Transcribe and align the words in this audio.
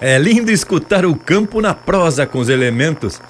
É 0.00 0.18
lindo 0.18 0.50
escutar 0.50 1.04
o 1.04 1.14
campo 1.14 1.60
na 1.60 1.74
prosa 1.74 2.26
com 2.26 2.38
os 2.38 2.48
elementos. 2.48 3.20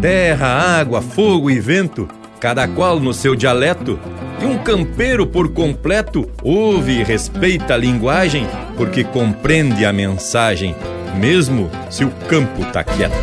Terra, 0.00 0.46
água, 0.78 1.02
fogo 1.02 1.50
e 1.50 1.58
vento, 1.58 2.08
cada 2.38 2.68
qual 2.68 3.00
no 3.00 3.12
seu 3.12 3.34
dialeto. 3.34 3.98
E 4.40 4.44
um 4.44 4.58
campeiro 4.58 5.26
por 5.26 5.48
completo 5.52 6.28
ouve 6.42 7.00
e 7.00 7.02
respeita 7.02 7.74
a 7.74 7.76
linguagem, 7.76 8.46
porque 8.76 9.02
compreende 9.02 9.84
a 9.84 9.92
mensagem, 9.92 10.76
mesmo 11.16 11.68
se 11.90 12.04
o 12.04 12.10
campo 12.28 12.64
tá 12.72 12.84
quieto. 12.84 13.14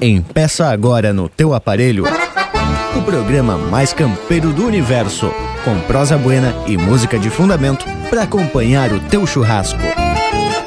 Empeça 0.00 0.66
agora 0.68 1.12
no 1.12 1.28
teu 1.28 1.54
aparelho 1.54 2.04
o 2.96 3.02
programa 3.02 3.56
mais 3.56 3.92
campeiro 3.92 4.52
do 4.52 4.66
universo, 4.66 5.32
com 5.64 5.80
prosa 5.80 6.16
buena 6.18 6.54
e 6.66 6.76
música 6.76 7.18
de 7.18 7.30
fundamento 7.30 7.84
para 8.10 8.22
acompanhar 8.22 8.92
o 8.92 9.00
teu 9.00 9.26
churrasco. 9.26 10.01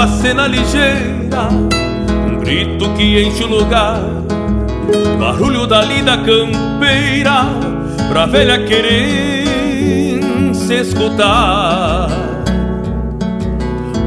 Uma 0.00 0.08
cena 0.08 0.46
ligeira, 0.46 1.50
um 2.26 2.38
grito 2.38 2.88
que 2.94 3.22
enche 3.22 3.44
o 3.44 3.46
lugar, 3.46 4.00
barulho 5.18 5.66
da 5.66 5.82
lida 5.82 6.16
campeira, 6.16 7.44
pra 8.08 8.24
velha 8.24 8.64
querer 8.64 10.24
se 10.54 10.80
escutar. 10.80 12.08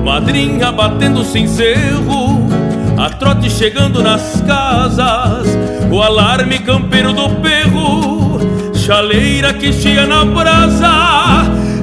Madrinha 0.04 0.72
batendo 0.72 1.24
sem 1.24 1.46
cerro, 1.46 2.48
a 2.98 3.12
trote 3.12 3.48
chegando 3.52 4.02
nas 4.02 4.42
casas, 4.48 5.48
o 5.92 6.02
alarme 6.02 6.58
campeiro 6.58 7.14
do 7.14 7.30
perro, 7.36 8.40
chaleira 8.74 9.54
que 9.54 9.72
chia 9.72 10.08
na 10.08 10.26
brasa, 10.26 10.90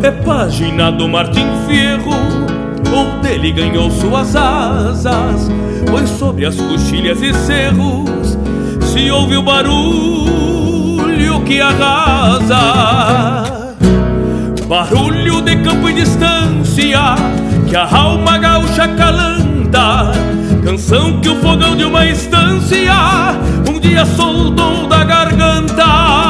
é 0.03 0.11
página 0.11 0.91
do 0.91 1.09
Martim 1.09 1.47
Fierro, 1.69 2.50
onde 3.01 3.29
ele 3.29 3.53
ganhou 3.53 3.91
suas 3.91 4.37
asas, 4.37 5.49
pois 5.91 6.09
sobre 6.11 6.47
as 6.47 6.57
coxilhas 6.57 7.23
e 7.23 7.33
cerros 7.33 8.39
se 8.93 9.11
ouve 9.11 9.37
o 9.37 9.43
barulho 9.43 11.41
que 11.47 11.61
arrasa, 11.61 12.57
barulho 14.67 15.41
de 15.41 15.57
campo 15.57 15.89
e 15.89 15.95
distância 15.95 17.15
que 17.69 17.77
a 17.77 17.89
alma 17.89 18.39
gaúcha 18.39 18.89
calanta, 18.89 20.13
canção 20.65 21.21
que 21.21 21.29
o 21.29 21.37
fogão 21.37 21.77
de 21.77 21.85
uma 21.85 22.07
estância 22.07 22.93
um 23.69 23.79
dia 23.81 24.05
soltou 24.05 24.87
da 24.87 25.05
garganta. 25.05 26.30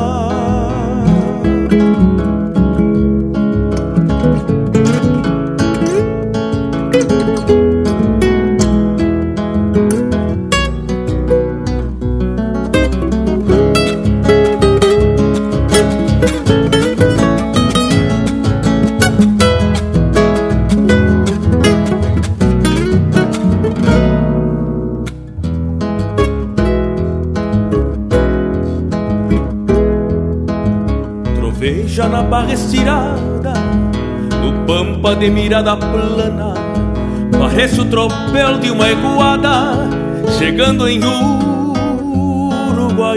De 35.21 35.29
mirada 35.29 35.77
plana 35.77 36.55
Parece 37.37 37.79
o 37.79 37.85
tropel 37.85 38.57
de 38.57 38.71
uma 38.71 38.89
eguada 38.89 39.87
Chegando 40.39 40.89
em 40.89 40.99
Uruguaiana. 42.73 43.13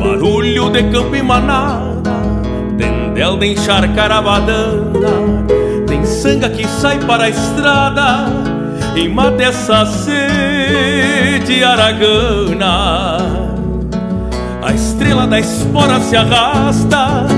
Barulho 0.00 0.70
de 0.70 0.84
campo 0.84 1.16
e 1.16 1.22
manada 1.22 2.22
Tendel 2.78 3.36
de 3.36 3.46
encharcar 3.46 4.12
a 4.12 4.22
badana 4.22 5.44
Tem 5.88 6.04
sanga 6.04 6.48
que 6.48 6.64
sai 6.68 7.00
para 7.00 7.24
a 7.24 7.30
estrada 7.30 8.26
E 8.94 9.08
mata 9.08 9.42
essa 9.42 9.84
sede 9.86 11.64
aragana. 11.64 13.18
A 14.62 14.72
estrela 14.72 15.26
da 15.26 15.40
espora 15.40 15.98
se 16.00 16.14
arrasta 16.14 17.37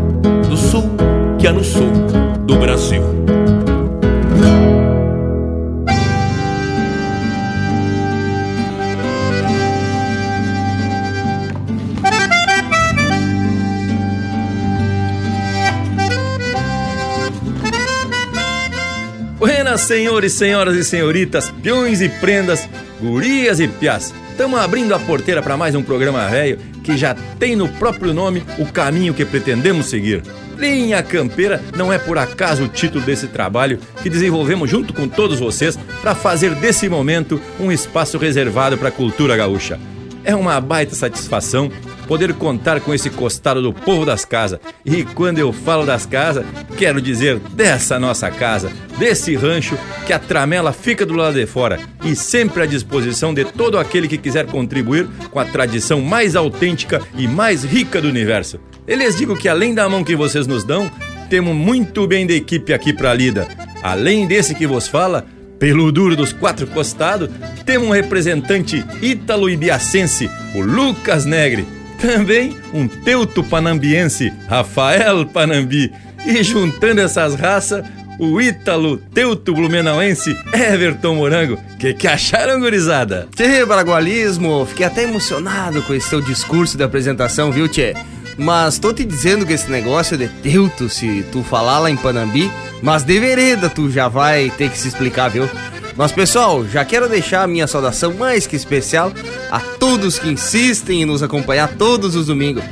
que 1.41 1.47
há 1.47 1.51
no 1.51 1.63
sul 1.63 1.89
do 2.45 2.55
Brasil. 2.55 3.01
Buenas, 19.39 19.81
senhores, 19.81 20.33
senhoras 20.33 20.75
e 20.75 20.83
senhoritas, 20.83 21.49
peões 21.63 22.01
e 22.01 22.09
prendas, 22.09 22.69
gurias 23.01 23.59
e 23.59 23.67
piás. 23.67 24.13
Estamos 24.29 24.59
abrindo 24.59 24.93
a 24.93 24.99
porteira 24.99 25.41
para 25.41 25.57
mais 25.57 25.73
um 25.73 25.81
programa 25.81 26.27
velho 26.27 26.59
que 26.83 26.95
já 26.95 27.15
tem 27.39 27.55
no 27.55 27.67
próprio 27.67 28.13
nome 28.13 28.43
o 28.59 28.65
caminho 28.71 29.13
que 29.13 29.25
pretendemos 29.25 29.87
seguir. 29.87 30.21
Linha 30.61 31.01
Campeira 31.01 31.59
não 31.75 31.91
é 31.91 31.97
por 31.97 32.19
acaso 32.19 32.65
o 32.65 32.67
título 32.67 33.03
desse 33.03 33.27
trabalho 33.27 33.79
que 34.03 34.09
desenvolvemos 34.11 34.69
junto 34.69 34.93
com 34.93 35.07
todos 35.07 35.39
vocês 35.39 35.75
para 36.03 36.13
fazer 36.13 36.53
desse 36.53 36.87
momento 36.87 37.41
um 37.59 37.71
espaço 37.71 38.19
reservado 38.19 38.77
para 38.77 38.89
a 38.89 38.91
cultura 38.91 39.35
gaúcha. 39.35 39.79
É 40.23 40.35
uma 40.35 40.61
baita 40.61 40.93
satisfação 40.93 41.71
poder 42.11 42.33
contar 42.33 42.81
com 42.81 42.93
esse 42.93 43.09
costado 43.09 43.61
do 43.61 43.71
povo 43.71 44.05
das 44.05 44.25
casas. 44.25 44.59
E 44.85 45.05
quando 45.05 45.39
eu 45.39 45.53
falo 45.53 45.85
das 45.85 46.05
casas, 46.05 46.45
quero 46.77 47.01
dizer 47.01 47.39
dessa 47.39 47.97
nossa 47.97 48.29
casa, 48.29 48.69
desse 48.99 49.33
rancho 49.33 49.77
que 50.05 50.11
a 50.11 50.19
tramela 50.19 50.73
fica 50.73 51.05
do 51.05 51.13
lado 51.13 51.35
de 51.35 51.45
fora 51.45 51.79
e 52.03 52.13
sempre 52.13 52.63
à 52.63 52.65
disposição 52.65 53.33
de 53.33 53.45
todo 53.45 53.79
aquele 53.79 54.09
que 54.09 54.17
quiser 54.17 54.45
contribuir 54.45 55.07
com 55.29 55.39
a 55.39 55.45
tradição 55.45 56.01
mais 56.01 56.35
autêntica 56.35 57.01
e 57.17 57.29
mais 57.29 57.63
rica 57.63 58.01
do 58.01 58.09
universo. 58.09 58.59
Eu 58.85 58.97
lhes 58.97 59.15
digo 59.15 59.37
que 59.37 59.47
além 59.47 59.73
da 59.73 59.87
mão 59.87 60.03
que 60.03 60.13
vocês 60.13 60.45
nos 60.45 60.65
dão, 60.65 60.91
temos 61.29 61.55
muito 61.55 62.05
bem 62.07 62.27
de 62.27 62.35
equipe 62.35 62.73
aqui 62.73 62.91
para 62.91 63.13
lida. 63.13 63.47
Além 63.81 64.27
desse 64.27 64.53
que 64.53 64.67
vos 64.67 64.85
fala, 64.85 65.25
pelo 65.57 65.89
duro 65.93 66.13
dos 66.13 66.33
quatro 66.33 66.67
costados, 66.67 67.29
temos 67.65 67.87
um 67.87 67.91
representante 67.91 68.83
ítalo-ibiacense, 69.01 70.29
o 70.53 70.59
Lucas 70.59 71.23
Negre 71.23 71.79
também 72.01 72.57
um 72.73 72.87
teuto 72.87 73.43
panambiense, 73.43 74.33
Rafael 74.47 75.25
Panambi. 75.25 75.93
E 76.25 76.43
juntando 76.43 77.01
essas 77.01 77.35
raças, 77.35 77.83
o 78.19 78.39
ítalo 78.39 78.97
teuto 78.97 79.53
blumenauense, 79.53 80.37
Everton 80.53 81.15
Morango. 81.15 81.57
Que 81.79 81.93
que 81.93 82.07
acharam, 82.07 82.59
gurizada? 82.59 83.27
Tchê, 83.35 83.65
Baragualismo, 83.65 84.65
fiquei 84.65 84.85
até 84.85 85.03
emocionado 85.03 85.81
com 85.83 85.93
esse 85.93 86.09
teu 86.09 86.21
discurso 86.21 86.77
de 86.77 86.83
apresentação, 86.83 87.51
viu, 87.51 87.67
Tchê? 87.67 87.95
Mas 88.37 88.79
tô 88.79 88.93
te 88.93 89.03
dizendo 89.03 89.45
que 89.45 89.53
esse 89.53 89.69
negócio 89.69 90.17
de 90.17 90.27
teuto, 90.27 90.89
se 90.89 91.25
tu 91.31 91.43
falar 91.43 91.79
lá 91.79 91.91
em 91.91 91.97
Panambi, 91.97 92.51
mas 92.81 93.03
de 93.03 93.19
vereda 93.19 93.69
tu 93.69 93.89
já 93.89 94.07
vai 94.07 94.51
ter 94.51 94.69
que 94.69 94.77
se 94.77 94.87
explicar, 94.87 95.29
viu? 95.29 95.49
Mas 95.95 96.11
pessoal, 96.11 96.65
já 96.65 96.85
quero 96.85 97.09
deixar 97.09 97.43
a 97.43 97.47
minha 97.47 97.67
saudação 97.67 98.13
mais 98.13 98.47
que 98.47 98.55
especial 98.55 99.11
a 99.51 99.59
todos 99.59 100.17
que 100.17 100.29
insistem 100.29 101.01
em 101.01 101.05
nos 101.05 101.21
acompanhar 101.21 101.67
todos 101.75 102.15
os 102.15 102.27
domingos. 102.27 102.63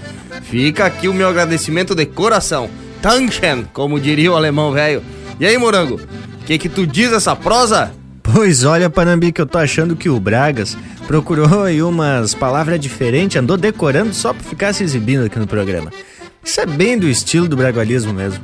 Fica 0.44 0.86
aqui 0.86 1.08
o 1.08 1.14
meu 1.14 1.28
agradecimento 1.28 1.94
de 1.94 2.06
coração. 2.06 2.70
Tanchen, 3.02 3.68
como 3.72 4.00
diria 4.00 4.32
o 4.32 4.36
alemão 4.36 4.72
velho. 4.72 5.04
E 5.40 5.46
aí, 5.46 5.58
Morango, 5.58 5.96
o 5.96 6.46
que 6.46 6.58
que 6.58 6.70
tu 6.70 6.88
diz 6.88 7.12
essa 7.12 7.36
prosa? 7.36 7.94
Pois 8.24 8.64
olha, 8.64 8.90
Panambi, 8.90 9.32
que 9.32 9.42
eu 9.42 9.46
tô 9.46 9.58
achando 9.58 9.96
que 9.96 10.10
o 10.10 10.20
Bragas 10.20 10.78
procurou 11.08 11.64
aí 11.64 11.82
umas 11.82 12.34
palavras 12.34 12.80
diferentes, 12.80 13.38
andou 13.38 13.58
decorando 13.58 14.14
só 14.14 14.34
pra 14.34 14.44
ficar 14.44 14.74
se 14.74 14.84
exibindo 14.84 15.26
aqui 15.26 15.40
no 15.40 15.48
programa. 15.48 15.92
Isso 16.44 16.62
é 16.62 16.66
bem 16.66 16.98
do 16.98 17.08
estilo 17.08 17.48
do 17.48 17.58
bragualismo 17.58 18.14
mesmo. 18.14 18.44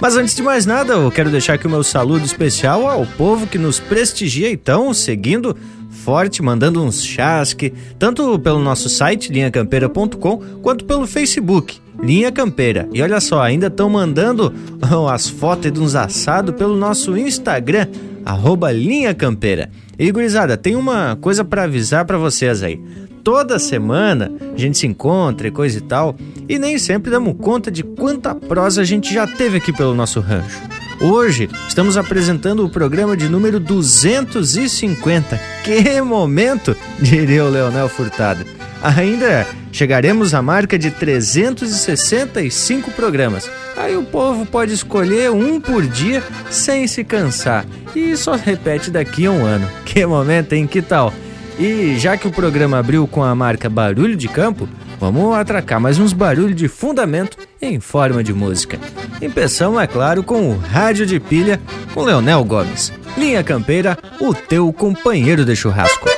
Mas 0.00 0.16
antes 0.16 0.34
de 0.34 0.42
mais 0.42 0.64
nada, 0.64 0.92
eu 0.92 1.10
quero 1.10 1.28
deixar 1.28 1.54
aqui 1.54 1.66
o 1.66 1.70
meu 1.70 1.82
saludo 1.82 2.24
especial 2.24 2.88
ao 2.88 3.04
povo 3.04 3.48
que 3.48 3.58
nos 3.58 3.80
prestigia, 3.80 4.48
então, 4.48 4.94
seguindo 4.94 5.56
forte, 5.90 6.40
mandando 6.40 6.82
uns 6.82 7.04
chasque, 7.04 7.74
tanto 7.98 8.38
pelo 8.38 8.60
nosso 8.60 8.88
site, 8.88 9.32
linhacampeira.com, 9.32 10.38
quanto 10.62 10.84
pelo 10.84 11.04
Facebook, 11.04 11.80
Linha 12.00 12.30
Campeira. 12.30 12.88
E 12.92 13.02
olha 13.02 13.20
só, 13.20 13.42
ainda 13.42 13.66
estão 13.66 13.90
mandando 13.90 14.54
as 15.10 15.28
fotos 15.28 15.72
de 15.72 15.80
uns 15.80 15.96
assados 15.96 16.54
pelo 16.54 16.76
nosso 16.76 17.16
Instagram, 17.16 17.88
arroba 18.24 18.70
Linha 18.70 19.12
Campeira. 19.12 19.68
E 19.98 20.12
gurizada, 20.12 20.56
tem 20.56 20.76
uma 20.76 21.16
coisa 21.16 21.44
para 21.44 21.64
avisar 21.64 22.04
para 22.04 22.16
vocês 22.16 22.62
aí 22.62 22.80
toda 23.28 23.58
semana 23.58 24.32
a 24.54 24.58
gente 24.58 24.78
se 24.78 24.86
encontra 24.86 25.48
e 25.48 25.50
coisa 25.50 25.76
e 25.76 25.82
tal, 25.82 26.16
e 26.48 26.58
nem 26.58 26.78
sempre 26.78 27.10
damos 27.10 27.36
conta 27.36 27.70
de 27.70 27.82
quanta 27.82 28.34
prosa 28.34 28.80
a 28.80 28.84
gente 28.86 29.12
já 29.12 29.26
teve 29.26 29.58
aqui 29.58 29.70
pelo 29.70 29.94
nosso 29.94 30.18
rancho. 30.18 30.58
Hoje 30.98 31.46
estamos 31.68 31.98
apresentando 31.98 32.64
o 32.64 32.70
programa 32.70 33.14
de 33.14 33.28
número 33.28 33.60
250. 33.60 35.38
Que 35.62 36.00
momento, 36.00 36.74
diria 36.98 37.44
o 37.44 37.50
Leonel 37.50 37.90
Furtado. 37.90 38.46
Ainda 38.82 39.46
chegaremos 39.70 40.32
à 40.32 40.40
marca 40.40 40.78
de 40.78 40.90
365 40.90 42.92
programas. 42.92 43.46
Aí 43.76 43.94
o 43.94 44.04
povo 44.04 44.46
pode 44.46 44.72
escolher 44.72 45.30
um 45.30 45.60
por 45.60 45.86
dia 45.86 46.22
sem 46.48 46.86
se 46.86 47.04
cansar. 47.04 47.66
E 47.94 48.16
só 48.16 48.36
repete 48.36 48.90
daqui 48.90 49.26
a 49.26 49.30
um 49.30 49.44
ano. 49.44 49.68
Que 49.84 50.06
momento, 50.06 50.54
hein? 50.54 50.66
Que 50.66 50.80
tal? 50.80 51.12
E 51.58 51.98
já 51.98 52.16
que 52.16 52.28
o 52.28 52.30
programa 52.30 52.78
abriu 52.78 53.06
com 53.08 53.22
a 53.22 53.34
marca 53.34 53.68
Barulho 53.68 54.16
de 54.16 54.28
Campo, 54.28 54.68
vamos 55.00 55.36
atracar 55.36 55.80
mais 55.80 55.98
uns 55.98 56.12
barulhos 56.12 56.54
de 56.54 56.68
fundamento 56.68 57.36
em 57.60 57.80
forma 57.80 58.22
de 58.22 58.32
música. 58.32 58.78
Empeçamos, 59.20 59.82
é 59.82 59.86
claro, 59.86 60.22
com 60.22 60.50
o 60.50 60.56
Rádio 60.56 61.04
de 61.04 61.18
Pilha 61.18 61.60
com 61.92 62.04
Leonel 62.04 62.44
Gomes. 62.44 62.92
Linha 63.16 63.42
Campeira, 63.42 63.98
o 64.20 64.32
teu 64.32 64.72
companheiro 64.72 65.44
de 65.44 65.56
churrasco. 65.56 66.08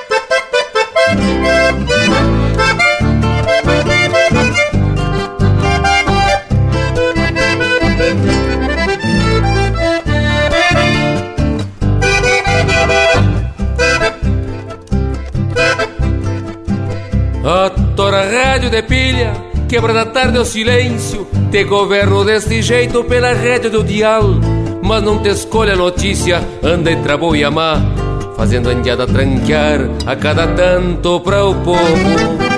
Rádio 18.31 18.71
de 18.71 18.83
pilha, 18.83 19.33
quebra 19.69 19.93
da 19.93 20.07
tarde 20.07 20.39
o 20.39 20.45
silêncio. 20.45 21.27
Te 21.51 21.65
governo 21.65 22.25
deste 22.25 22.63
jeito 22.63 23.03
pela 23.05 23.33
rédea 23.33 23.69
do 23.69 23.83
dial. 23.83 24.23
Mas 24.83 25.03
não 25.03 25.19
te 25.19 25.29
escolha 25.31 25.75
a 25.75 25.77
notícia, 25.77 26.43
anda 26.63 26.91
entre 26.91 27.13
a 27.13 27.17
boa 27.17 27.37
e 27.37 27.45
a 27.45 27.51
má, 27.51 27.77
fazendo 28.37 28.71
a 28.71 28.73
indiada 28.73 29.07
tranquear 29.07 29.81
a 30.07 30.17
cada 30.17 30.47
tanto 30.49 31.21
para 31.21 31.45
o 31.45 31.55
povo. 31.57 32.51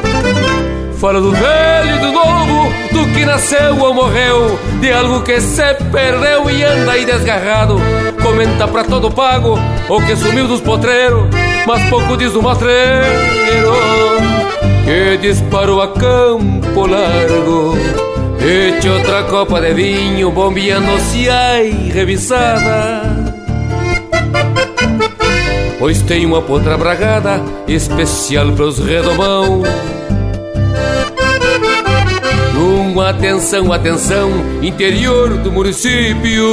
Fala 0.98 1.20
do 1.20 1.32
velho 1.32 1.96
e 1.96 1.98
do 1.98 2.12
novo, 2.12 2.72
do 2.92 3.12
que 3.12 3.24
nasceu 3.24 3.76
ou 3.80 3.92
morreu, 3.92 4.58
de 4.80 4.92
algo 4.92 5.22
que 5.22 5.40
se 5.40 5.74
perdeu 5.90 6.48
e 6.48 6.62
anda 6.62 6.92
aí 6.92 7.04
desgarrado. 7.04 7.76
Comenta 8.22 8.68
pra 8.68 8.84
todo 8.84 9.10
pago 9.10 9.58
o 9.88 10.00
que 10.02 10.14
sumiu 10.14 10.46
dos 10.46 10.60
potreiros, 10.60 11.24
mas 11.66 11.82
pouco 11.90 12.16
diz 12.16 12.32
do 12.32 12.40
matreiro 12.40 14.01
que 14.84 15.16
disparou 15.18 15.80
a 15.80 15.88
campo 15.88 16.86
largo. 16.86 17.76
Eche 18.40 18.88
outra 18.88 19.22
copa 19.24 19.60
de 19.60 19.72
vinho, 19.72 20.30
bombeando-se 20.30 21.28
ai 21.28 21.70
revisada. 21.92 23.02
Pois 25.78 26.02
tem 26.02 26.26
uma 26.26 26.42
potra 26.42 26.76
bragada 26.76 27.40
especial 27.66 28.52
para 28.52 28.66
os 28.66 28.78
redomão. 28.78 29.62
Uma 32.56 33.10
atenção, 33.10 33.72
atenção, 33.72 34.30
interior 34.62 35.38
do 35.38 35.50
município. 35.50 36.44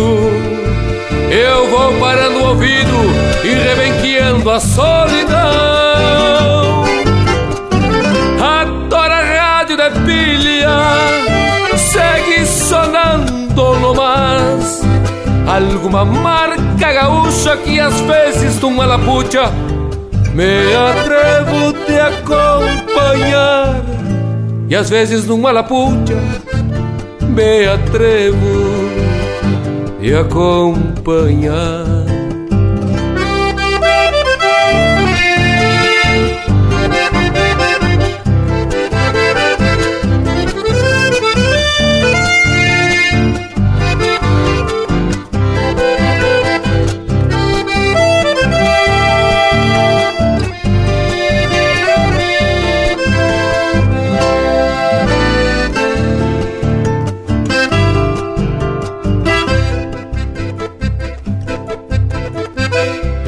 Eu 1.30 1.68
vou 1.70 1.94
parando 2.00 2.40
o 2.40 2.48
ouvido 2.50 2.98
e 3.44 3.54
rebenqueando 3.54 4.50
a 4.50 4.60
solidão. 4.60 5.69
Segue 11.78 12.46
sonando 12.46 13.80
no 13.80 13.94
mais 13.94 14.82
alguma 15.48 16.06
marca 16.06 16.94
gaúcha 16.94 17.58
que 17.58 17.80
às 17.80 18.00
vezes 18.02 18.60
numa 18.62 18.86
lapucha 18.86 19.52
me 20.34 20.76
atrevo 20.76 21.74
te 21.86 22.00
acompanhar. 22.00 23.82
E 24.70 24.76
às 24.76 24.90
vezes 24.90 25.26
numa 25.26 25.52
lapucha 25.52 26.16
me 27.28 27.68
atrevo 27.68 28.90
te 30.00 30.14
acompanhar 30.14 31.99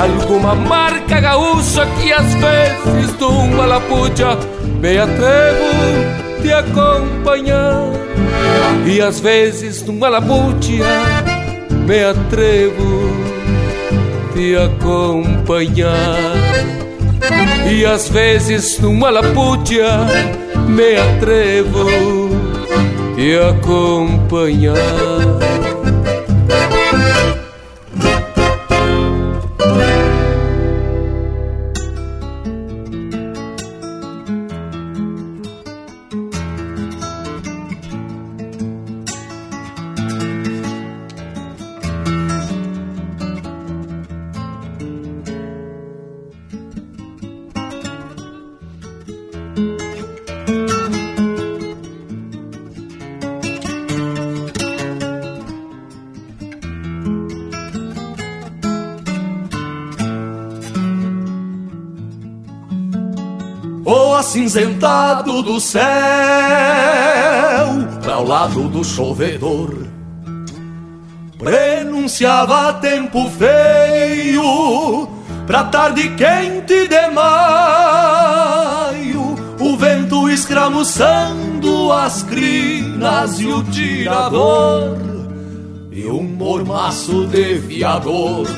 alguma 0.00 0.54
marca 0.54 1.20
gaúcha 1.20 1.86
que 2.00 2.12
às 2.12 2.34
vezes 2.34 3.16
de 3.18 3.24
uma 3.24 3.66
lapucha 3.66 4.38
me 4.80 4.98
atrevo 4.98 6.42
de 6.42 6.52
acompanhar 6.52 7.90
e 8.86 9.00
às 9.00 9.20
vezes 9.20 9.82
numa 9.82 10.08
lapucha 10.08 10.84
me 11.86 12.04
atrevo 12.04 13.10
te 14.34 14.56
acompanhar. 14.56 16.16
E 17.70 17.84
às 17.84 18.08
vezes 18.08 18.78
numa 18.78 19.10
laputia 19.10 20.06
me 20.66 20.96
atrevo 20.96 22.30
te 23.16 23.36
acompanhar. 23.38 24.76
Acinzentado 64.50 65.42
do 65.42 65.60
céu 65.60 65.80
para 68.02 68.18
o 68.18 68.26
lado 68.26 68.68
do 68.68 68.82
chovedor. 68.82 69.86
Prenunciava 71.38 72.72
tempo 72.74 73.30
feio 73.30 75.08
pra 75.46 75.62
tarde 75.64 76.08
quente 76.16 76.88
de 76.88 77.10
maio, 77.10 77.36
o 79.60 79.76
vento 79.76 80.28
escramuçando 80.28 81.92
as 81.92 82.24
crinas 82.24 83.38
e 83.38 83.46
o 83.46 83.62
tirador, 83.62 84.98
e 85.92 86.06
um 86.08 86.24
mormaço 86.24 87.24
de 87.28 87.54
viador 87.54 88.48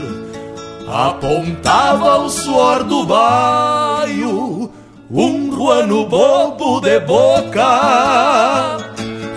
apontava 0.88 2.16
o 2.18 2.30
suor 2.30 2.82
do 2.82 3.04
baio. 3.04 4.70
Um 5.14 5.51
ruano 5.62 6.04
bobo 6.06 6.80
de 6.80 6.98
boca, 6.98 8.78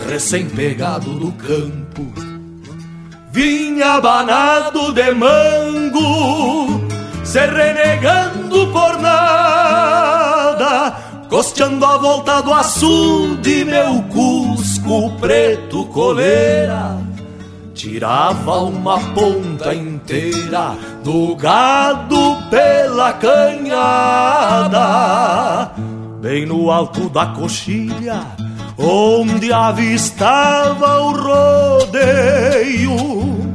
recém-pegado 0.10 1.12
do 1.20 1.32
campo, 1.34 2.04
vinha 3.32 4.02
banado 4.02 4.92
de 4.92 5.12
mango, 5.12 6.82
se 7.24 7.46
renegando 7.46 8.72
por 8.72 9.00
nada, 9.00 10.98
costeando 11.30 11.86
a 11.86 11.98
volta 11.98 12.42
do 12.42 12.52
açude, 12.52 13.64
meu 13.64 14.02
cusco 14.10 15.12
preto 15.22 15.86
coleira. 15.86 16.98
Tirava 17.76 18.62
uma 18.62 18.98
ponta 19.14 19.76
inteira 19.76 20.76
do 21.04 21.36
gado 21.36 22.38
pela 22.50 23.14
canhada, 23.14 24.80
bem 26.26 26.44
no 26.44 26.72
alto 26.72 27.08
da 27.08 27.28
coxilha, 27.28 28.20
onde 28.80 29.54
avistava 29.54 31.00
o 31.02 31.12
rodeio. 31.12 32.96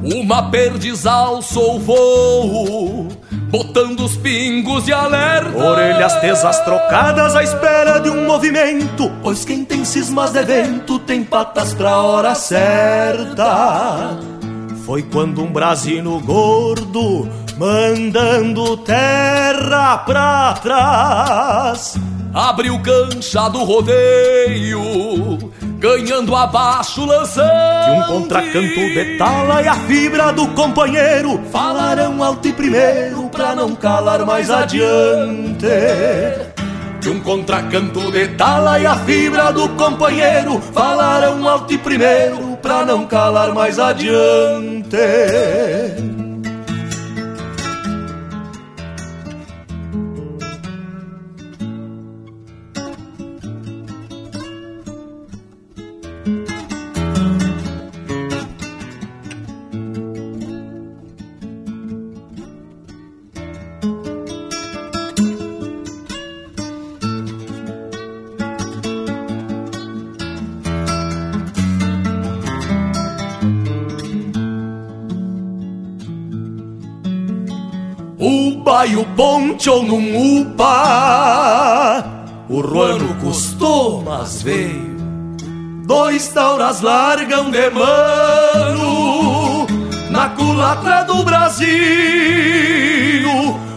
Uma 0.04 0.48
perdiz 0.50 1.04
alçou 1.04 1.78
o 1.78 1.80
voo, 1.80 3.08
botando 3.50 4.04
os 4.04 4.16
pingos 4.16 4.84
de 4.84 4.92
alerta. 4.92 5.58
Orelhas 5.58 6.14
tesas 6.20 6.60
trocadas 6.60 7.34
à 7.34 7.42
espera 7.42 7.98
de 7.98 8.08
um 8.08 8.24
movimento, 8.24 9.10
pois 9.20 9.44
quem 9.44 9.64
tem 9.64 9.84
cismas 9.84 10.30
de 10.30 10.44
vento 10.44 11.00
tem 11.00 11.24
patas 11.24 11.74
pra 11.74 12.00
hora 12.00 12.36
certa. 12.36 14.16
Foi 14.86 15.02
quando 15.02 15.42
um 15.42 15.52
brasino 15.52 16.20
gordo, 16.20 17.28
mandando 17.58 18.76
terra 18.76 19.98
pra 19.98 20.54
trás, 20.62 21.98
abriu 22.34 22.78
cancha 22.80 23.48
do 23.48 23.64
rodeio, 23.64 25.38
ganhando 25.78 26.34
abaixo 26.34 27.04
lançando. 27.04 27.48
E 27.48 27.90
um 27.90 28.02
contracanto 28.02 28.74
de 28.74 29.18
tala 29.18 29.62
e 29.62 29.68
a 29.68 29.74
fibra 29.74 30.32
do 30.32 30.46
companheiro 30.48 31.40
falarão 31.50 32.22
alto 32.22 32.48
e 32.48 32.52
primeiro 32.52 33.28
pra 33.28 33.54
não 33.54 33.74
calar 33.74 34.24
mais 34.24 34.50
adiante 34.50 35.66
de 37.00 37.08
um 37.08 37.20
contracanto 37.20 38.12
de 38.12 38.28
tala 38.28 38.78
e 38.78 38.84
a 38.84 38.94
fibra 38.94 39.50
do 39.52 39.68
companheiro 39.70 40.60
falarão 40.60 41.48
alto 41.48 41.72
e 41.72 41.78
primeiro 41.78 42.58
pra 42.58 42.84
não 42.84 43.06
calar 43.06 43.54
mais 43.54 43.78
adiante. 43.78 44.98
O 79.60 79.80
poncho 79.80 79.82
num 79.82 80.40
upa, 80.40 82.04
o 82.48 82.62
ruano 82.62 83.14
custou, 83.16 84.02
mas 84.02 84.42
veio. 84.42 84.96
Dois 85.86 86.28
tauras 86.28 86.80
largam 86.80 87.50
de 87.50 87.68
mano 87.68 89.66
na 90.08 90.30
culatra 90.30 91.02
do 91.04 91.22
Brasil. 91.24 91.68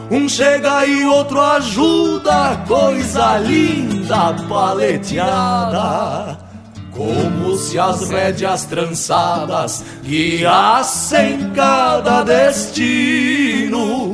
Um 0.09 0.29
chega 0.29 0.85
e 0.85 1.03
outro 1.05 1.41
ajuda, 1.41 2.63
coisa 2.65 3.37
linda 3.39 4.33
paleteada. 4.47 6.37
Como 6.91 7.57
se 7.57 7.77
as 7.79 8.09
rédeas 8.09 8.65
trançadas 8.65 9.83
guiassem 10.03 11.51
cada 11.55 12.23
destino 12.23 14.12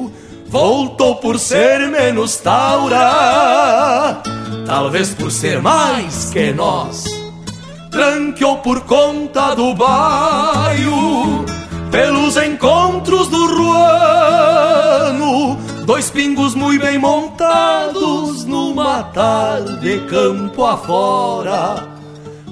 voltou 0.49 1.15
por 1.17 1.37
ser 1.39 1.87
menos 1.89 2.37
taura, 2.37 4.21
talvez 4.65 5.13
por 5.13 5.31
ser 5.31 5.61
mais 5.61 6.31
que 6.31 6.51
nós. 6.51 7.03
Tranqueou 7.91 8.57
por 8.57 8.81
conta 8.81 9.55
do 9.55 9.75
baio, 9.75 11.45
pelos 11.91 12.35
encontros 12.37 13.27
do 13.27 13.57
ruano, 13.57 15.55
dois 15.85 16.09
pingos 16.09 16.55
muito 16.55 16.83
bem 16.83 16.97
montados 16.97 18.45
numa 18.45 19.03
tarde 19.03 19.99
campo 20.09 20.65
afora 20.65 21.98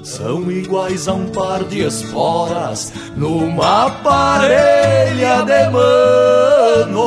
são 0.08 0.50
iguais 0.50 1.06
a 1.06 1.12
um 1.12 1.26
par 1.26 1.62
de 1.64 1.84
esporas 1.84 2.90
numa 3.14 3.90
parelha 3.90 5.42
de 5.42 5.68
mano. 6.88 7.02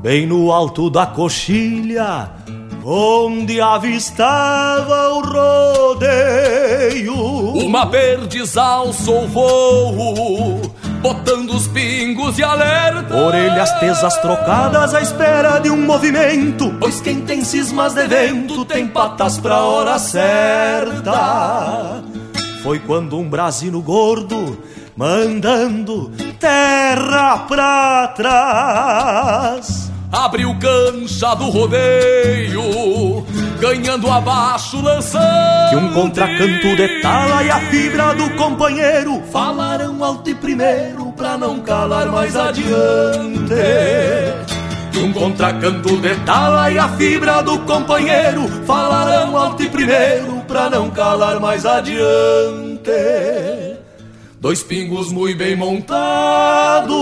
Bem 0.00 0.26
no 0.26 0.52
alto 0.52 0.88
da 0.88 1.06
coxilha, 1.06 2.30
onde 2.84 3.60
avistava 3.60 5.08
o 5.08 5.22
rodeio. 5.96 7.16
Uma 7.66 7.84
verdes 7.84 8.56
alçou 8.56 9.24
o 9.24 10.62
botando 11.00 11.50
os 11.50 11.66
pingos 11.68 12.36
de 12.36 12.42
alerta. 12.42 13.16
Orelhas 13.16 13.72
tesas 13.78 14.16
trocadas 14.18 14.94
à 14.94 15.00
espera 15.00 15.58
de 15.58 15.70
um 15.70 15.84
movimento, 15.84 16.74
pois 16.80 17.00
quem 17.00 17.22
tem 17.22 17.44
cismas 17.44 17.94
de 17.94 18.06
vento 18.06 18.64
tem 18.64 18.88
patas 18.88 19.38
pra 19.38 19.60
hora 19.60 19.98
certa. 19.98 22.02
Foi 22.62 22.78
quando 22.78 23.18
um 23.18 23.28
brasino 23.28 23.80
gordo, 23.80 24.58
mandando 24.96 26.10
terra 26.38 27.38
pra 27.48 28.08
trás 28.08 29.86
abriu 30.16 30.56
cancha 30.58 31.34
do 31.34 31.50
rodeio, 31.50 32.62
ganhando 33.56 34.10
abaixo, 34.10 34.80
lançando. 34.80 35.70
Que 35.70 35.76
um 35.76 35.92
contracanto 35.92 36.76
de 36.76 37.00
tala 37.02 37.42
e 37.42 37.50
a 37.50 37.60
fibra 37.60 38.14
do 38.14 38.30
companheiro 38.36 39.22
falaram 39.30 40.02
alto 40.04 40.30
e 40.30 40.34
primeiro 40.34 41.12
pra 41.12 41.36
não 41.36 41.60
calar 41.60 42.06
mais 42.06 42.36
adiante. 42.36 43.54
Que 44.92 44.98
um 44.98 45.12
contracanto 45.12 45.96
de 45.96 46.14
tala 46.24 46.70
e 46.70 46.78
a 46.78 46.88
fibra 46.90 47.42
do 47.42 47.58
companheiro 47.60 48.48
falaram 48.64 49.36
alto 49.36 49.62
e 49.62 49.68
primeiro 49.68 50.40
pra 50.46 50.70
não 50.70 50.90
calar 50.90 51.40
mais 51.40 51.66
adiante. 51.66 52.90
Dois 54.40 54.62
pingos 54.62 55.10
muito 55.10 55.38
bem 55.38 55.56
montados 55.56 56.96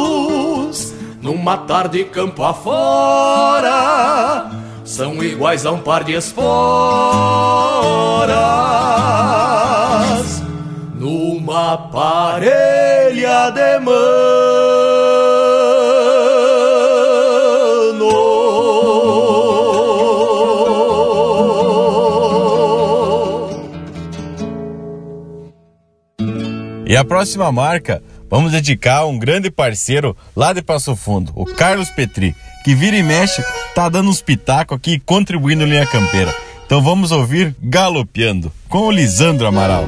numa 1.25 1.56
tarde 1.56 2.04
campo 2.04 2.44
afora, 2.44 3.70
são 4.85 5.23
iguais 5.23 5.64
a 5.64 5.73
um 5.73 5.81
par 5.81 6.05
de 6.05 6.12
esporas, 6.12 6.43
numa 10.95 11.76
parelha 11.91 13.50
de 13.50 13.79
mãos. 13.81 14.75
E 26.87 26.97
a 26.97 27.05
próxima 27.05 27.50
marca 27.50 28.00
vamos 28.31 28.53
dedicar 28.53 28.99
a 28.99 29.07
um 29.07 29.19
grande 29.19 29.50
parceiro 29.50 30.17
lá 30.37 30.53
de 30.53 30.62
Passo 30.62 30.95
Fundo, 30.95 31.33
o 31.35 31.45
Carlos 31.45 31.91
Petri, 31.91 32.37
que 32.64 32.75
vira 32.75 32.97
e 32.97 33.02
mexe, 33.02 33.44
tá 33.75 33.88
dando 33.88 34.09
uns 34.09 34.23
pitacos 34.23 34.76
aqui 34.76 34.99
contribuindo 34.99 35.66
linha 35.66 35.87
campeira. 35.87 36.35
Então 36.64 36.83
vamos 36.83 37.12
ouvir 37.12 37.54
Galopeando 37.62 38.50
com 38.68 38.87
o 38.87 38.90
Lisandro 38.90 39.47
Amaral. 39.47 39.87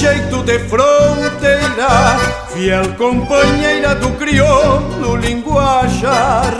Jeito 0.00 0.42
de 0.44 0.58
fronteira, 0.60 2.18
fiel 2.48 2.94
companheira 2.96 3.94
do 3.94 4.10
crioulo 4.12 5.16
linguajar. 5.16 6.54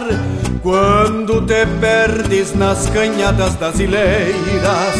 Quando 0.63 1.41
te 1.47 1.65
perdes 1.81 2.55
nas 2.55 2.87
canhadas 2.91 3.55
das 3.55 3.81
ilheiras, 3.81 4.95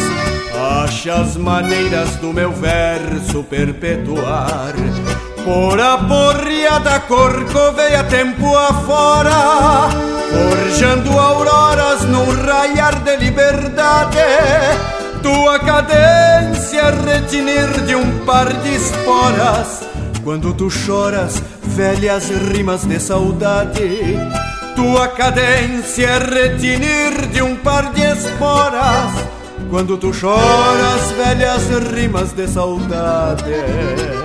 achas 0.83 1.37
maneiras 1.37 2.15
do 2.15 2.33
meu 2.33 2.51
verso 2.51 3.43
perpetuar. 3.43 4.73
Por 5.45 5.79
a 5.79 5.97
porriada 5.99 6.99
corcoveia 7.01 8.03
tempo 8.05 8.55
afora, 8.55 9.89
forjando 10.31 11.19
auroras 11.19 12.01
num 12.05 12.29
raiar 12.43 13.03
de 13.03 13.17
liberdade 13.17 14.17
tua 15.21 15.59
cadência 15.59 16.89
retinir 16.91 17.85
de 17.85 17.95
um 17.95 18.25
par 18.25 18.51
de 18.61 18.75
esporas. 18.75 19.81
Quando 20.23 20.53
tu 20.53 20.69
choras 20.69 21.41
velhas 21.63 22.29
rimas 22.29 22.85
de 22.85 22.99
saudade. 22.99 24.17
Tua 24.75 25.07
cadência 25.09 26.19
retinir 26.19 27.27
de 27.31 27.41
um 27.41 27.55
par 27.55 27.91
de 27.91 28.01
esporas. 28.01 29.11
Quando 29.69 29.97
tu 29.97 30.13
choras 30.13 31.11
velhas 31.11 31.67
rimas 31.93 32.33
de 32.33 32.47
saudade 32.47 34.20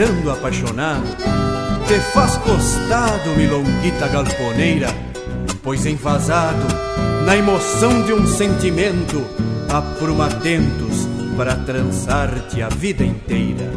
suspirando 0.00 0.30
apaixonado, 0.30 1.04
te 1.86 2.00
faz 2.12 2.36
costado, 2.38 3.36
milonguita 3.36 4.08
galponeira, 4.08 4.88
pois 5.62 5.84
enfasado 5.84 6.66
na 7.26 7.36
emoção 7.36 8.02
de 8.04 8.14
um 8.14 8.26
sentimento, 8.26 9.22
apruma 9.68 10.26
atentos 10.26 11.06
para 11.36 11.54
trançar-te 11.54 12.62
a 12.62 12.68
vida 12.68 13.04
inteira. 13.04 13.70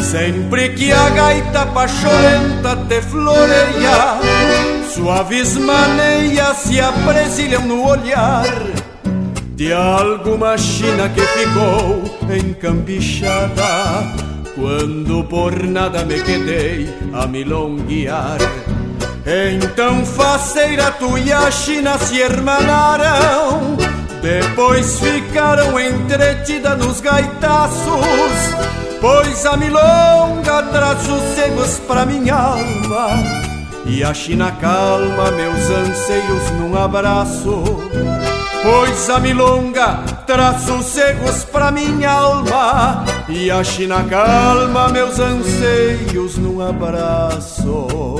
Sempre 0.00 0.70
que 0.70 0.90
a 0.90 1.08
gaita 1.10 1.66
pacholenta 1.66 2.76
te 2.88 3.00
floreia, 3.02 4.18
suaves 4.92 5.56
maneias 5.56 6.56
se 6.58 6.80
apresilham 6.80 7.64
no 7.64 7.86
olhar 7.86 8.44
de 9.54 9.72
alguma 9.72 10.58
china 10.58 11.08
que 11.10 11.20
ficou 11.20 12.02
encambichada 12.28 14.31
quando 14.54 15.24
por 15.24 15.62
nada 15.64 16.04
me 16.04 16.20
quedei 16.22 16.88
a 17.12 17.26
milonguear. 17.26 18.38
Então 19.24 20.04
faceira 20.04 20.90
tu 20.92 21.16
e 21.16 21.32
a 21.32 21.50
China 21.50 21.96
se 21.98 22.20
hermanaram, 22.20 23.76
depois 24.20 24.98
ficaram 24.98 25.78
entretida 25.78 26.74
nos 26.74 27.00
gaitaços, 27.00 28.32
pois 29.00 29.46
a 29.46 29.56
milonga 29.56 30.62
traz 30.72 31.02
sossegos 31.02 31.78
pra 31.86 32.04
minha 32.04 32.34
alma, 32.34 33.10
e 33.86 34.02
a 34.02 34.12
China 34.12 34.50
calma 34.60 35.30
meus 35.30 35.70
anseios 35.70 36.50
num 36.58 36.76
abraço. 36.76 37.62
Pois 38.62 39.10
a 39.10 39.18
milonga 39.18 40.04
traz 40.24 40.62
sossegos 40.62 41.44
pra 41.44 41.72
minha 41.72 42.10
alma 42.10 43.04
E 43.28 43.50
a 43.50 43.64
China 43.64 44.04
calma 44.04 44.88
meus 44.88 45.18
anseios 45.18 46.38
num 46.38 46.60
abraço 46.60 48.11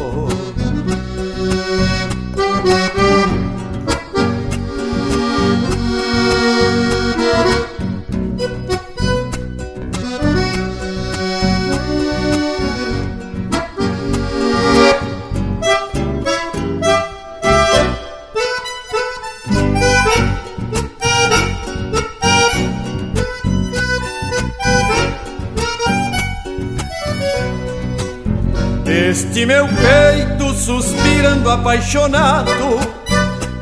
Sente 29.43 29.47
meu 29.47 29.67
peito 29.67 30.55
suspirando 30.55 31.51
apaixonado 31.51 32.79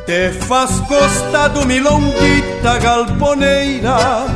Te 0.05 0.31
faz 0.47 0.73
costado 0.81 1.65
milonguita 1.65 2.79
galponeira 2.79 4.27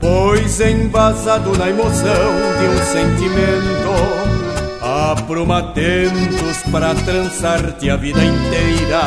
Pois 0.00 0.60
embasado 0.60 1.56
na 1.58 1.68
emoção 1.68 2.32
de 2.60 2.68
um 2.68 2.84
sentimento 2.84 3.90
Aprumatentos 5.10 6.58
para 6.70 6.94
trançar-te 6.94 7.90
a 7.90 7.96
vida 7.96 8.24
inteira 8.24 9.00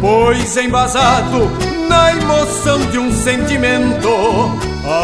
Pois 0.00 0.56
embasado 0.56 1.50
na 1.86 2.12
emoção 2.12 2.78
de 2.90 2.98
um 2.98 3.12
sentimento 3.12 4.08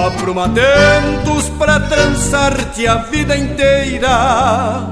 Aprumatentos 0.07 1.51
para 1.59 1.79
trançar-te 1.81 2.87
a 2.87 2.97
vida 2.97 3.37
inteira 3.37 4.92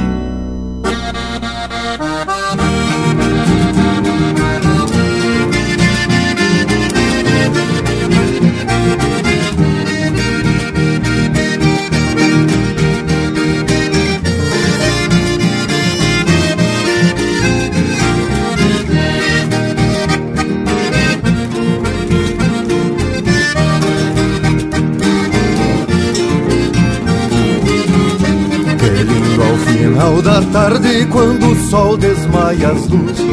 Quando 31.21 31.51
o 31.51 31.55
sol 31.69 31.97
desmaia 31.97 32.69
as 32.69 32.87
luzes, 32.87 33.23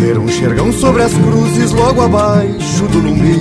ver 0.00 0.18
um 0.18 0.26
xergão 0.26 0.72
sobre 0.72 1.04
as 1.04 1.14
cruzes 1.14 1.70
logo 1.70 2.02
abaixo 2.02 2.88
do 2.88 2.98
lumbi 2.98 3.40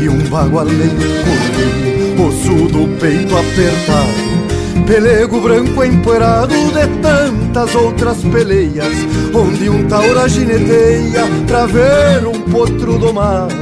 e 0.00 0.08
um 0.08 0.18
vago 0.30 0.58
além 0.58 0.88
correr, 0.88 2.26
osso 2.26 2.72
do 2.72 2.88
peito 2.98 3.36
apertado, 3.36 4.86
pelego 4.86 5.38
branco 5.38 5.84
empoeirado 5.84 6.54
de 6.54 7.02
tantas 7.02 7.74
outras 7.74 8.24
peleias, 8.24 8.94
onde 9.34 9.68
um 9.68 9.86
taura 9.86 10.26
gineteia 10.26 11.26
pra 11.46 11.66
ver 11.66 12.26
um 12.26 12.40
potro 12.40 12.98
domado. 12.98 13.54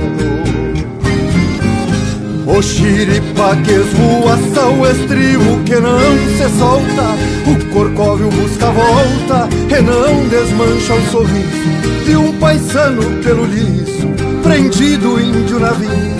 O 2.46 2.62
xiripa 2.62 3.56
que 3.64 3.72
esvoaça 3.72 4.66
o 4.68 4.86
estribo 4.86 5.62
que 5.64 5.74
não 5.74 6.16
se 6.36 6.58
solta. 6.58 7.16
O 7.50 7.72
corcóvio 7.72 8.28
busca 8.30 8.68
a 8.68 8.70
volta 8.70 9.48
e 9.68 9.82
não 9.82 10.28
desmancha 10.28 10.94
o 10.94 11.10
sorriso 11.10 12.04
De 12.04 12.16
um 12.16 12.32
paisano 12.38 13.02
pelo 13.22 13.44
liso, 13.44 14.08
prendido 14.42 15.20
índio 15.20 15.58
na 15.58 15.70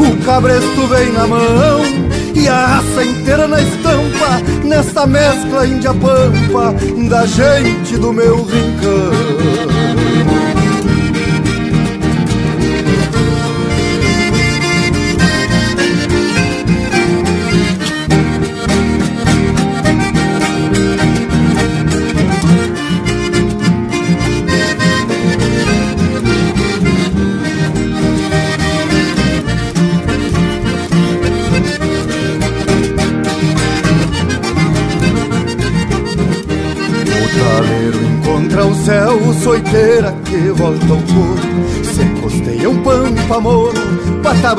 O 0.00 0.16
cabresto 0.24 0.86
vem 0.86 1.12
na 1.12 1.26
mão 1.26 1.82
e 2.34 2.48
a 2.48 2.66
raça 2.66 3.04
inteira 3.04 3.46
na 3.46 3.60
estampa 3.60 4.40
Nessa 4.64 5.06
mescla 5.06 5.66
índia-pampa 5.66 6.74
da 7.08 7.26
gente 7.26 7.98
do 7.98 8.10
meu 8.10 8.36
rincão 8.36 9.10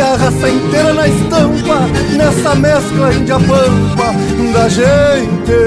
a 0.00 0.16
raça 0.16 0.48
inteira 0.48 0.92
na 0.92 1.08
estampa 1.08 1.80
Nessa 2.16 2.54
mescla 2.54 3.12
índia-pampa 3.14 4.14
da 4.52 4.68
gente 4.68 5.58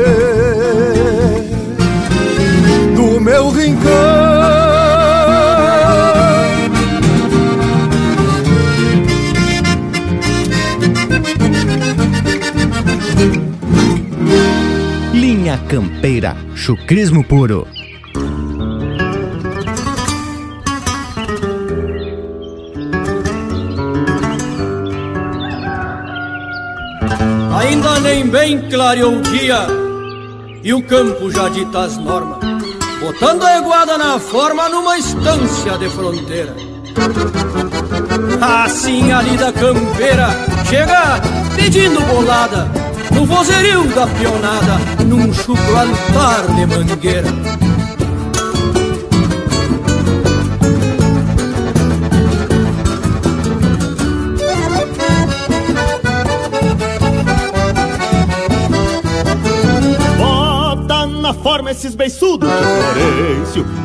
Do 2.96 3.20
meu 3.20 3.50
rincão 3.50 3.82
Linha 15.14 15.58
Campeira, 15.68 16.36
chucrismo 16.56 17.24
puro. 17.24 17.68
Nem 28.12 28.28
bem 28.28 28.70
clareou 28.70 29.20
o 29.20 29.22
dia 29.22 29.68
e 30.62 30.74
o 30.74 30.84
campo 30.84 31.32
já 31.32 31.48
dita 31.48 31.80
as 31.80 31.96
normas, 31.96 32.40
botando 33.00 33.42
a 33.42 33.58
eguada 33.58 33.98
na 33.98 34.20
forma 34.20 34.68
numa 34.68 34.98
estância 34.98 35.78
de 35.78 35.88
fronteira. 35.88 36.54
Assim 38.42 39.14
ali 39.14 39.38
da 39.38 39.54
campeira 39.54 40.28
chega 40.70 41.22
pedindo 41.56 42.02
bolada 42.02 42.70
no 43.16 43.26
vozerio 43.26 43.88
da 43.96 44.06
pionada, 44.06 45.06
num 45.06 45.34
chucro 45.34 45.78
altar 45.78 46.48
de 46.54 46.66
mangueira. 46.66 47.71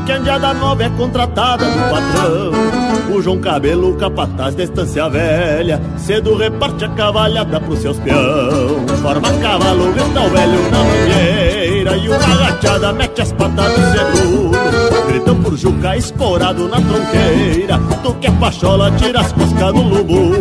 Que 0.06 0.12
a 0.12 0.18
Indiada 0.18 0.54
Nova 0.54 0.84
é 0.84 0.90
contratada 0.90 1.64
do 1.64 1.78
patrão. 1.90 3.16
O 3.16 3.20
João 3.20 3.40
Cabelo, 3.40 3.96
capataz 3.96 4.54
da 4.54 4.64
estância 4.64 5.08
velha 5.08 5.80
Cedo 5.96 6.36
reparte 6.36 6.84
a 6.84 6.88
cavalhada 6.90 7.60
pros 7.60 7.80
seus 7.80 7.98
peão. 7.98 8.86
Forma 9.02 9.32
cavalo, 9.40 9.92
grita 9.92 10.20
o 10.20 10.30
velho 10.30 10.70
na 10.70 10.78
mangueira 10.78 11.96
E 11.96 12.08
uma 12.08 12.36
gachada 12.36 12.92
mete 12.92 13.20
as 13.20 13.32
patas 13.32 13.66
no 13.66 14.22
seguro. 14.22 15.06
Gritam 15.08 15.42
por 15.42 15.56
Juca 15.56 15.96
esporado 15.96 16.68
na 16.68 16.80
tronqueira 16.80 17.80
Tu 18.02 18.14
que 18.14 18.26
é 18.26 18.30
pachola, 18.30 18.90
tira 18.92 19.20
as 19.20 19.32
coscas 19.32 19.72
no 19.72 19.82
lubuno 19.82 20.38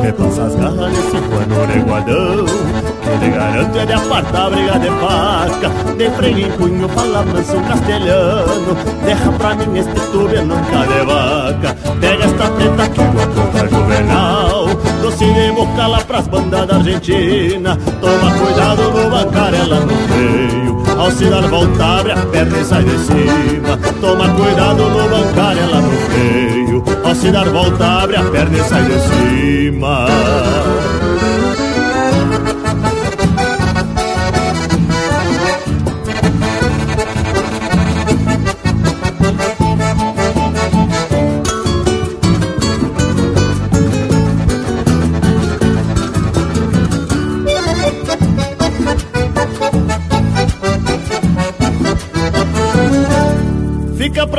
Repassa 0.00 0.44
as 0.44 0.54
garras 0.54 0.92
nesse 0.92 1.16
pano 1.28 1.66
reguadão 1.72 2.46
Que 3.12 3.26
lhe 3.26 3.30
garante 3.30 3.78
é 3.78 3.84
de 3.84 3.92
apartar 3.92 4.50
briga 4.50 4.78
de 4.78 4.88
faca. 4.88 5.68
De 5.98 6.10
freio 6.12 6.46
em 6.46 6.50
punho, 6.52 6.88
fala 6.88 7.22
manso 7.22 7.60
castelhano. 7.68 8.74
Derra 9.04 9.32
pra 9.32 9.54
mim 9.54 9.78
este 9.78 10.00
nunca 10.42 10.86
de 10.86 11.04
vaca. 11.04 11.76
Pega 12.00 12.24
esta 12.24 12.50
preta 12.50 12.88
que 12.88 13.00
uma 13.00 13.26
ponta 13.26 13.68
juvenal. 13.68 14.66
Doce 15.02 15.26
de 15.26 15.52
boca 15.52 15.86
lá 15.86 15.98
pras 15.98 16.26
bandas 16.26 16.66
da 16.66 16.76
Argentina. 16.76 17.78
Toma 18.00 18.30
cuidado 18.32 18.82
no 18.90 19.10
bancar, 19.10 19.54
ela 19.54 19.80
no 19.80 19.96
freio. 20.08 20.82
Ao 20.98 21.10
se 21.10 21.24
dar 21.26 21.42
volta, 21.48 21.84
abre 21.84 22.12
a 22.12 22.16
perna 22.16 22.58
e 22.58 22.64
sai 22.64 22.84
de 22.84 22.98
cima. 22.98 23.78
Toma 24.00 24.28
cuidado 24.30 24.88
no 24.88 25.08
bancar, 25.10 25.58
ela 25.58 25.80
no 25.82 25.92
freio. 26.08 26.84
Ao 27.04 27.14
se 27.14 27.30
dar 27.30 27.48
volta, 27.50 27.84
abre 27.84 28.16
a 28.16 28.22
perna 28.24 28.56
e 28.56 28.64
sai 28.64 28.84
de 28.84 29.00
cima 29.00 30.06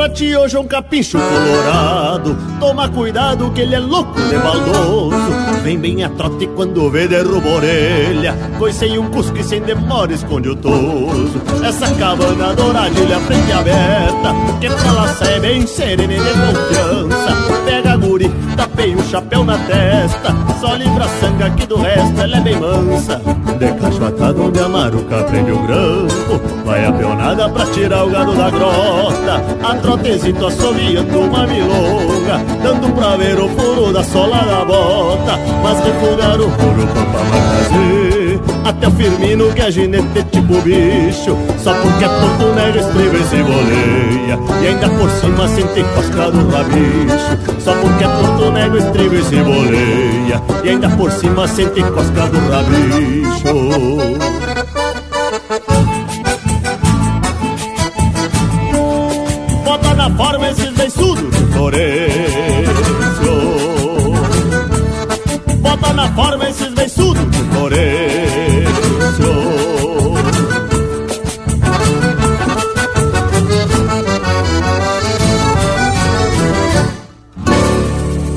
ti 0.08 0.36
hoje 0.36 0.56
é 0.56 0.60
um 0.60 0.66
capricho 0.66 1.18
colorado. 1.18 2.36
Toma 2.60 2.88
cuidado 2.88 3.50
que 3.52 3.60
ele 3.60 3.74
é 3.74 3.78
louco 3.78 4.20
de 4.20 4.36
baldoso 4.38 5.53
Vem 5.64 5.78
bem 5.78 6.04
a 6.04 6.10
trote 6.10 6.46
quando 6.48 6.90
vê 6.90 7.08
derruba 7.08 7.48
orelha. 7.48 8.34
Coicei 8.58 8.98
um 8.98 9.08
cusco 9.10 9.38
e 9.38 9.42
sem 9.42 9.62
demora 9.62 10.12
esconde 10.12 10.50
o 10.50 10.54
toso. 10.54 11.40
Essa 11.66 11.90
cabana 11.94 12.52
douradilha 12.52 13.18
frente 13.20 13.50
aberta 13.50 14.34
Que 14.60 14.68
pra 14.68 14.92
lá 14.92 15.08
sai 15.14 15.40
bem 15.40 15.66
serena 15.66 16.12
e 16.12 16.18
de 16.18 16.22
confiança. 16.22 17.64
Pega 17.64 17.92
a 17.92 17.96
guri, 17.96 18.30
tapei 18.54 18.94
o 18.94 19.02
chapéu 19.04 19.42
na 19.42 19.56
testa 19.56 20.36
Só 20.60 20.74
livra 20.74 21.06
a 21.06 21.08
sanga 21.08 21.48
que 21.48 21.66
do 21.66 21.76
resto 21.76 22.20
ela 22.20 22.36
é 22.36 22.40
bem 22.42 22.60
mansa. 22.60 23.22
De 23.58 23.72
cachoatado 23.80 24.48
onde 24.48 24.60
a 24.60 24.68
maruca 24.68 25.24
prende 25.24 25.50
o 25.50 25.58
grampo 25.60 26.42
Vai 26.66 26.84
a 26.84 26.92
peonada 26.92 27.48
pra 27.48 27.64
tirar 27.66 28.04
o 28.04 28.10
gado 28.10 28.34
da 28.34 28.50
grota. 28.50 29.42
A 29.62 29.76
trotezito 29.76 30.46
assoviando 30.46 31.20
uma 31.20 31.46
milonga 31.46 32.38
Dando 32.62 32.94
pra 32.94 33.16
ver 33.16 33.38
o 33.38 33.48
furo 33.48 33.92
da 33.94 34.04
sola 34.04 34.42
da 34.44 34.62
bota 34.62 35.53
Mas 35.62 35.78
refugar 35.84 36.40
o 36.40 36.50
furo 36.50 36.86
pra 36.86 37.24
fazer 37.24 38.40
Até 38.64 38.88
o 38.88 38.90
Firmino 38.92 39.52
que 39.52 39.60
é 39.62 39.70
ginete 39.70 40.24
tipo 40.30 40.60
bicho. 40.62 41.36
Só 41.58 41.74
porque 41.74 42.04
é 42.04 42.08
Porto 42.08 42.54
Negro 42.54 42.80
estriba 42.80 43.16
e 43.16 43.24
se 43.24 43.42
boleia. 43.42 44.38
E 44.62 44.66
ainda 44.66 44.88
por 44.88 45.10
cima 45.10 45.48
sente 45.48 45.84
cosca 45.94 46.30
do 46.30 46.50
rabicho 46.50 47.60
Só 47.60 47.74
porque 47.74 48.04
é 48.04 48.08
Porto 48.08 48.50
Negro 48.50 48.78
estriba 48.78 49.14
e 49.14 49.24
se 49.24 49.36
boleia. 49.36 50.42
E 50.64 50.68
ainda 50.68 50.88
por 50.90 51.10
cima 51.10 51.48
sente 51.48 51.82
cosca 51.82 52.26
do 52.26 52.38
rabicho 52.50 54.14
na 60.04 60.10
forma 60.10 60.50
esses 60.50 60.70
beiçudos 60.72 61.30
de 61.30 61.52
Florencio 61.52 62.13
na 66.04 66.12
forma 66.12 66.48
esses 66.50 66.74
beiçudos 66.74 67.30
de 67.30 67.38
Florencio 67.44 68.74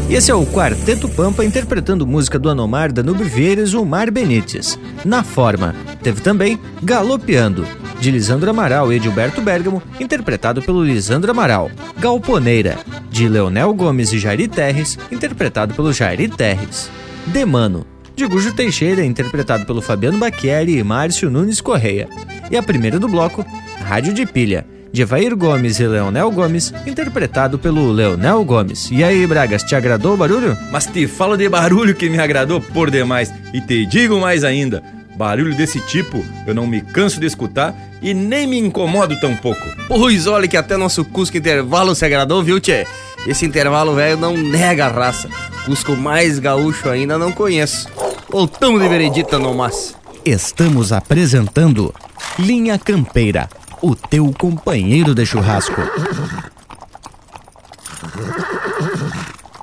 Esse 0.10 0.32
é 0.32 0.34
o 0.34 0.46
Quarteto 0.46 1.10
Pampa 1.10 1.44
interpretando 1.44 2.08
música 2.08 2.40
do 2.40 2.50
Anomar, 2.50 2.92
Danube 2.92 3.24
e 3.24 3.86
Mar 3.86 4.10
Benites. 4.10 4.80
Na 5.06 5.22
forma, 5.22 5.76
teve 6.02 6.22
também 6.22 6.58
Galopeando, 6.82 7.68
de 8.00 8.10
Lisandro 8.10 8.50
Amaral 8.50 8.92
e 8.92 8.96
Edilberto 8.96 9.42
Bergamo, 9.42 9.84
interpretado 10.00 10.62
pelo 10.62 10.84
Lisandro 10.84 11.30
Amaral. 11.30 11.70
Galponeira, 12.00 12.80
de 13.12 13.28
Leonel 13.28 13.74
Gomes 13.76 14.12
e 14.12 14.18
Jairi 14.18 14.48
Terres, 14.48 14.98
interpretado 15.12 15.76
pelo 15.76 15.94
Jairi 15.94 16.30
Terres. 16.30 16.90
Demano, 17.28 17.86
de 18.16 18.26
Gujo 18.26 18.54
Teixeira, 18.54 19.04
interpretado 19.04 19.66
pelo 19.66 19.82
Fabiano 19.82 20.18
Bacchieri 20.18 20.78
e 20.78 20.84
Márcio 20.84 21.30
Nunes 21.30 21.62
Correia. 21.62 22.08
E 22.50 22.58
a 22.58 22.64
primeira 22.64 23.00
do 23.00 23.08
bloco, 23.08 23.46
Rádio 23.84 24.14
de 24.14 24.26
Pilha, 24.26 24.66
de 24.92 25.02
Evair 25.02 25.36
Gomes 25.36 25.80
e 25.80 25.86
Leonel 25.86 26.32
Gomes, 26.32 26.74
interpretado 26.86 27.60
pelo 27.60 27.92
Leonel 27.92 28.44
Gomes. 28.46 28.90
E 28.92 29.04
aí, 29.04 29.28
Bragas, 29.28 29.64
te 29.64 29.76
agradou 29.76 30.14
o 30.14 30.18
barulho? 30.18 30.58
Mas 30.72 30.86
te 30.86 31.06
falo 31.06 31.38
de 31.38 31.48
barulho 31.50 31.94
que 31.94 32.10
me 32.10 32.18
agradou 32.18 32.62
por 32.62 32.90
demais. 32.90 33.32
E 33.54 33.60
te 33.60 33.86
digo 33.86 34.20
mais 34.20 34.44
ainda, 34.44 34.82
barulho 35.18 35.56
desse 35.56 35.80
tipo 35.82 36.24
eu 36.48 36.56
não 36.56 36.66
me 36.66 36.82
canso 36.82 37.20
de 37.20 37.26
escutar 37.26 37.76
e 38.02 38.14
nem 38.14 38.48
me 38.48 38.58
incomodo 38.58 39.20
tão 39.20 39.36
pouco. 39.36 39.68
Pois 39.88 40.28
olha 40.28 40.48
que 40.48 40.58
até 40.58 40.78
nosso 40.78 41.04
Cusco 41.04 41.38
Intervalo 41.38 41.94
se 41.94 42.06
agradou, 42.06 42.42
viu, 42.42 42.60
tchê? 42.60 42.88
Esse 43.28 43.46
intervalo 43.46 43.94
velho 43.94 44.16
não 44.16 44.38
nega 44.38 44.86
a 44.86 44.90
raça. 44.90 45.30
Cusco 45.66 45.98
mais 45.98 46.40
gaúcho 46.40 46.90
ainda 46.90 47.18
não 47.18 47.30
conheço. 47.30 47.90
Voltamos 48.30 48.82
de 48.82 48.88
veredita 48.88 49.38
no 49.38 49.54
mas. 49.54 49.96
Estamos 50.24 50.94
apresentando 50.94 51.94
Linha 52.40 52.80
Campeira, 52.80 53.50
o 53.82 53.94
teu 53.94 54.32
companheiro 54.32 55.14
de 55.14 55.26
churrasco. 55.26 55.82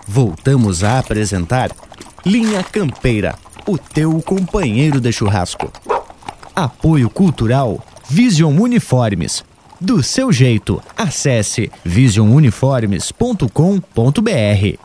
Voltamos 0.06 0.84
a 0.84 0.98
apresentar 0.98 1.70
Linha 2.24 2.62
Campeira, 2.62 3.34
o 3.66 3.78
teu 3.78 4.20
companheiro 4.20 5.00
de 5.00 5.10
churrasco. 5.10 5.72
Apoio 6.54 7.08
Cultural 7.08 7.82
Vision 8.10 8.60
Uniformes. 8.60 9.42
Do 9.80 10.02
seu 10.02 10.32
jeito, 10.32 10.82
acesse 10.96 11.70
visionuniformes.com.br. 11.84 14.78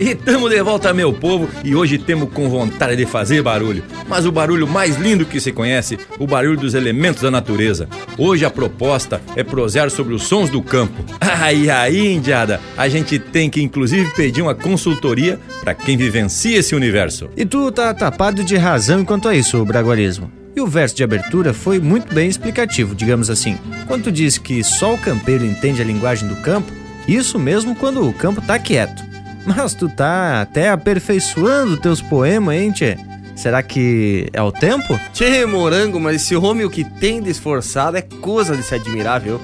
E 0.00 0.14
tamo 0.16 0.48
de 0.48 0.60
volta, 0.62 0.92
meu 0.92 1.12
povo, 1.12 1.48
e 1.62 1.76
hoje 1.76 1.96
temos 1.96 2.32
com 2.32 2.48
vontade 2.48 2.96
de 2.96 3.06
fazer 3.06 3.40
barulho. 3.40 3.84
Mas 4.08 4.26
o 4.26 4.32
barulho 4.32 4.66
mais 4.66 4.96
lindo 4.96 5.24
que 5.24 5.38
se 5.38 5.52
conhece, 5.52 5.96
o 6.18 6.26
barulho 6.26 6.56
dos 6.56 6.74
elementos 6.74 7.22
da 7.22 7.30
natureza. 7.30 7.88
Hoje 8.18 8.44
a 8.44 8.50
proposta 8.50 9.20
é 9.36 9.44
prosear 9.44 9.90
sobre 9.90 10.12
os 10.12 10.24
sons 10.24 10.50
do 10.50 10.60
campo. 10.60 11.04
Ai, 11.20 11.70
aí, 11.70 12.12
indiada, 12.12 12.60
a 12.76 12.88
gente 12.88 13.16
tem 13.18 13.48
que 13.48 13.62
inclusive 13.62 14.10
pedir 14.16 14.42
uma 14.42 14.56
consultoria 14.56 15.38
para 15.62 15.74
quem 15.74 15.96
vivencia 15.96 16.58
esse 16.58 16.74
universo. 16.74 17.28
E 17.36 17.44
tu 17.44 17.70
tá 17.70 17.94
tapado 17.94 18.42
de 18.42 18.56
razão 18.56 19.00
enquanto 19.00 19.28
a 19.28 19.36
isso, 19.36 19.58
o 19.58 19.64
braguarismo. 19.64 20.41
E 20.54 20.60
o 20.60 20.66
verso 20.66 20.94
de 20.94 21.02
abertura 21.02 21.54
foi 21.54 21.80
muito 21.80 22.14
bem 22.14 22.28
explicativo, 22.28 22.94
digamos 22.94 23.30
assim. 23.30 23.58
Quando 23.86 24.04
tu 24.04 24.12
diz 24.12 24.36
que 24.36 24.62
só 24.62 24.94
o 24.94 24.98
campeiro 24.98 25.44
entende 25.44 25.80
a 25.80 25.84
linguagem 25.84 26.28
do 26.28 26.36
campo, 26.36 26.70
isso 27.08 27.38
mesmo 27.38 27.74
quando 27.74 28.06
o 28.06 28.12
campo 28.12 28.40
tá 28.40 28.58
quieto. 28.58 29.02
Mas 29.46 29.74
tu 29.74 29.88
tá 29.88 30.42
até 30.42 30.68
aperfeiçoando 30.68 31.76
teus 31.76 32.00
poemas, 32.00 32.54
hein, 32.54 32.70
tchê? 32.70 32.96
Será 33.34 33.62
que 33.62 34.28
é 34.32 34.42
o 34.42 34.52
tempo? 34.52 34.98
Tchê, 35.12 35.44
morango, 35.46 35.98
mas 35.98 36.16
esse 36.16 36.36
homem 36.36 36.66
o 36.66 36.70
que 36.70 36.84
tem 36.84 37.20
de 37.20 37.30
esforçado 37.30 37.96
é 37.96 38.02
coisa 38.02 38.54
de 38.54 38.62
se 38.62 38.74
admirar, 38.74 39.20
viu? 39.20 39.40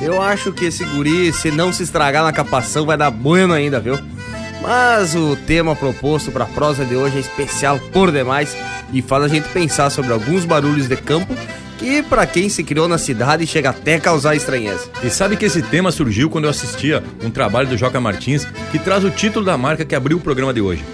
Eu 0.00 0.22
acho 0.22 0.52
que 0.52 0.66
esse 0.66 0.84
guri, 0.84 1.32
se 1.32 1.50
não 1.50 1.72
se 1.72 1.82
estragar 1.82 2.22
na 2.22 2.32
capação, 2.32 2.86
vai 2.86 2.96
dar 2.96 3.10
bueno 3.10 3.52
ainda, 3.52 3.80
viu? 3.80 3.98
Mas 4.60 5.14
o 5.14 5.36
tema 5.36 5.74
proposto 5.74 6.30
para 6.30 6.44
a 6.44 6.48
prosa 6.48 6.84
de 6.84 6.94
hoje 6.94 7.16
é 7.16 7.20
especial 7.20 7.78
por 7.92 8.12
demais 8.12 8.56
e 8.92 9.00
faz 9.00 9.24
a 9.24 9.28
gente 9.28 9.48
pensar 9.48 9.90
sobre 9.90 10.12
alguns 10.12 10.44
barulhos 10.44 10.86
de 10.86 10.96
campo 10.96 11.34
que 11.78 12.02
para 12.02 12.26
quem 12.26 12.50
se 12.50 12.62
criou 12.62 12.86
na 12.86 12.98
cidade 12.98 13.46
chega 13.46 13.70
até 13.70 13.94
a 13.94 14.00
causar 14.00 14.36
estranheza. 14.36 14.90
E 15.02 15.08
sabe 15.08 15.36
que 15.36 15.46
esse 15.46 15.62
tema 15.62 15.90
surgiu 15.90 16.28
quando 16.28 16.44
eu 16.44 16.50
assistia 16.50 17.02
um 17.24 17.30
trabalho 17.30 17.68
do 17.68 17.78
Joca 17.78 17.98
Martins 18.00 18.46
que 18.70 18.78
traz 18.78 19.02
o 19.02 19.10
título 19.10 19.46
da 19.46 19.56
marca 19.56 19.84
que 19.84 19.94
abriu 19.94 20.18
o 20.18 20.20
programa 20.20 20.52
de 20.52 20.60
hoje. 20.60 20.84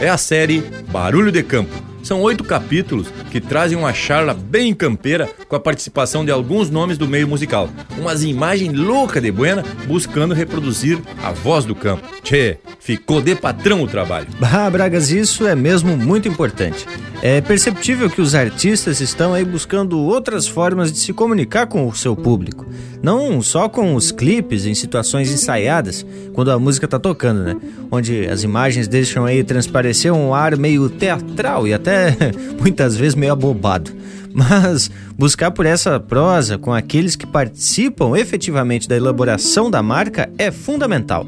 É 0.00 0.08
a 0.08 0.16
série 0.16 0.60
Barulho 0.88 1.32
de 1.32 1.42
Campo 1.42 1.95
são 2.06 2.22
oito 2.22 2.44
capítulos 2.44 3.08
que 3.30 3.40
trazem 3.40 3.76
uma 3.76 3.92
charla 3.92 4.32
bem 4.32 4.72
campeira 4.72 5.28
com 5.48 5.56
a 5.56 5.60
participação 5.60 6.24
de 6.24 6.30
alguns 6.30 6.70
nomes 6.70 6.96
do 6.96 7.08
meio 7.08 7.26
musical. 7.26 7.68
Umas 7.98 8.22
imagens 8.22 8.72
loucas 8.72 9.22
de 9.22 9.32
buena 9.32 9.64
buscando 9.86 10.34
reproduzir 10.34 10.98
a 11.22 11.32
voz 11.32 11.64
do 11.64 11.74
campo. 11.74 12.06
Tchê, 12.22 12.58
ficou 12.78 13.20
de 13.20 13.34
patrão 13.34 13.82
o 13.82 13.88
trabalho. 13.88 14.28
Bah, 14.38 14.70
Bragas, 14.70 15.10
isso 15.10 15.46
é 15.46 15.56
mesmo 15.56 15.96
muito 15.96 16.28
importante. 16.28 16.86
É 17.22 17.40
perceptível 17.40 18.10
que 18.10 18.20
os 18.20 18.34
artistas 18.34 19.00
estão 19.00 19.32
aí 19.32 19.44
buscando 19.44 19.98
outras 19.98 20.46
formas 20.46 20.92
de 20.92 20.98
se 20.98 21.12
comunicar 21.12 21.66
com 21.66 21.88
o 21.88 21.94
seu 21.94 22.14
público. 22.14 22.66
Não 23.02 23.40
só 23.40 23.68
com 23.68 23.94
os 23.94 24.12
clipes 24.12 24.66
em 24.66 24.74
situações 24.74 25.32
ensaiadas, 25.32 26.04
quando 26.34 26.50
a 26.50 26.58
música 26.58 26.84
está 26.84 26.98
tocando, 26.98 27.42
né? 27.42 27.56
Onde 27.90 28.28
as 28.28 28.42
imagens 28.42 28.86
deixam 28.86 29.24
aí 29.24 29.42
transparecer 29.42 30.12
um 30.12 30.34
ar 30.34 30.56
meio 30.56 30.88
teatral 30.88 31.66
e 31.66 31.72
até 31.72 32.16
muitas 32.60 32.96
vezes 32.96 33.14
meio 33.14 33.32
abobado. 33.32 33.90
Mas 34.32 34.90
buscar 35.16 35.50
por 35.50 35.64
essa 35.64 35.98
prosa 35.98 36.58
com 36.58 36.72
aqueles 36.72 37.16
que 37.16 37.26
participam 37.26 38.16
efetivamente 38.16 38.86
da 38.86 38.94
elaboração 38.96 39.70
da 39.70 39.82
marca 39.82 40.28
é 40.36 40.50
fundamental. 40.50 41.26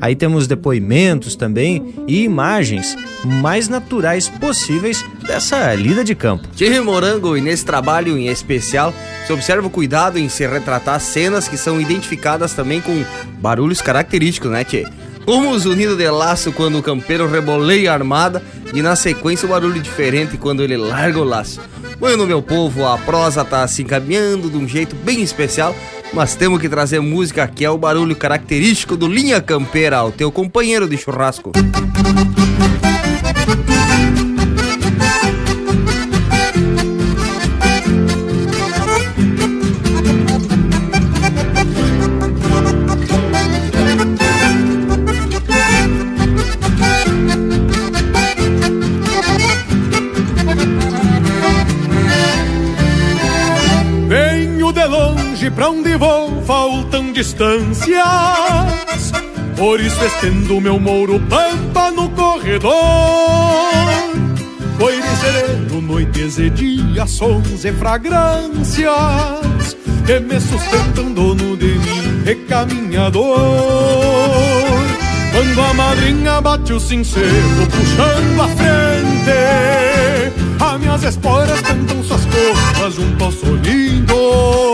Aí 0.00 0.16
temos 0.16 0.46
depoimentos 0.46 1.36
também 1.36 1.94
e 2.06 2.22
imagens 2.24 2.96
mais 3.24 3.68
naturais 3.68 4.28
possíveis 4.28 5.04
dessa 5.26 5.74
lida 5.74 6.02
de 6.02 6.14
campo. 6.14 6.48
Tchê 6.56 6.80
Morango, 6.80 7.36
e 7.36 7.40
nesse 7.40 7.64
trabalho 7.64 8.16
em 8.16 8.28
especial, 8.28 8.94
se 9.26 9.32
observa 9.32 9.66
o 9.66 9.70
cuidado 9.70 10.18
em 10.18 10.28
se 10.28 10.46
retratar 10.46 10.98
cenas 11.00 11.48
que 11.48 11.58
são 11.58 11.80
identificadas 11.80 12.54
também 12.54 12.80
com 12.80 13.04
barulhos 13.40 13.82
característicos, 13.82 14.50
né, 14.50 14.64
Tchê? 14.64 14.86
Como 15.26 15.50
os 15.50 15.66
unidos 15.66 15.98
de 15.98 16.10
laço 16.10 16.50
quando 16.50 16.78
o 16.78 16.82
campeiro 16.82 17.28
reboleia 17.28 17.90
a 17.90 17.94
armada 17.94 18.42
e 18.72 18.80
na 18.80 18.96
sequência 18.96 19.46
o 19.46 19.50
barulho 19.50 19.80
diferente 19.80 20.38
quando 20.38 20.62
ele 20.62 20.76
larga 20.76 21.20
o 21.20 21.24
laço. 21.24 21.60
Bueno, 21.98 22.26
meu 22.26 22.40
povo, 22.40 22.86
a 22.86 22.96
prosa 22.96 23.44
tá 23.44 23.68
se 23.68 23.82
encaminhando 23.82 24.48
de 24.48 24.56
um 24.56 24.66
jeito 24.66 24.96
bem 24.96 25.20
especial 25.20 25.76
mas 26.12 26.34
temos 26.34 26.60
que 26.60 26.68
trazer 26.68 27.00
música 27.00 27.46
que 27.46 27.64
é 27.64 27.70
o 27.70 27.78
barulho 27.78 28.16
característico 28.16 28.96
do 28.96 29.06
Linha 29.06 29.40
Campeira, 29.40 30.02
o 30.04 30.12
teu 30.12 30.30
companheiro 30.32 30.88
de 30.88 30.96
churrasco. 30.96 31.52
Distâncias. 57.20 59.12
Por 59.54 59.78
isso 59.78 60.02
estendo 60.02 60.58
meu 60.58 60.80
mouro 60.80 61.20
pampa 61.28 61.90
no 61.90 62.08
corredor. 62.10 62.72
Foi 64.78 65.02
sereno, 65.20 65.82
noites 65.82 66.38
e 66.38 66.48
dias, 66.48 67.10
sons 67.10 67.62
e 67.62 67.72
fragrâncias 67.72 69.76
que 70.06 70.18
me 70.18 70.40
sustentam 70.40 71.12
dono 71.12 71.58
de 71.58 71.66
mim, 71.66 72.22
recaminhador. 72.24 73.36
Quando 75.30 75.60
a 75.60 75.74
madrinha 75.74 76.40
bate 76.40 76.72
o 76.72 76.80
sincero, 76.80 77.68
puxando 77.70 78.40
a 78.40 78.48
frente, 78.48 79.30
as 80.58 80.80
minhas 80.80 81.02
esporas 81.02 81.60
cantam 81.60 82.02
suas 82.02 82.22
copas 82.24 82.94
junto 82.94 83.24
ao 83.24 83.30
solinho 83.30 84.69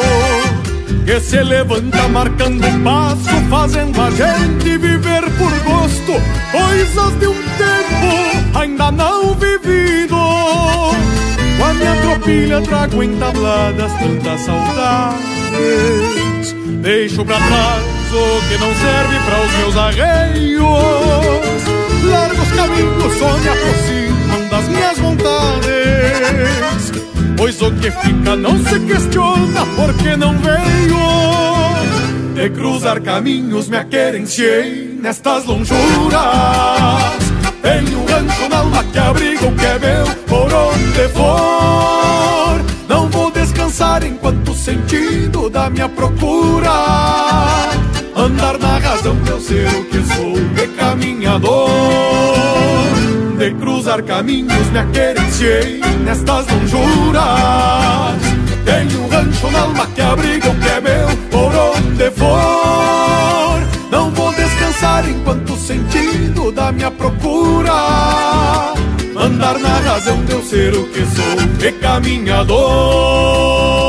que 1.07 1.21
se 1.21 1.41
levanta 1.45 2.09
marcando 2.09 2.67
passo, 2.83 3.31
fazendo 3.49 4.03
a 4.03 4.11
gente 4.11 4.77
viver 4.77 5.23
por 5.39 5.53
gosto, 5.61 6.21
coisas 6.51 7.13
de 7.21 7.29
um 7.29 7.43
tempo 7.57 8.59
ainda 8.59 8.91
não 8.91 9.33
vivido. 9.35 10.17
Com 10.17 11.65
a 11.65 11.75
minha 11.75 11.95
tropilha 12.03 12.61
trago 12.63 13.03
entabladas 13.05 13.93
tantas 13.93 14.41
saudades, 14.41 15.23
deixo 16.83 17.25
pra 17.25 17.37
trás 17.37 17.85
o 18.13 18.41
que 18.49 18.59
não 18.59 18.75
serve 18.75 19.19
para 19.25 19.41
os 19.45 19.53
meus 19.59 19.77
arreios, 19.77 20.67
largos 22.11 22.51
caminhos 22.51 23.17
só 23.17 23.39
me 23.39 23.49
aproximam 23.49 24.49
das 24.51 24.69
minhas 24.69 24.99
vontades 24.99 25.47
Pois 27.37 27.61
o 27.61 27.71
que 27.73 27.91
fica 27.91 28.35
não 28.35 28.59
se 28.65 28.81
questiona 28.81 29.67
porque 29.77 30.17
não 30.17 30.35
veio 30.39 30.97
De 32.35 32.51
cruzar 32.51 33.01
caminhos 33.03 33.69
me 33.69 33.77
aquerenciei 33.77 34.99
nestas 35.01 35.45
lonjuras. 35.45 35.77
Tenho 37.63 38.01
um 38.01 38.49
na 38.49 38.59
alma 38.59 38.85
que 38.85 38.99
abriga 38.99 39.47
o 39.47 39.53
que 39.53 39.67
é 39.67 39.79
meu 39.79 40.07
por 40.27 40.53
onde 40.53 41.09
for. 41.13 42.65
Não 42.89 43.09
vou 43.09 43.31
descansar 43.31 44.03
enquanto 44.05 44.51
o 44.51 44.55
sentido 44.55 45.51
da 45.51 45.69
minha 45.69 45.89
procura. 45.89 46.71
Andar 48.17 48.59
na 48.59 48.79
razão 48.79 49.17
de 49.17 49.31
eu 49.31 49.41
ser 49.41 49.69
o 49.69 49.85
que 49.85 50.03
sou, 50.15 50.35
de 50.55 50.67
caminhador 50.77 52.36
de 53.47 53.55
cruzar 53.55 54.03
caminhos 54.03 54.67
me 54.73 54.79
aquerenciei 54.79 55.81
nestas 56.05 56.45
lonjuras. 56.49 58.21
Tenho 58.65 59.05
um 59.05 59.09
rancho 59.09 59.49
na 59.53 59.61
alma 59.61 59.87
que 59.87 60.01
abriga 60.01 60.51
o 60.51 60.59
que 60.59 60.69
é 60.69 60.81
meu 60.81 61.07
por 61.31 61.55
onde 61.55 62.11
for. 62.11 63.61
Não 63.89 64.11
vou 64.11 64.33
descansar 64.33 65.09
enquanto 65.09 65.53
o 65.53 65.57
sentido 65.57 66.51
da 66.51 66.73
minha 66.73 66.91
procura. 66.91 68.75
Andar 69.17 69.61
na 69.61 69.79
razão 69.79 70.25
de 70.25 70.33
eu 70.33 70.43
ser 70.43 70.75
o 70.75 70.89
que 70.89 71.07
sou, 71.07 71.37
e 71.69 71.73
caminhador. 71.73 73.86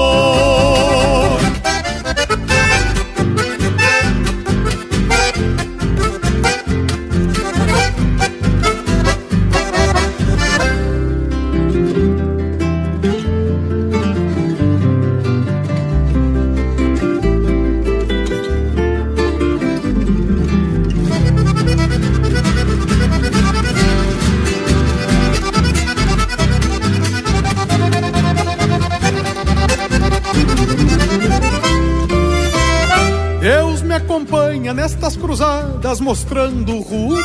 Nestas 34.73 35.15
cruzadas 35.15 35.99
mostrando 35.99 36.75
o 36.75 36.81
rumo. 36.81 37.15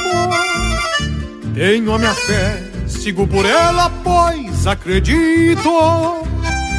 Tenho 1.54 1.92
a 1.92 1.98
minha 1.98 2.14
fé, 2.14 2.62
sigo 2.86 3.26
por 3.26 3.44
ela, 3.44 3.90
pois 4.02 4.66
acredito 4.66 5.70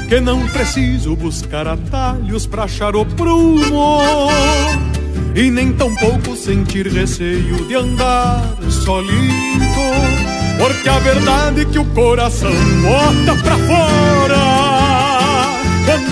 que 0.10 0.20
não 0.20 0.48
preciso 0.48 1.16
buscar 1.16 1.68
atalhos 1.68 2.46
pra 2.46 2.64
achar 2.64 2.96
o 2.96 3.06
prumo. 3.06 4.00
E 5.36 5.50
nem 5.50 5.74
tampouco 5.74 6.36
sentir 6.36 6.88
receio 6.88 7.66
de 7.66 7.76
andar 7.76 8.44
solito, 8.70 9.14
porque 10.60 10.88
a 10.90 11.00
verdade 11.00 11.62
é 11.62 11.66
que 11.66 11.80
o 11.80 11.86
coração 11.86 12.54
bota 12.82 13.42
pra 13.42 13.58
fora 13.58 14.73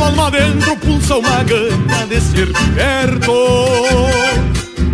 por 0.02 0.18
lá 0.18 0.32
dentro 0.32 0.76
pulsa 0.78 1.18
uma 1.18 1.44
gana 1.44 2.08
de 2.10 2.20
ser 2.20 2.52
perto. 2.74 3.32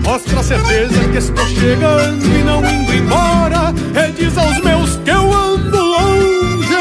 Mostra 0.03 0.41
a 0.41 0.43
certeza 0.43 0.99
que 1.09 1.17
estou 1.17 1.47
chegando 1.47 2.25
e 2.25 2.43
não 2.43 2.59
indo 2.59 2.93
embora. 2.93 3.73
E 3.95 4.11
diz 4.11 4.37
aos 4.37 4.59
meus 4.59 4.97
que 4.97 5.09
eu 5.09 5.33
ando 5.33 5.77
longe 5.77 6.75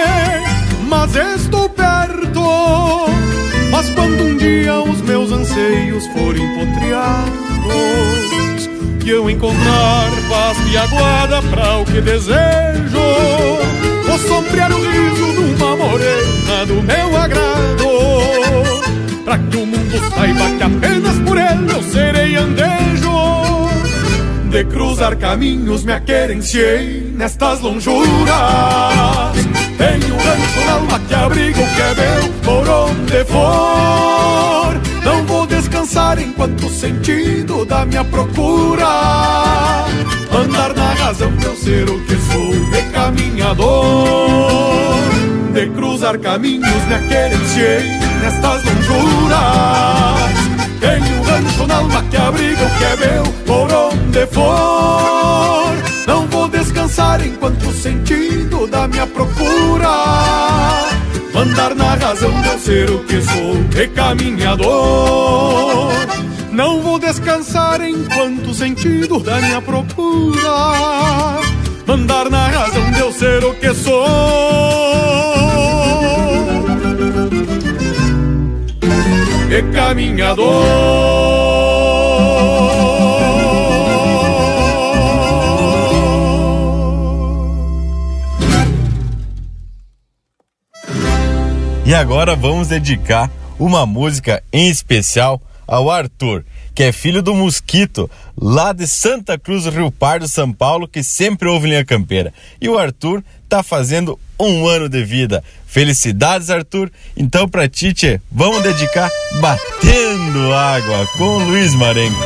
Mas 0.89 1.15
estou 1.15 1.69
perto. 1.69 2.43
Mas 3.71 3.91
quando 3.91 4.21
um 4.25 4.37
dia 4.37 4.75
os 4.81 5.01
meus 5.03 5.31
anseios 5.31 6.05
forem 6.09 6.49
potreados 6.57 8.46
e 9.07 9.09
eu 9.09 9.31
encontrar 9.31 10.11
paz 10.29 10.59
e 10.69 10.77
aguada 10.77 11.41
pra 11.43 11.79
o 11.79 11.85
que 11.85 12.01
desejo. 12.01 12.99
Vou 14.05 14.19
sombrear 14.19 14.73
o 14.73 14.81
riso 14.85 15.33
de 15.33 15.63
uma 15.63 15.77
morena 15.77 16.67
do 16.67 16.83
meu 16.83 17.17
agrado. 17.17 17.87
Pra 19.25 19.39
que 19.39 19.57
o 19.59 19.65
mundo 19.65 20.13
saiba 20.13 20.51
que 20.57 20.63
apenas 20.65 21.19
por 21.21 21.39
ele 21.39 21.73
eu 21.73 21.83
serei 21.85 22.35
andejo. 22.35 23.69
De 24.51 24.65
cruzar 24.65 25.17
caminhos 25.17 25.85
me 25.85 25.93
aquerenciei 25.93 27.15
nestas 27.17 27.61
lonjuras. 27.61 28.07
Tenho 29.79 30.15
um 30.15 30.19
rancho 30.19 30.67
na 30.67 30.73
alma 30.73 30.99
que 30.99 31.15
abriga 31.15 31.61
o 31.61 31.75
que 31.77 31.81
é 31.81 31.95
meu 31.95 32.33
por 32.43 32.69
onde 32.69 33.25
for. 33.27 34.81
Não 35.05 35.25
vou 35.27 35.47
descansar 35.47 36.19
enquanto 36.19 36.67
o 36.67 36.71
da 37.65 37.87
minha 37.87 38.05
procura 38.05 38.87
Andar 40.33 40.75
na 40.75 40.93
razão 40.95 41.31
de 41.37 41.47
eu 41.47 41.57
ser 41.57 41.89
o 41.89 42.01
que 42.05 42.17
sou 42.17 42.51
de 42.71 42.83
caminhador 42.93 43.71
De 45.53 45.67
cruzar 45.71 46.19
caminhos 46.19 46.85
me 46.87 46.95
aquerenciei 46.95 47.99
nestas 48.21 48.65
lonjuras 48.65 50.37
Tenho 50.81 51.19
um 51.19 51.23
rancho 51.23 51.67
na 51.67 51.77
alma 51.77 52.03
que 52.11 52.17
abriga 52.17 52.65
o 52.65 52.71
que 52.79 52.85
é 52.85 52.97
meu 52.97 53.25
por 53.47 53.73
onde 53.73 54.27
for. 54.27 55.73
Não 56.07 56.27
vou 56.27 56.49
descansar 56.49 57.25
enquanto 57.27 57.69
o 57.69 57.73
sentido 57.73 58.67
da 58.67 58.87
minha 58.87 59.07
procura. 59.07 59.89
Andar 61.35 61.75
na 61.75 61.95
razão 61.95 62.31
de 62.43 62.49
eu 62.49 62.59
ser 62.59 62.91
o 62.91 62.99
que 63.05 63.23
sou, 63.23 63.57
de 63.71 63.89
caminhador 63.89 65.37
Não 66.57 66.81
vou 66.81 66.99
descansar 66.99 67.83
enquanto 67.83 68.47
o 68.49 68.55
sentido 68.55 69.21
da 69.21 69.39
minha 69.43 69.61
procura 69.61 70.41
Andar 71.87 72.31
na 72.31 72.49
razão 72.49 72.91
de 72.93 72.99
eu 72.99 73.13
ser 73.13 73.45
o 73.45 73.53
que 73.57 73.75
sou 73.75 74.07
e 79.51 79.63
caminhador. 79.75 80.65
E 91.85 91.95
agora 91.95 92.35
vamos 92.35 92.69
dedicar 92.69 93.31
uma 93.59 93.85
música 93.85 94.43
em 94.51 94.69
especial 94.71 95.41
ao 95.67 95.91
Arthur, 95.91 96.45
que 96.75 96.83
é 96.83 96.93
filho 96.93 97.23
do 97.23 97.35
Mosquito, 97.35 98.11
lá 98.37 98.73
de 98.73 98.87
Santa 98.87 99.39
Cruz, 99.39 99.67
Rio 99.67 99.91
Pardo, 99.91 100.29
São 100.29 100.53
Paulo, 100.53 100.87
que 100.87 101.03
sempre 101.03 101.49
ouve 101.49 101.69
linha 101.69 101.85
campeira. 101.85 102.33
E 102.61 102.69
o 102.69 102.79
Arthur 102.79 103.23
tá 103.49 103.63
fazendo 103.63 104.19
um 104.39 104.67
ano 104.67 104.89
de 104.89 105.03
vida. 105.05 105.43
Felicidades, 105.67 106.51
Arthur. 106.51 106.91
Então, 107.17 107.49
pra 107.49 107.69
Tite, 107.69 108.21
vamos 108.31 108.63
dedicar 108.63 109.11
Batendo 109.41 110.53
Água 110.53 111.07
com 111.17 111.39
Luiz 111.45 111.75
Marenco. 111.75 112.17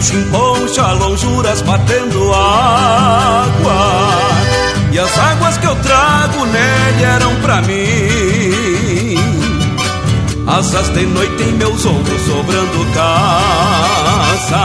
Poncho 0.00 0.16
em 0.16 0.24
poncha, 0.30 0.92
lonjuras 0.92 1.60
batendo 1.60 2.32
água. 2.32 3.74
E 4.90 4.98
as 4.98 5.18
águas 5.18 5.58
que 5.58 5.66
eu 5.66 5.76
trago 5.76 6.46
nele 6.46 7.04
eram 7.04 7.36
pra 7.42 7.60
mim. 7.60 9.14
Asas 10.46 10.88
de 10.94 11.04
noite 11.04 11.42
em 11.42 11.52
meus 11.52 11.84
ombros 11.84 12.18
sobrando 12.22 12.86
casa. 12.94 14.64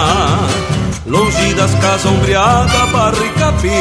Longe 1.05 1.53
das 1.55 1.75
casas 1.75 2.13
e 2.29 3.29
capim. 3.38 3.75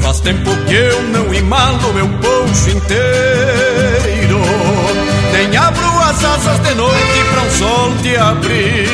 Faz 0.00 0.20
tempo 0.20 0.56
que 0.66 0.74
eu 0.74 1.02
não 1.08 1.34
imalo 1.34 1.92
meu 1.92 2.08
poncho 2.08 2.70
inteiro. 2.70 4.40
Nem 5.34 5.54
abro 5.54 5.91
as 6.12 6.24
asas 6.24 6.58
de 6.60 6.74
noite 6.74 7.24
pra 7.32 7.42
um 7.42 7.50
sol 7.50 7.90
de 8.02 8.16
abril. 8.16 8.86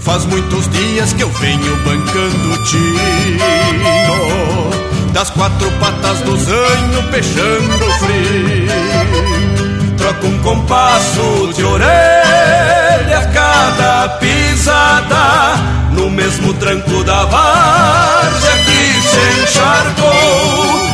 Faz 0.00 0.24
muitos 0.26 0.68
dias 0.70 1.12
que 1.12 1.22
eu 1.22 1.30
venho 1.30 1.76
bancando 1.78 2.64
tino. 2.64 3.38
Das 5.12 5.30
quatro 5.30 5.70
patas 5.80 6.20
do 6.20 6.36
zanho 6.36 7.02
peixando 7.10 7.92
frio. 8.00 8.68
Troco 9.96 10.26
um 10.26 10.38
compasso 10.40 11.52
de 11.54 11.64
orelha 11.64 13.18
a 13.18 13.26
cada 13.32 14.08
pisada 14.18 15.54
No 15.92 16.10
mesmo 16.10 16.52
tranco 16.54 17.02
da 17.04 17.24
várzea 17.24 18.52
que 18.66 19.00
se 19.08 19.42
encharcou 19.42 20.93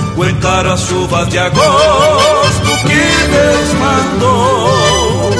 Aguentaram 0.21 0.73
as 0.73 0.81
chuvas 0.81 1.27
de 1.29 1.39
agosto 1.39 2.77
que 2.85 3.27
Deus 3.31 3.73
mandou. 3.79 5.31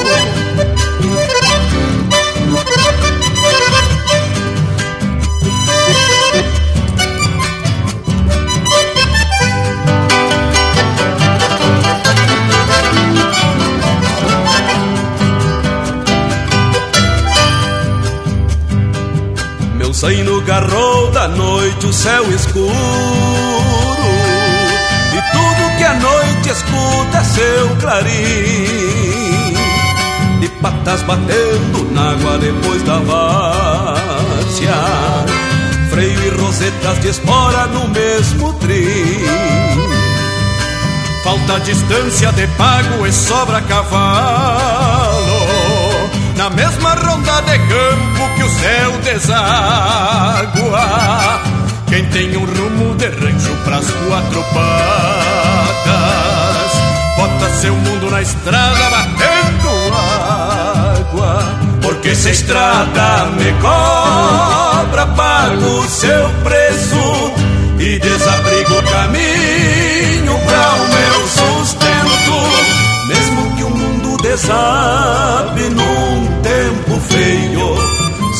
Meu 19.76 19.94
zaino 19.94 20.42
garrou 20.42 21.12
da 21.12 21.28
noite 21.28 21.86
o 21.86 21.94
céu 21.94 22.24
escuro 22.34 23.61
a 25.92 25.94
noite 25.96 26.50
escuta 26.50 27.24
seu 27.24 27.76
clarim. 27.78 29.54
De 30.40 30.48
patas 30.62 31.02
batendo 31.04 31.92
na 31.92 32.12
água 32.12 32.38
depois 32.38 32.82
da 32.84 33.00
várzea. 33.00 34.74
Freio 35.90 36.24
e 36.24 36.30
rosetas 36.42 37.02
de 37.02 37.10
espora 37.10 37.68
no 37.68 37.90
mesmo 37.90 38.54
trim. 38.54 39.26
Falta 41.24 41.60
distância 41.60 42.32
de 42.32 42.48
pago 42.48 43.06
e 43.06 43.12
sobra 43.12 43.62
cavalo. 43.62 45.42
Na 46.38 46.50
mesma 46.50 46.96
ronda 46.96 47.42
de 47.42 47.60
campo 47.60 48.36
que 48.36 48.44
o 48.44 48.50
céu 48.50 48.92
deságua 49.04 50.02
Quem 51.92 52.06
tem 52.06 52.36
um 52.38 52.46
rumo 52.46 52.96
de 52.96 53.06
rancho 53.08 53.54
pras 53.66 53.86
quatro 54.08 54.42
patas 54.54 55.92
Bota 57.18 57.50
seu 57.60 57.76
mundo 57.76 58.10
na 58.10 58.22
estrada 58.22 58.90
batendo 58.90 59.70
água 60.98 61.60
Porque 61.82 62.16
se 62.16 62.30
a 62.30 62.32
estrada 62.32 63.26
me 63.38 63.52
cobra 63.62 65.06
Pago 65.08 65.86
seu 65.90 66.30
preço 66.44 67.34
e 67.78 67.98
desabrigo 67.98 68.78
o 68.78 68.84
caminho 68.84 70.40
pra 70.46 70.74
o 70.76 70.88
meu 70.88 71.28
sustento. 71.28 73.08
Mesmo 73.08 73.56
que 73.56 73.64
o 73.64 73.70
mundo 73.72 74.18
desabe 74.22 75.62
num 75.70 76.42
tempo 76.42 77.02
feio, 77.10 78.01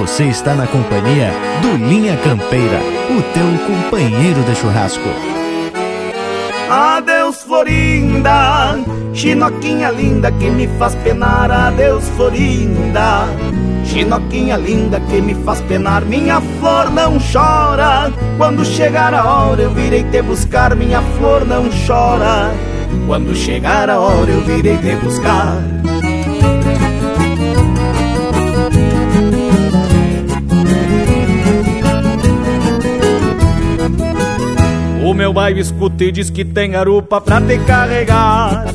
Você 0.00 0.24
está 0.24 0.54
na 0.54 0.66
companhia 0.66 1.32
do 1.62 1.74
Linha 1.74 2.18
Campeira, 2.18 2.78
o 3.10 3.22
teu 3.32 3.66
companheiro 3.66 4.42
de 4.42 4.54
churrasco. 4.54 5.08
Adeus, 6.68 7.42
Florinda, 7.42 8.78
chinoquinha 9.14 9.90
linda 9.90 10.30
que 10.32 10.50
me 10.50 10.68
faz 10.78 10.94
penar. 10.96 11.50
Adeus, 11.50 12.06
Florinda, 12.10 13.26
chinoquinha 13.86 14.58
linda 14.58 15.00
que 15.00 15.18
me 15.22 15.34
faz 15.34 15.62
penar. 15.62 16.04
Minha 16.04 16.42
flor 16.60 16.90
não 16.90 17.16
chora, 17.18 18.12
quando 18.36 18.66
chegar 18.66 19.14
a 19.14 19.24
hora 19.24 19.62
eu 19.62 19.70
virei 19.70 20.04
te 20.04 20.20
buscar. 20.20 20.76
Minha 20.76 21.00
flor 21.16 21.46
não 21.46 21.70
chora, 21.86 22.52
quando 23.06 23.34
chegar 23.34 23.88
a 23.88 23.98
hora 23.98 24.30
eu 24.30 24.42
virei 24.42 24.76
te 24.76 24.94
buscar. 24.96 25.56
Meu 35.16 35.32
bairro 35.32 35.58
escuta 35.58 36.04
e 36.04 36.12
diz 36.12 36.28
que 36.28 36.44
tem 36.44 36.72
garupa 36.72 37.20
pra 37.20 37.40
te 37.40 37.58
carregar. 37.60 38.66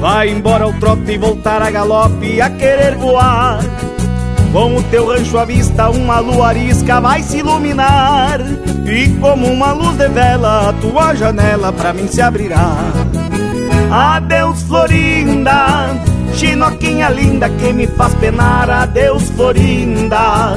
Vai 0.00 0.30
embora 0.30 0.66
o 0.66 0.72
trote 0.72 1.12
e 1.12 1.18
voltar 1.18 1.60
a 1.60 1.70
galope 1.70 2.40
a 2.40 2.48
querer 2.48 2.94
voar. 2.96 3.60
Com 4.52 4.76
o 4.76 4.82
teu 4.84 5.06
rancho 5.06 5.38
à 5.38 5.44
vista, 5.44 5.90
uma 5.90 6.18
lua 6.18 6.48
arisca 6.48 6.98
vai 7.00 7.22
se 7.22 7.38
iluminar. 7.38 8.40
E 8.86 9.08
como 9.20 9.46
uma 9.46 9.72
luz 9.72 9.96
de 9.98 10.08
vela, 10.08 10.70
a 10.70 10.72
tua 10.72 11.14
janela 11.14 11.72
pra 11.72 11.92
mim 11.92 12.08
se 12.08 12.22
abrirá. 12.22 12.74
Adeus, 13.92 14.62
Florinda, 14.62 15.94
chinoquinha 16.32 17.10
linda 17.10 17.50
que 17.50 17.72
me 17.72 17.86
faz 17.86 18.14
penar. 18.14 18.70
Adeus, 18.70 19.28
Florinda. 19.30 20.56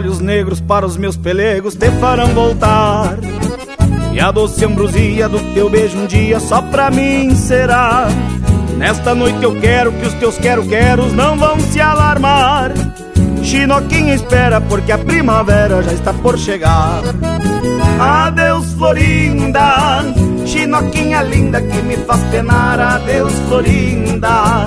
Olhos 0.00 0.18
negros 0.18 0.62
para 0.62 0.86
os 0.86 0.96
meus 0.96 1.14
pelegos 1.14 1.74
te 1.74 1.90
farão 2.00 2.28
voltar. 2.28 3.18
E 4.14 4.18
a 4.18 4.30
doce 4.30 4.64
ambrosia 4.64 5.28
do 5.28 5.38
teu 5.52 5.68
beijo 5.68 5.98
um 5.98 6.06
dia 6.06 6.40
só 6.40 6.62
pra 6.62 6.90
mim 6.90 7.34
será. 7.34 8.08
Nesta 8.78 9.14
noite 9.14 9.42
eu 9.42 9.54
quero 9.60 9.92
que 9.92 10.06
os 10.06 10.14
teus 10.14 10.38
quero-queros 10.38 11.12
não 11.12 11.36
vão 11.36 11.60
se 11.60 11.82
alarmar. 11.82 12.72
Chinoquinha 13.42 14.14
espera 14.14 14.58
porque 14.58 14.90
a 14.90 14.96
primavera 14.96 15.82
já 15.82 15.92
está 15.92 16.14
por 16.14 16.38
chegar. 16.38 17.02
Adeus, 18.00 18.72
Florinda, 18.72 20.02
Chinoquinha 20.46 21.22
linda 21.22 21.60
que 21.60 21.82
me 21.82 21.98
faz 21.98 22.22
penar. 22.30 22.80
Adeus, 22.80 23.34
Florinda. 23.50 24.66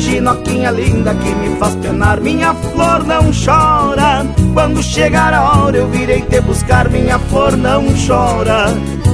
Chinoquinha 0.00 0.70
linda 0.70 1.14
que 1.14 1.34
me 1.34 1.56
faz 1.56 1.76
penar. 1.76 2.20
Minha 2.20 2.54
flor 2.54 3.04
não 3.04 3.30
chora. 3.32 4.26
Quando 4.54 4.82
chegar 4.82 5.34
a 5.34 5.42
hora 5.42 5.76
eu 5.76 5.88
virei 5.88 6.22
te 6.22 6.40
buscar. 6.40 6.88
Minha 6.88 7.18
flor 7.18 7.56
não 7.56 7.84
chora. 8.06 8.66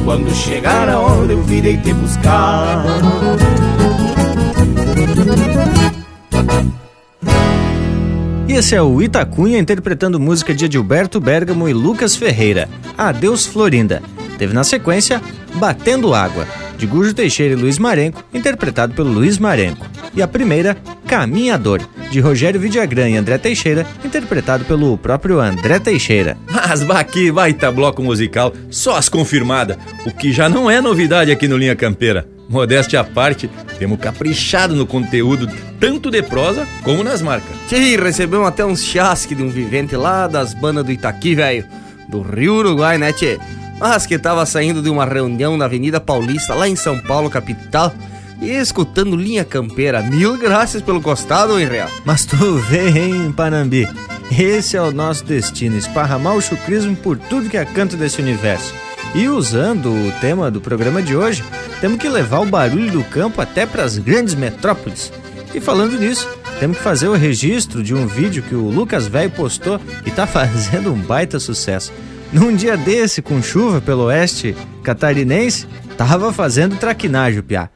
Quando 0.05 0.33
chegar 0.33 0.89
a 0.89 0.99
hora 0.99 1.33
eu 1.33 1.43
virei 1.43 1.77
te 1.79 1.93
buscar. 1.93 2.85
E 8.49 8.53
esse 8.53 8.77
é 8.77 8.81
o 8.81 9.03
Itacunha 9.03 9.59
interpretando 9.59 10.21
música 10.21 10.55
de 10.55 10.67
Edilberto 10.67 11.21
Bergamo 11.21 11.69
e 11.69 11.73
Lucas 11.73 12.15
Ferreira, 12.15 12.69
Adeus 12.97 13.45
Florinda. 13.45 14.01
Teve 14.39 14.55
na 14.55 14.63
sequência 14.63 15.21
Batendo 15.57 16.15
Água, 16.15 16.47
de 16.79 16.87
Gujo 16.87 17.13
Teixeira 17.13 17.55
e 17.55 17.57
Luiz 17.57 17.79
Marenco, 17.79 18.23
interpretado 18.33 18.95
pelo 18.95 19.11
Luiz 19.11 19.39
Marenco. 19.39 19.85
E 20.17 20.23
a 20.23 20.27
primeira, 20.27 20.75
Caminhador, 21.07 21.83
de 22.11 22.21
Rogério 22.21 22.59
Vidagrã 22.59 23.07
e 23.07 23.17
André 23.17 23.37
Teixeira, 23.37 23.87
interpretado 24.03 24.65
pelo 24.65 24.97
próprio 24.97 25.39
André 25.39 25.79
Teixeira. 25.79 26.39
Mas 26.51 26.83
baqui 26.83 27.31
baita 27.31 27.71
bloco 27.71 28.03
musical, 28.03 28.55
só 28.71 28.97
as 28.97 29.11
confirmadas, 29.11 29.77
o 30.07 30.11
que 30.11 30.33
já 30.33 30.49
não 30.49 30.71
é 30.71 30.81
novidade 30.81 31.31
aqui 31.31 31.47
no 31.47 31.59
Linha 31.59 31.77
Campeira. 31.77 32.27
Modéstia 32.49 33.01
à 33.01 33.05
parte, 33.05 33.51
temos 33.79 33.99
caprichado 33.99 34.75
no 34.75 34.87
conteúdo, 34.87 35.51
tanto 35.79 36.11
de 36.11 36.23
prosa 36.23 36.67
como 36.83 37.05
nas 37.05 37.21
marcas. 37.21 37.55
Tchê, 37.69 37.97
recebemos 37.97 38.47
até 38.47 38.65
uns 38.65 38.85
chasque 38.85 39.35
de 39.35 39.43
um 39.43 39.51
vivente 39.51 39.97
lá 39.97 40.27
das 40.27 40.55
bandas 40.55 40.85
do 40.85 40.93
Itaqui, 40.93 41.35
velho. 41.35 41.67
Do 42.09 42.23
Rio 42.23 42.55
Uruguai, 42.55 42.97
né, 42.97 43.13
tchê? 43.13 43.39
Mas 43.79 44.07
que 44.07 44.19
tava 44.19 44.47
saindo 44.47 44.81
de 44.81 44.89
uma 44.89 45.05
reunião 45.05 45.57
na 45.57 45.67
Avenida 45.67 46.01
Paulista, 46.01 46.55
lá 46.55 46.67
em 46.67 46.77
São 46.77 46.99
Paulo, 47.01 47.29
capital, 47.29 47.93
escutando 48.41 49.17
linha 49.17 49.45
campeira. 49.45 50.03
Mil 50.03 50.37
graças 50.37 50.83
pelo 50.83 51.01
costado, 51.01 51.59
hein, 51.59 51.67
Real? 51.67 51.91
Mas 52.05 52.25
tu 52.25 52.37
hein, 52.73 53.33
Panambi? 53.33 53.89
Esse 54.31 54.77
é 54.77 54.83
o 54.83 54.91
nosso 54.91 55.25
destino, 55.25 55.77
esparramar 55.77 56.35
o 56.35 56.43
chucrismo 56.43 56.97
por 56.97 57.17
tudo 57.17 57.49
que 57.49 57.57
é 57.57 57.65
canto 57.65 57.97
desse 57.97 58.21
universo. 58.21 58.75
E 59.15 59.29
usando 59.29 59.91
o 59.91 60.13
tema 60.21 60.51
do 60.51 60.61
programa 60.61 61.01
de 61.01 61.17
hoje, 61.17 61.45
temos 61.81 61.99
que 61.99 62.09
levar 62.09 62.41
o 62.41 62.47
barulho 62.47 62.91
do 62.91 63.05
campo 63.05 63.41
até 63.41 63.65
para 63.65 63.85
as 63.85 63.97
grandes 63.99 64.35
metrópoles. 64.35 65.13
E 65.55 65.61
falando 65.61 65.99
nisso, 65.99 66.29
temos 66.59 66.77
que 66.77 66.83
fazer 66.83 67.09
o 67.09 67.15
registro 67.15 67.83
de 67.83 67.95
um 67.95 68.07
vídeo 68.07 68.43
que 68.43 68.55
o 68.55 68.69
Lucas 68.69 69.07
Velho 69.07 69.31
postou 69.31 69.81
e 70.05 70.11
tá 70.11 70.27
fazendo 70.29 70.93
um 70.93 70.99
baita 70.99 71.39
sucesso. 71.39 71.93
Num 72.33 72.55
dia 72.55 72.77
desse, 72.77 73.23
com 73.23 73.41
chuva 73.41 73.81
pelo 73.81 74.05
oeste 74.05 74.57
catarinense, 74.83 75.67
tava 75.97 76.33
fazendo 76.33 76.77
traquinagem 76.77 77.41
piá. 77.43 77.71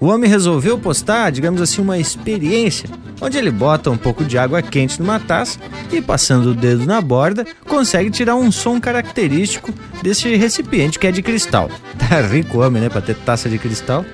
O 0.00 0.06
homem 0.06 0.28
resolveu 0.28 0.78
postar, 0.78 1.30
digamos 1.30 1.60
assim, 1.60 1.80
uma 1.80 1.98
experiência, 1.98 2.88
onde 3.20 3.38
ele 3.38 3.50
bota 3.50 3.90
um 3.90 3.96
pouco 3.96 4.24
de 4.24 4.36
água 4.36 4.60
quente 4.60 5.00
numa 5.00 5.18
taça 5.18 5.58
e, 5.90 6.02
passando 6.02 6.50
o 6.50 6.54
dedo 6.54 6.84
na 6.84 7.00
borda, 7.00 7.46
consegue 7.66 8.10
tirar 8.10 8.36
um 8.36 8.52
som 8.52 8.78
característico 8.78 9.72
desse 10.02 10.34
recipiente 10.36 10.98
que 10.98 11.06
é 11.06 11.12
de 11.12 11.22
cristal. 11.22 11.70
Tá 12.08 12.20
rico 12.20 12.60
homem, 12.60 12.82
né, 12.82 12.88
pra 12.88 13.00
ter 13.00 13.16
taça 13.16 13.48
de 13.48 13.58
cristal. 13.58 14.04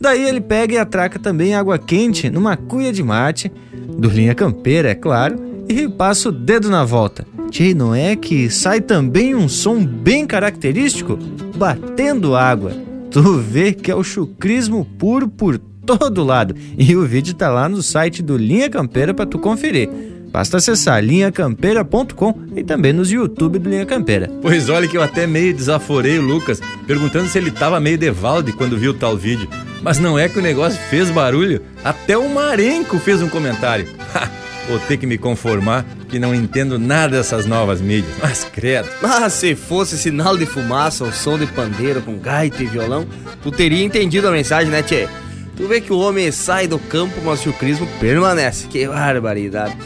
Daí 0.00 0.26
ele 0.26 0.40
pega 0.40 0.74
e 0.74 0.78
atraca 0.78 1.18
também 1.18 1.54
água 1.54 1.78
quente 1.78 2.30
numa 2.30 2.56
cuia 2.56 2.90
de 2.90 3.02
mate, 3.02 3.52
do 3.98 4.08
linha 4.08 4.34
campeira, 4.34 4.88
é 4.90 4.94
claro, 4.94 5.36
e 5.68 5.86
passa 5.88 6.30
o 6.30 6.32
dedo 6.32 6.70
na 6.70 6.84
volta. 6.84 7.26
Tchê, 7.50 7.74
não 7.74 7.94
é 7.94 8.16
que 8.16 8.48
sai 8.48 8.80
também 8.80 9.34
um 9.34 9.48
som 9.48 9.84
bem 9.84 10.26
característico? 10.26 11.18
Batendo 11.56 12.34
água. 12.34 12.72
Tu 13.14 13.38
vê 13.38 13.72
que 13.72 13.92
é 13.92 13.94
o 13.94 14.02
chucrismo 14.02 14.84
puro 14.98 15.28
por 15.28 15.56
todo 15.56 16.24
lado. 16.24 16.52
E 16.76 16.96
o 16.96 17.06
vídeo 17.06 17.32
tá 17.32 17.48
lá 17.48 17.68
no 17.68 17.80
site 17.80 18.20
do 18.20 18.36
Linha 18.36 18.68
Campeira 18.68 19.14
para 19.14 19.24
tu 19.24 19.38
conferir. 19.38 19.88
Basta 20.32 20.56
acessar 20.56 21.00
linhacampeira.com 21.00 22.34
e 22.56 22.64
também 22.64 22.92
nos 22.92 23.12
YouTube 23.12 23.60
do 23.60 23.70
Linha 23.70 23.86
Campeira. 23.86 24.28
Pois 24.42 24.68
olha 24.68 24.88
que 24.88 24.96
eu 24.96 25.02
até 25.02 25.28
meio 25.28 25.54
desaforei 25.54 26.18
o 26.18 26.22
Lucas, 26.22 26.60
perguntando 26.88 27.28
se 27.28 27.38
ele 27.38 27.52
tava 27.52 27.78
meio 27.78 27.96
devalde 27.96 28.50
quando 28.50 28.76
viu 28.76 28.92
tal 28.92 29.16
vídeo. 29.16 29.48
Mas 29.80 30.00
não 30.00 30.18
é 30.18 30.28
que 30.28 30.40
o 30.40 30.42
negócio 30.42 30.80
fez 30.90 31.08
barulho, 31.08 31.62
até 31.84 32.18
o 32.18 32.28
Marenco 32.28 32.98
fez 32.98 33.22
um 33.22 33.28
comentário. 33.28 33.86
Vou 34.68 34.78
ter 34.78 34.96
que 34.96 35.06
me 35.06 35.18
conformar 35.18 35.84
que 36.08 36.18
não 36.18 36.34
entendo 36.34 36.78
nada 36.78 37.16
dessas 37.16 37.44
novas 37.44 37.80
mídias. 37.80 38.14
Mas 38.22 38.44
credo. 38.44 38.88
Mas 39.02 39.32
se 39.34 39.54
fosse 39.54 39.98
sinal 39.98 40.36
de 40.36 40.46
fumaça 40.46 41.04
ou 41.04 41.12
som 41.12 41.38
de 41.38 41.46
pandeiro 41.46 42.00
com 42.00 42.18
gaita 42.18 42.62
e 42.62 42.66
violão, 42.66 43.06
tu 43.42 43.50
teria 43.50 43.84
entendido 43.84 44.28
a 44.28 44.30
mensagem, 44.30 44.70
né, 44.70 44.82
Tchê? 44.82 45.08
Tu 45.56 45.68
vê 45.68 45.80
que 45.80 45.92
o 45.92 45.98
homem 45.98 46.32
sai 46.32 46.66
do 46.66 46.78
campo, 46.78 47.14
mas 47.24 47.44
o 47.46 47.52
crismo 47.52 47.86
permanece. 48.00 48.66
Que 48.66 48.88
barbaridade. 48.88 49.76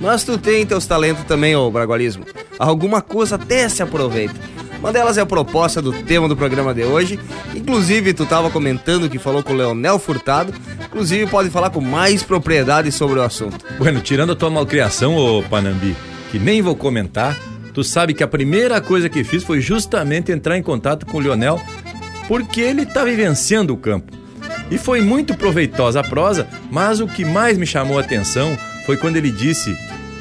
Mas 0.00 0.22
tu 0.22 0.38
tem 0.38 0.64
teus 0.64 0.86
talentos 0.86 1.24
também, 1.24 1.56
ô 1.56 1.70
Bragualismo. 1.70 2.24
Alguma 2.58 3.02
coisa 3.02 3.34
até 3.34 3.68
se 3.68 3.82
aproveita. 3.82 4.34
Uma 4.78 4.92
delas 4.92 5.18
é 5.18 5.20
a 5.20 5.26
proposta 5.26 5.82
do 5.82 5.92
tema 5.92 6.28
do 6.28 6.36
programa 6.36 6.72
de 6.72 6.84
hoje. 6.84 7.18
Inclusive, 7.54 8.14
tu 8.14 8.24
tava 8.24 8.48
comentando 8.48 9.10
que 9.10 9.18
falou 9.18 9.42
com 9.42 9.52
o 9.52 9.56
Leonel 9.56 9.98
Furtado. 9.98 10.54
Inclusive, 10.86 11.26
pode 11.28 11.50
falar 11.50 11.70
com 11.70 11.80
mais 11.80 12.22
propriedade 12.22 12.92
sobre 12.92 13.18
o 13.18 13.22
assunto. 13.22 13.58
Bueno, 13.76 14.00
tirando 14.00 14.32
a 14.32 14.36
tua 14.36 14.50
malcriação, 14.50 15.16
ô 15.16 15.42
Panambi, 15.42 15.96
que 16.30 16.38
nem 16.38 16.62
vou 16.62 16.76
comentar, 16.76 17.36
tu 17.74 17.82
sabe 17.82 18.14
que 18.14 18.22
a 18.22 18.28
primeira 18.28 18.80
coisa 18.80 19.08
que 19.08 19.24
fiz 19.24 19.42
foi 19.42 19.60
justamente 19.60 20.30
entrar 20.30 20.56
em 20.56 20.62
contato 20.62 21.06
com 21.06 21.18
o 21.18 21.20
Leonel, 21.20 21.60
porque 22.28 22.60
ele 22.60 22.86
tá 22.86 23.04
vivenciando 23.04 23.74
o 23.74 23.76
campo. 23.76 24.12
E 24.70 24.78
foi 24.78 25.00
muito 25.00 25.34
proveitosa 25.34 26.00
a 26.00 26.04
prosa, 26.04 26.46
mas 26.70 27.00
o 27.00 27.08
que 27.08 27.24
mais 27.24 27.58
me 27.58 27.66
chamou 27.66 27.98
a 27.98 28.02
atenção 28.02 28.56
foi 28.86 28.96
quando 28.96 29.16
ele 29.16 29.30
disse 29.30 29.76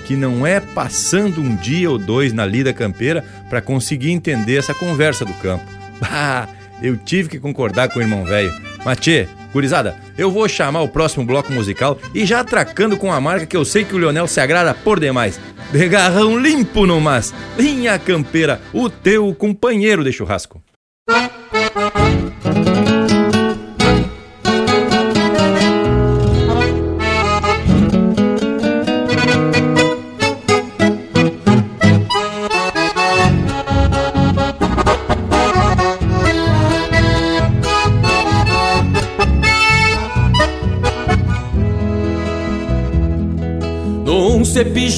que 0.08 0.16
não 0.16 0.48
é 0.48 0.62
passando 0.62 1.42
um 1.42 1.54
dia 1.54 1.92
ou 1.92 1.98
dois 1.98 2.32
na 2.32 2.46
lida 2.46 2.72
campeira 2.72 3.26
para 3.50 3.62
conseguir 3.62 4.12
entender 4.12 4.58
essa 4.58 4.74
conversa 4.74 5.26
do 5.26 5.34
campo. 5.36 5.66
Bah, 6.00 6.48
eu 6.82 6.98
tive 6.98 7.30
que 7.30 7.40
concordar 7.40 7.90
com 7.90 8.00
o 8.00 8.02
irmão 8.02 8.24
velho. 8.26 8.54
Matê, 8.86 9.28
gurizada, 9.52 9.96
eu 10.18 10.32
vou 10.32 10.48
chamar 10.48 10.82
o 10.82 10.90
próximo 10.90 11.26
bloco 11.26 11.52
musical 11.52 11.98
e 12.14 12.26
já 12.26 12.42
atracando 12.42 12.98
com 12.98 13.12
a 13.12 13.20
marca 13.20 13.46
que 13.46 13.58
eu 13.58 13.66
sei 13.66 13.84
que 13.84 13.96
o 13.96 13.98
Leonel 13.98 14.28
se 14.28 14.40
agrada 14.40 14.74
por 14.74 15.00
demais. 15.00 15.40
De 15.72 15.88
garrão 15.90 16.40
limpo 16.40 16.86
no 16.86 17.02
mas, 17.02 17.34
linha 17.58 18.00
campeira, 18.00 18.62
o 18.72 18.90
teu 18.90 19.34
companheiro 19.36 20.04
de 20.04 20.14
churrasco. 20.14 20.62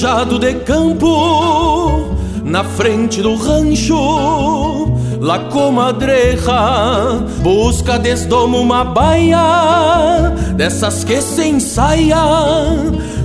Cepijado 0.00 0.38
de 0.38 0.54
campo 0.54 2.16
na 2.42 2.64
frente 2.64 3.20
do 3.20 3.36
rancho. 3.36 4.88
La 5.20 5.40
comadreja 5.50 7.22
busca 7.42 7.98
desdomo 7.98 8.58
uma 8.58 8.82
baia 8.82 10.32
dessas 10.56 11.04
que 11.04 11.20
se 11.20 11.46
ensaia 11.46 12.16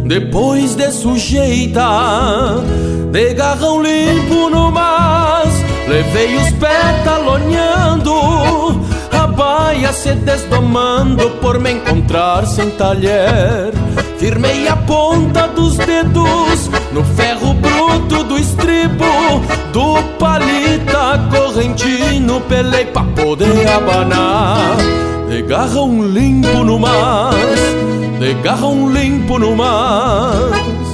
depois 0.03 0.75
de 0.75 0.91
sujeita 0.91 2.61
de 3.11 3.33
garrão 3.33 3.81
limpo 3.81 4.49
no 4.49 4.69
mas 4.69 5.63
levei 5.87 6.35
os 6.35 6.51
pés 6.59 7.03
talonhando 7.05 8.11
a 9.13 9.25
baia 9.27 9.93
se 9.93 10.13
desdomando 10.15 11.29
por 11.41 11.57
me 11.57 11.71
encontrar 11.71 12.45
sem 12.45 12.69
talher 12.71 13.74
Firmei 14.25 14.67
a 14.67 14.75
ponta 14.75 15.47
dos 15.49 15.77
dedos 15.77 16.67
no 16.91 17.03
ferro 17.03 17.53
bruto 17.53 18.23
do 18.23 18.39
estribo 18.39 19.05
do 19.71 20.01
palita 20.17 21.29
correntino, 21.29 22.41
pelei 22.41 22.85
pra 22.85 23.03
poder 23.03 23.67
abanar. 23.67 24.77
De 25.29 25.43
garrão 25.43 26.01
limpo 26.07 26.63
no 26.63 26.79
mas, 26.79 27.59
de 28.19 28.33
garrão 28.41 28.91
limpo 28.91 29.37
no 29.37 29.55
mas. 29.55 30.84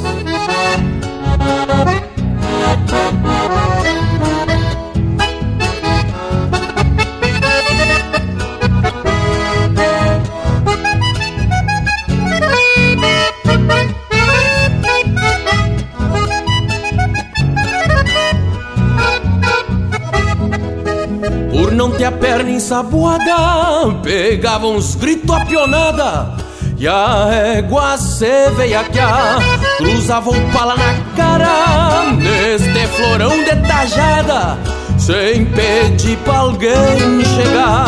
Perna 22.72 22.80
ensaboada, 22.82 24.00
pegava 24.02 24.68
uns 24.68 24.96
gritos 24.96 25.36
a 25.36 25.46
pionada. 25.46 26.32
E 26.78 26.88
a 26.88 27.30
égua 27.58 27.98
se 27.98 28.50
veiaquear, 28.52 29.40
cruzava 29.78 30.32
um 30.32 30.50
pala 30.52 30.76
na 30.76 30.96
cara, 31.16 32.12
neste 32.14 32.88
florão 32.88 33.44
de 33.44 33.56
tajada, 33.68 34.58
sem 34.98 35.46
pedir 35.46 36.18
pra 36.20 36.38
alguém 36.38 37.24
chegar. 37.36 37.86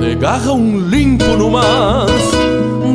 De 0.00 0.14
garrão 0.16 0.78
limpo 0.78 1.36
no 1.36 1.50
mas, 1.50 2.10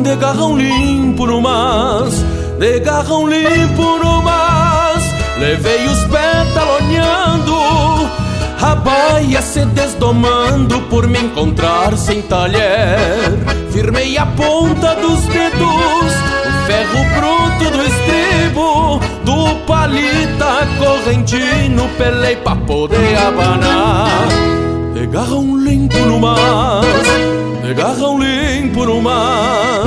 de 0.02 0.16
garrão 0.16 0.58
limpo 0.58 1.26
no 1.26 1.40
mas, 1.40 2.14
de 2.58 2.80
garrão 2.80 3.26
limpo 3.26 3.98
no 3.98 4.22
mas, 4.22 5.04
levei 5.38 5.86
os 5.86 6.04
pés 6.04 6.51
a 8.82 8.84
baia 8.84 9.40
se 9.40 9.64
desdomando 9.66 10.80
por 10.82 11.06
me 11.06 11.20
encontrar 11.20 11.96
sem 11.96 12.20
talher. 12.22 13.38
Firmei 13.70 14.18
a 14.18 14.26
ponta 14.26 14.94
dos 14.96 15.20
dedos, 15.26 16.12
o 16.48 16.66
ferro 16.66 17.04
bruto 17.14 17.70
do 17.70 17.82
estribo, 17.86 19.00
do 19.24 19.54
palita 19.66 20.66
correntino, 20.78 21.88
pelei 21.96 22.36
pra 22.36 22.56
poder 22.56 23.16
abanar. 23.18 24.26
De 24.94 25.06
garrão 25.06 25.56
limpo 25.56 25.98
no 25.98 26.18
mar, 26.18 26.82
de 27.62 27.74
garrão 27.74 28.18
limpo 28.18 28.84
no 28.84 29.00
mar. 29.00 29.84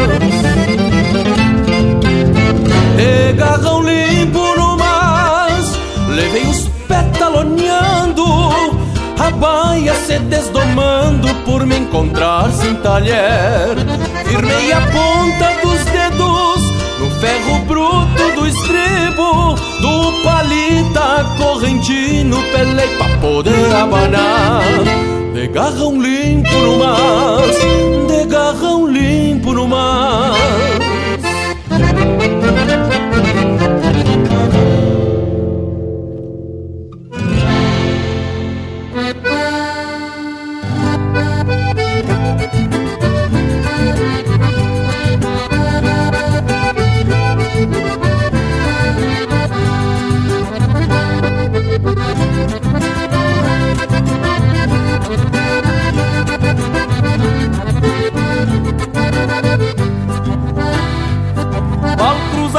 De 2.95 3.33
garrão 3.33 3.81
limpo 3.81 4.55
no 4.57 4.77
mar, 4.77 5.49
levei 6.09 6.43
os 6.43 6.69
petaloneando, 6.87 7.94
a 9.25 9.31
baia 9.31 9.93
se 9.95 10.19
desdomando 10.19 11.33
por 11.45 11.65
me 11.65 11.77
encontrar 11.77 12.51
sem 12.51 12.75
talher. 12.75 13.75
Firmei 14.25 14.71
a 14.71 14.81
ponta 14.81 15.47
dos 15.63 15.83
dedos 15.85 16.61
no 16.99 17.09
ferro 17.19 17.59
bruto 17.65 18.31
do 18.35 18.47
estribo, 18.47 19.55
do 19.81 20.23
palita 20.23 21.25
correntino, 21.37 22.37
pelei 22.51 22.87
pra 22.97 23.17
poder 23.17 23.75
abanar. 23.75 24.61
De 25.33 25.47
garrão 25.47 25.99
limpo 25.99 26.53
no 26.53 26.77
mas, 26.77 27.57
de 28.07 28.25
garrão 28.27 28.87
limpo 28.87 29.53
no 29.53 29.67
mas. 29.67 30.74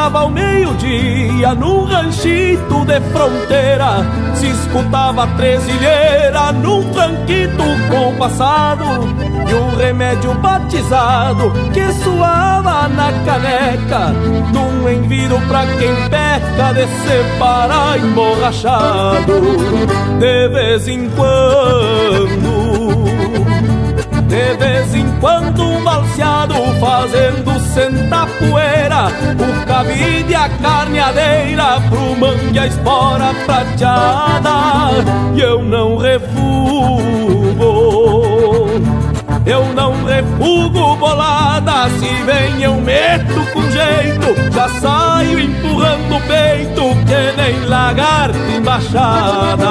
Cruzava 0.07 0.21
ao 0.21 0.31
meio-dia 0.31 1.55
num 1.55 1.85
ranchito 1.85 2.85
de 2.85 3.01
fronteira. 3.13 4.07
Se 4.35 4.47
escutava 4.47 5.27
tresilheira 5.37 6.53
num 6.53 6.89
tranquito 6.93 7.65
compassado. 7.91 8.85
e 9.49 9.55
o 9.55 9.77
remédio 9.77 10.35
batizado 10.35 11.53
que 11.73 11.93
suava 12.03 12.89
na 12.89 13.13
caneca, 13.25 14.09
num 14.53 14.89
enviro 14.89 15.41
pra 15.47 15.65
quem 15.79 15.95
peca 16.11 16.73
de 16.75 16.87
separar 17.07 17.99
emborrachado, 17.99 19.41
de 20.19 20.49
vez 20.49 20.89
em 20.89 21.09
quando. 21.11 22.56
De 24.29 24.57
vez 24.57 24.95
em 24.95 25.07
quando 25.21 25.63
um 25.63 25.85
balseado 25.85 26.55
fazendo 26.81 27.61
sentar 27.61 28.27
poeira. 28.39 29.07
O 29.39 29.67
cabide 29.67 30.35
a 30.35 30.49
carneadeira 30.49 31.81
pro 31.89 32.17
mangue 32.17 32.59
a 32.59 32.67
espora 32.67 33.33
prateada. 33.47 34.91
E 35.35 35.41
eu 35.41 35.63
não 35.63 35.97
refugo 35.97 37.76
eu 39.47 39.65
não 39.73 40.05
refugo 40.05 40.97
bolada, 40.97 41.89
se 41.91 42.09
vem 42.25 42.63
eu 42.63 42.75
meto 42.75 43.53
com 43.53 43.63
jeito, 43.71 44.53
já 44.53 44.69
saio 44.69 45.39
empurrando 45.39 46.17
o 46.17 46.21
peito, 46.23 46.83
que 47.07 47.37
nem 47.41 47.65
lagarto 47.67 48.39
embaixada. 48.57 49.67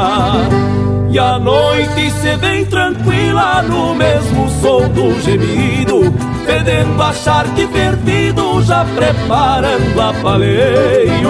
E 1.09 1.19
a 1.19 1.37
noite 1.37 2.09
se 2.11 2.35
vem 2.37 2.65
tranquila 2.65 3.61
no 3.63 3.93
mesmo 3.95 4.49
som 4.61 4.87
do 4.89 5.21
gemido, 5.21 6.13
fedendo 6.45 7.01
a 7.01 7.13
charque 7.13 7.67
fervido, 7.67 8.61
já 8.63 8.85
preparando 8.85 10.01
a 10.01 10.13
paleio. 10.21 11.29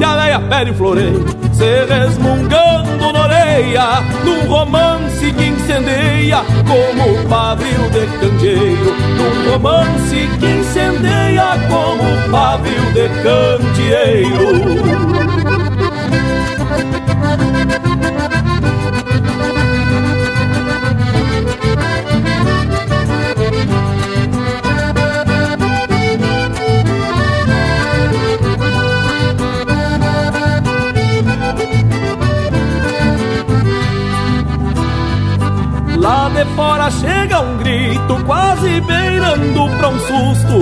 E 0.00 0.04
a 0.04 0.16
veia 0.16 0.40
pede 0.40 0.72
floreio, 0.74 1.24
se 1.52 1.84
resmungando 1.86 3.12
na 3.12 3.20
orelha, 3.20 4.02
num 4.24 4.48
romance 4.48 4.97
que 5.32 5.44
incendeia 5.44 6.42
como 6.66 7.28
pavio 7.28 7.90
de 7.90 8.06
candeeiro. 8.18 8.94
Num 9.16 9.52
romance 9.52 10.28
que 10.38 10.46
incendeia 10.46 11.56
como 11.68 12.30
pavio 12.30 12.82
de 12.92 13.08
candeeiro. 13.22 14.78
De 36.38 36.44
fora 36.54 36.88
chega 36.88 37.40
um 37.40 37.56
grito, 37.56 38.24
quase 38.24 38.80
beirando 38.82 39.68
pra 39.76 39.88
um 39.88 39.98
susto. 39.98 40.58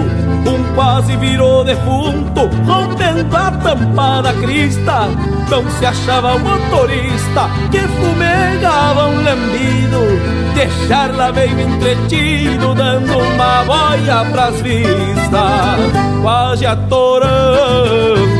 Um 0.49 0.74
quase 0.74 1.14
virou 1.18 1.64
defunto, 1.64 2.49
rompendo 2.64 3.37
a 3.37 3.51
tampa 3.51 4.22
da 4.22 4.33
crista. 4.33 5.09
Não 5.51 5.68
se 5.72 5.85
achava 5.85 6.35
o 6.35 6.41
motorista 6.41 7.51
que 7.70 7.81
fumegava 7.81 9.09
um 9.09 9.22
lambido. 9.22 10.55
Deixar-la 10.55 11.31
meio 11.33 11.61
entretido, 11.61 12.74
dando 12.74 13.18
uma 13.18 13.64
boia 13.64 14.24
pras 14.33 14.59
vistas, 14.62 16.22
quase 16.22 16.64
atorando. 16.64 18.36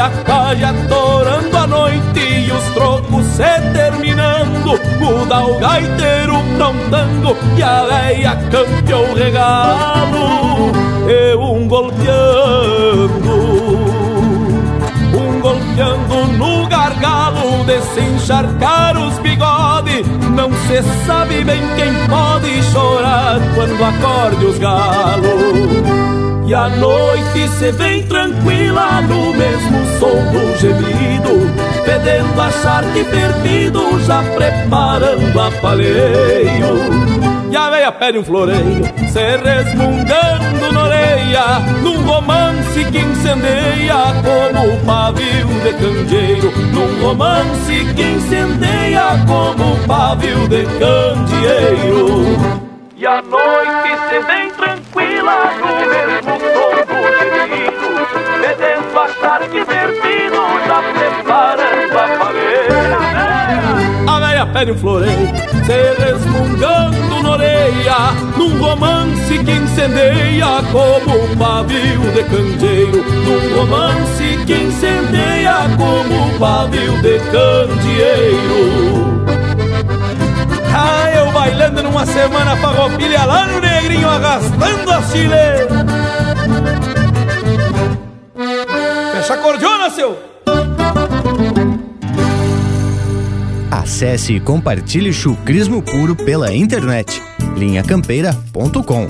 Já 0.00 0.08
quase 0.24 0.64
atorando 0.64 1.58
a 1.58 1.66
noite 1.66 2.20
e 2.20 2.50
os 2.50 2.64
trocos 2.72 3.22
se 3.26 3.60
terminando. 3.74 4.80
Muda 4.98 5.44
o 5.44 5.58
gaiteiro 5.58 6.36
prontando 6.56 7.36
e 7.54 7.62
a 7.62 7.84
veia 7.84 8.34
campeou 8.50 9.10
o 9.10 9.14
regalo. 9.14 10.72
E 11.06 11.36
um 11.36 11.68
golpeando, 11.68 13.30
um 15.12 15.40
golpeando 15.42 16.26
no 16.38 16.66
gargalo 16.66 17.62
De 17.66 17.82
se 17.82 18.00
encharcar 18.00 18.96
os 18.96 19.18
bigodes 19.18 19.79
Não 20.40 20.50
se 20.52 20.82
sabe 21.04 21.44
bem 21.44 21.60
quem 21.76 21.92
pode 22.08 22.62
chorar 22.72 23.38
quando 23.54 23.84
acorde 23.84 24.46
os 24.46 24.56
galos. 24.56 25.28
E 26.46 26.54
a 26.54 26.66
noite 26.70 27.46
se 27.58 27.70
vem 27.72 28.04
tranquila 28.04 29.02
no 29.02 29.34
mesmo 29.34 29.84
som 29.98 30.16
do 30.32 30.58
gemido 30.58 31.30
Fedendo 31.84 32.40
a 32.40 32.50
charque 32.50 33.04
perdido, 33.04 34.02
já 34.06 34.22
preparando 34.34 35.38
a 35.38 35.50
paleio. 35.60 37.50
E 37.50 37.56
a 37.56 37.70
veia 37.70 37.92
pede 37.92 38.16
um 38.16 38.24
floreio, 38.24 38.82
se 39.12 39.36
resmungando 39.36 40.72
na 40.72 40.84
orelha 40.84 41.58
Num 41.82 42.02
romance 42.06 42.49
que 42.90 42.98
incendeia 42.98 44.14
como 44.22 44.74
o 44.74 44.80
pavio 44.84 45.46
de 45.62 45.72
candeeiro. 45.74 46.52
Num 46.72 47.02
romance 47.02 47.84
que 47.94 48.02
incendeia 48.02 49.18
como 49.26 49.74
o 49.74 49.86
pavio 49.86 50.48
de 50.48 50.64
candeeiro. 50.78 52.60
E 52.96 53.06
a 53.06 53.22
noite 53.22 53.90
se 54.10 54.20
vem 54.26 54.50
tranquila 54.50 55.52
no 55.58 55.72
mesmo 55.88 56.38
tom 56.52 56.70
do 56.86 57.00
Fedendo 58.40 58.98
a 58.98 59.08
charque 59.08 59.64
vertido, 59.64 60.40
já 60.66 60.82
preparando 60.92 61.98
a 61.98 62.18
paleira 62.18 62.90
A 64.06 64.20
veia 64.20 64.46
pede 64.46 64.72
um 64.72 64.78
floreio, 64.78 65.39
se 65.70 65.94
resmungando 66.02 67.22
na 67.22 67.30
orelha 67.30 68.12
Num 68.36 68.58
romance 68.58 69.38
que 69.38 69.52
incendeia 69.52 70.62
como 70.72 71.24
o 71.24 71.36
pavio 71.36 72.00
de 72.12 72.24
candeeiro 72.24 73.04
Num 73.04 73.56
romance 73.56 74.38
que 74.46 74.54
incendeia 74.54 75.54
como 75.76 76.26
o 76.26 76.38
pavio 76.38 77.00
de 77.02 77.18
candeeiro 77.30 78.90
ah, 80.72 81.10
eu 81.16 81.32
bailando 81.32 81.82
numa 81.82 82.06
semana 82.06 82.56
farroupilha 82.56 83.24
lá 83.24 83.44
no 83.44 83.60
negrinho 83.60 84.08
arrastando 84.08 84.92
a 84.92 85.02
chile. 85.02 85.34
Fecha 89.12 89.34
a 89.34 89.38
cordiona, 89.38 89.90
seu! 89.90 90.16
Acesse 93.90 94.34
e 94.34 94.40
compartilhe 94.40 95.12
chucrismo 95.12 95.82
puro 95.82 96.14
pela 96.14 96.54
internet. 96.54 97.20
linhacampeira.com 97.56 99.06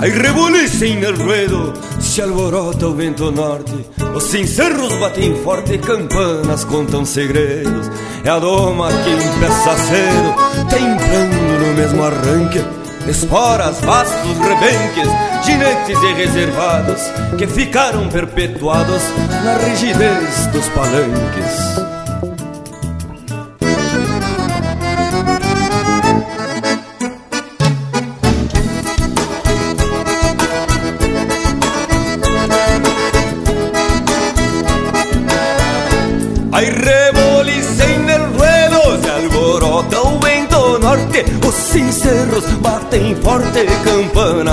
Hay 0.00 0.10
rebulice 0.10 0.88
en 0.88 1.04
el 1.04 1.16
ruedo, 1.16 1.72
se 2.00 2.22
alborota 2.22 2.88
o 2.88 2.94
vento 2.94 3.30
norte. 3.30 3.86
Os 4.12 4.24
cencerros 4.24 4.98
batem 4.98 5.36
forte, 5.36 5.78
campanas 5.78 6.64
contam 6.64 7.06
segredos. 7.06 7.88
É 8.24 8.30
a 8.30 8.40
doma 8.40 8.88
que 8.88 9.10
empeça 9.10 9.76
cedo, 9.76 10.68
temprando 10.68 11.66
no 11.66 11.74
mesmo 11.74 12.02
arranque. 12.02 12.77
Esporas, 13.06 13.80
vastos 13.80 14.38
rebenques, 14.38 15.08
ginetes 15.44 15.98
e 16.02 16.12
reservados 16.14 17.02
que 17.38 17.46
ficaram 17.46 18.08
perpetuados 18.08 19.02
na 19.44 19.56
rigidez 19.58 20.46
dos 20.52 20.68
palanques. 20.70 21.87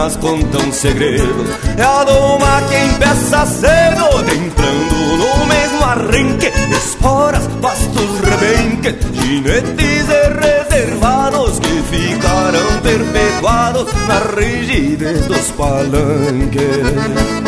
Campanas 0.05 0.15
contam 0.17 0.71
segredos. 0.71 1.49
É 1.77 1.81
a 1.81 2.03
doma 2.03 2.61
que 2.69 2.77
empeça 2.77 3.45
cedo, 3.45 4.05
entrando 4.31 4.95
no 5.17 5.45
mesmo 5.47 5.83
arranque. 5.83 6.51
Esporas, 6.71 7.47
pastos, 7.61 8.19
rebenques, 8.21 8.95
ginetes 9.13 10.07
e 10.09 10.69
reservados 10.69 11.59
que 11.59 11.83
ficarão 11.89 12.81
perpetuados 12.81 13.91
na 14.07 14.19
rigidez 14.39 15.25
dos 15.25 15.51
palanques. 15.51 17.44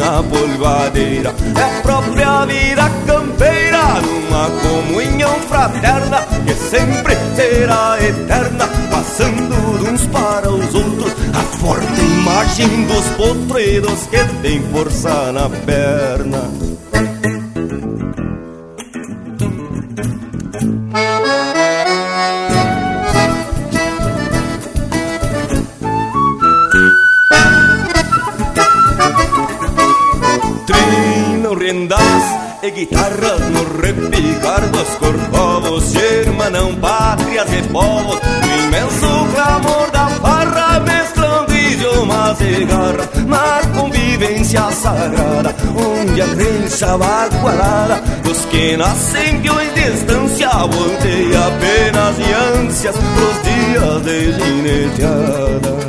Na 0.00 0.22
polvadeira. 0.22 1.34
É 1.54 1.78
a 1.78 1.82
própria 1.82 2.46
vida 2.46 2.90
campeira, 3.06 4.00
numa 4.00 4.50
comunhão 4.62 5.34
fraterna 5.40 6.22
que 6.46 6.54
sempre 6.54 7.14
será 7.36 7.98
eterna, 8.00 8.66
passando 8.90 9.78
de 9.78 9.90
uns 9.90 10.06
para 10.06 10.50
os 10.50 10.74
outros. 10.74 11.12
A 11.34 11.42
forte 11.58 12.00
imagem 12.00 12.86
dos 12.86 13.06
potreiros 13.10 14.06
que 14.06 14.24
tem 14.42 14.62
força 14.72 15.32
na 15.32 15.50
perna. 15.50 16.59
Crença 46.80 46.96
vagualada 46.96 48.02
Dos 48.22 48.44
que 48.46 48.76
nascem 48.76 49.40
peões 49.42 49.74
de 49.74 49.90
distância 49.90 50.48
Volteia 50.48 51.50
penas 51.60 52.16
e 52.18 52.32
ânsias 52.62 52.96
Pros 52.96 53.42
dias 53.42 54.02
de 54.02 54.32
gineteada 54.32 55.80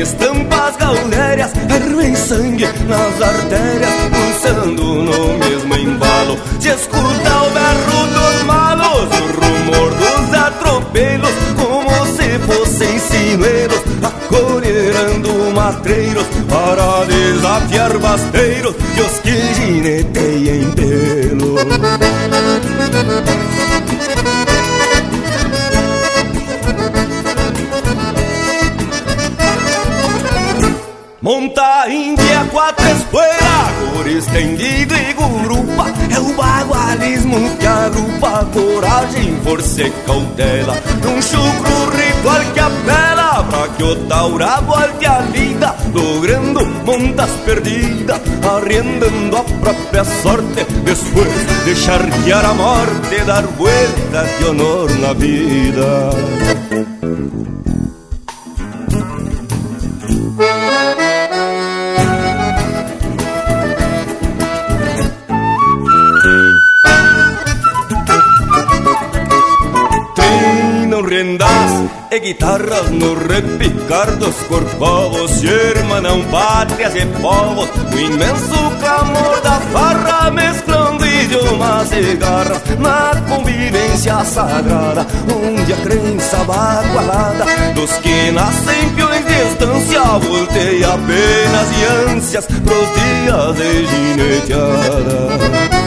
estampas 0.00 0.76
gaulérias 0.76 1.52
Ervem 1.68 2.14
sangue 2.14 2.66
nas 2.86 3.20
artérias 3.20 3.90
Pulsando 4.12 5.02
no 5.02 5.37
Matreiros 15.68 16.26
Para 16.48 17.04
desafiar 17.04 17.98
basteiros 17.98 18.74
E 18.96 19.00
os 19.02 19.18
que 19.20 19.54
gineteiem 19.54 20.70
pelo. 20.70 21.56
Monta 31.20 31.88
índia, 31.90 32.46
quatro 32.50 32.86
espuela, 32.88 33.72
cor 33.92 34.06
estendido 34.06 34.94
e 34.94 35.12
gurupa 35.12 35.92
É 36.10 36.18
o 36.18 36.32
bagualismo 36.32 37.56
que 37.58 37.66
agrupa 37.66 38.46
coragem, 38.54 39.38
força 39.44 39.82
e 39.82 39.90
cautela. 40.06 40.74
Num 41.04 41.20
chucro 41.20 41.98
ritual 42.18 42.40
que 42.52 42.60
apela 42.60 43.44
pra 43.44 43.68
que 43.68 43.82
o 43.82 43.96
taura 44.06 44.60
volte 44.60 45.06
a 45.06 45.20
vida 45.20 45.74
Logrando 45.94 46.66
montas 46.84 47.30
perdidas, 47.44 48.20
arrendando 48.42 49.36
a 49.36 49.44
própria 49.44 50.04
sorte 50.04 50.64
Depois 50.84 51.64
de 51.64 51.74
charquear 51.74 52.44
a 52.44 52.54
morte, 52.54 53.24
dar 53.26 53.42
vuelta 53.42 54.24
de 54.38 54.44
honor 54.44 54.90
na 54.98 55.12
vida 55.12 56.67
guitarras 72.28 72.90
no 72.90 73.14
repicar 73.14 74.16
dos 74.16 74.36
corcovos 74.48 75.30
Se 75.30 75.46
hermanam 75.46 76.22
pátrias 76.24 76.94
e 76.94 77.06
povos 77.22 77.70
No 77.90 77.98
imenso 77.98 78.70
clamor 78.80 79.40
da 79.42 79.58
farra 79.72 80.30
Mesclando 80.30 81.06
idiomas 81.06 81.90
e 81.92 82.16
garras 82.16 82.62
Na 82.78 83.12
convivência 83.28 84.22
sagrada 84.24 85.06
Onde 85.34 85.72
a 85.72 85.76
crença 85.76 86.36
bagualada 86.44 87.46
Dos 87.74 87.92
que 87.98 88.30
nascem 88.30 88.90
peões 88.94 89.24
de 89.24 89.32
estância 89.50 90.02
Volteia 90.18 90.98
penas 91.06 91.68
e 91.78 91.84
ânsias 92.12 92.46
Pros 92.46 92.88
dias 92.94 93.56
de 93.56 93.86
gineteada 93.86 95.77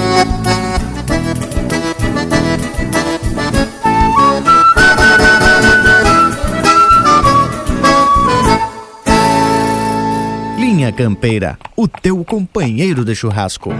Campeira, 10.91 11.57
o 11.75 11.87
teu 11.87 12.23
companheiro 12.25 13.05
de 13.05 13.15
churrasco. 13.15 13.71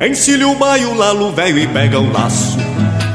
Encilha 0.00 0.48
o 0.48 0.54
baio, 0.56 0.94
lalo 0.94 1.32
velho 1.32 1.58
e 1.58 1.66
pega 1.68 2.00
o 2.00 2.10
laço 2.10 2.57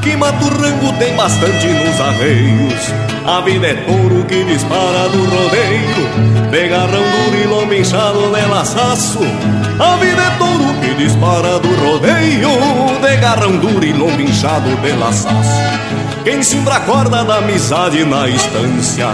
que 0.03 0.17
mata 0.17 0.43
o 0.43 0.49
rango 0.49 0.91
tem 0.99 1.15
bastante 1.15 1.67
nos 1.67 1.99
arreios. 2.01 2.93
A 3.25 3.39
vida 3.41 3.67
é 3.67 3.73
touro 3.73 4.25
que 4.25 4.43
dispara 4.43 5.07
do 5.09 5.23
rodeio, 5.23 6.51
de 6.51 6.67
garrão 6.67 7.03
duro 7.03 7.37
e 7.41 7.47
lombo 7.47 7.73
inchado 7.73 8.19
de 8.33 8.45
laçaço. 8.49 9.19
A 9.79 9.95
vida 9.95 10.21
é 10.21 10.29
touro 10.37 10.73
que 10.81 10.93
dispara 10.95 11.57
do 11.59 11.73
rodeio, 11.75 12.49
de 13.01 13.17
garrão 13.17 13.57
duro 13.57 13.85
e 13.85 13.93
lombo 13.93 14.21
inchado 14.21 14.75
de 14.81 14.91
laçaço. 14.91 16.02
Quem 16.23 16.41
cimbra 16.41 16.75
a 16.75 16.79
corda 16.79 17.23
da 17.23 17.37
amizade 17.37 18.03
na 18.05 18.27
estância, 18.29 19.07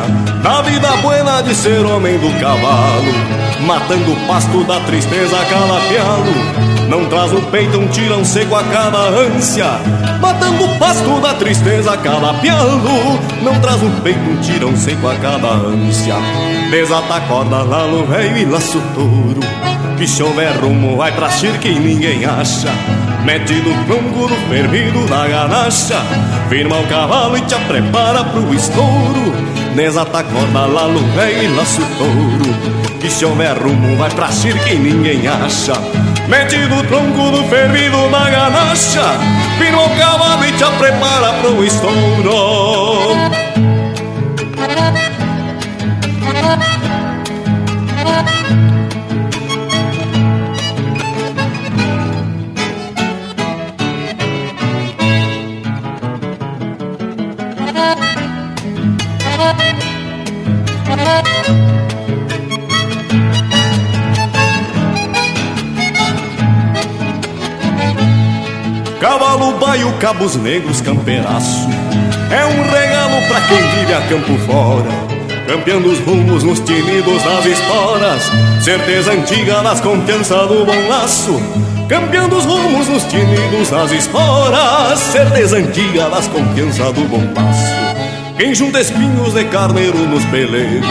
da 0.43 0.61
vida 0.61 0.89
buena 0.97 1.41
de 1.41 1.55
ser 1.55 1.83
homem 1.85 2.17
do 2.19 2.29
cavalo, 2.39 3.13
matando 3.65 4.11
o 4.11 4.27
pasto 4.27 4.63
da 4.63 4.79
tristeza 4.81 5.37
calafiado 5.45 6.79
não 6.89 7.05
traz 7.05 7.31
no 7.31 7.41
peito 7.51 7.77
um 7.77 7.87
tirão 7.87 8.25
seco 8.25 8.55
a 8.55 8.63
cada 8.63 8.97
ânsia 8.97 9.67
Matando 10.19 10.65
o 10.65 10.79
pasto 10.79 11.21
da 11.21 11.35
tristeza 11.35 11.95
pialo 12.41 13.19
Não 13.43 13.61
traz 13.61 13.79
no 13.79 13.91
peito 14.01 14.19
um 14.19 14.41
tirão 14.41 14.75
seco 14.75 15.07
a 15.07 15.15
cada 15.15 15.49
ânsia. 15.49 16.15
Desata 16.71 17.13
a 17.13 17.21
corda 17.21 17.61
lá 17.61 17.85
no 17.85 18.07
velho 18.07 18.37
e 18.37 18.45
laço 18.45 18.81
touro 18.95 19.39
Que 19.99 20.07
se 20.07 20.23
houver 20.23 20.51
rumo 20.59 20.97
vai 20.97 21.11
pra 21.11 21.29
circa 21.29 21.67
e 21.67 21.77
ninguém 21.77 22.25
acha. 22.25 22.73
Mete 23.23 23.53
no 23.53 23.85
tronco 23.85 24.27
no 24.27 24.38
fervido 24.49 25.05
da 25.07 25.27
ganacha. 25.27 26.01
Firma 26.49 26.79
o 26.79 26.87
cavalo 26.87 27.37
e 27.37 27.41
te 27.41 27.55
prepara 27.67 28.23
pro 28.23 28.53
estouro. 28.53 29.33
Desata 29.75 30.19
a 30.19 30.23
corda 30.23 30.65
lá 30.65 30.87
no 30.87 30.99
e 30.99 31.47
laço 31.55 31.81
touro. 31.97 32.99
Que 32.99 33.09
se 33.09 33.23
houver 33.23 33.57
rumo 33.57 33.95
vai 33.95 34.09
pra 34.09 34.29
circa 34.29 34.69
e 34.69 34.77
ninguém 34.77 35.27
acha. 35.27 35.73
Mete 36.27 36.57
no 36.57 36.83
tronco 36.83 37.31
do 37.31 37.43
fervido 37.47 38.09
da 38.09 38.29
ganacha. 38.29 39.17
Vira 39.59 39.77
o 39.77 39.89
cavalo 39.97 40.45
e 40.45 40.51
te 40.51 40.65
prepara 40.77 41.33
pro 41.41 41.63
estouro 41.63 43.48
cabos 69.99 70.35
negros, 70.37 70.81
campeiraço 70.81 71.67
É 72.31 72.45
um 72.45 72.63
regalo 72.63 73.27
pra 73.27 73.41
quem 73.41 73.57
vive 73.57 73.93
a 73.93 74.01
campo 74.07 74.37
fora 74.45 75.19
campeando 75.45 75.89
os 75.89 75.97
rumos 76.01 76.43
nos 76.43 76.59
tinidos 76.59 77.23
das 77.23 77.43
esporas, 77.43 78.21
certeza 78.61 79.13
antiga 79.13 79.63
das 79.63 79.81
confiança 79.81 80.45
do 80.45 80.63
bom 80.63 80.87
laço, 80.87 81.41
campeando 81.89 82.37
os 82.37 82.45
rumos 82.45 82.87
nos 82.87 83.03
tinidos 83.05 83.71
das 83.71 83.91
esporas, 83.91 84.99
certeza 84.99 85.57
antiga 85.57 86.07
das 86.07 86.27
confiança 86.27 86.93
do 86.93 87.01
bom 87.09 87.23
laço. 87.35 88.35
Quem 88.37 88.53
junta 88.53 88.79
espinhos 88.79 89.33
de 89.33 89.43
carneiro 89.45 89.97
nos 89.97 90.23
peleiros 90.25 90.85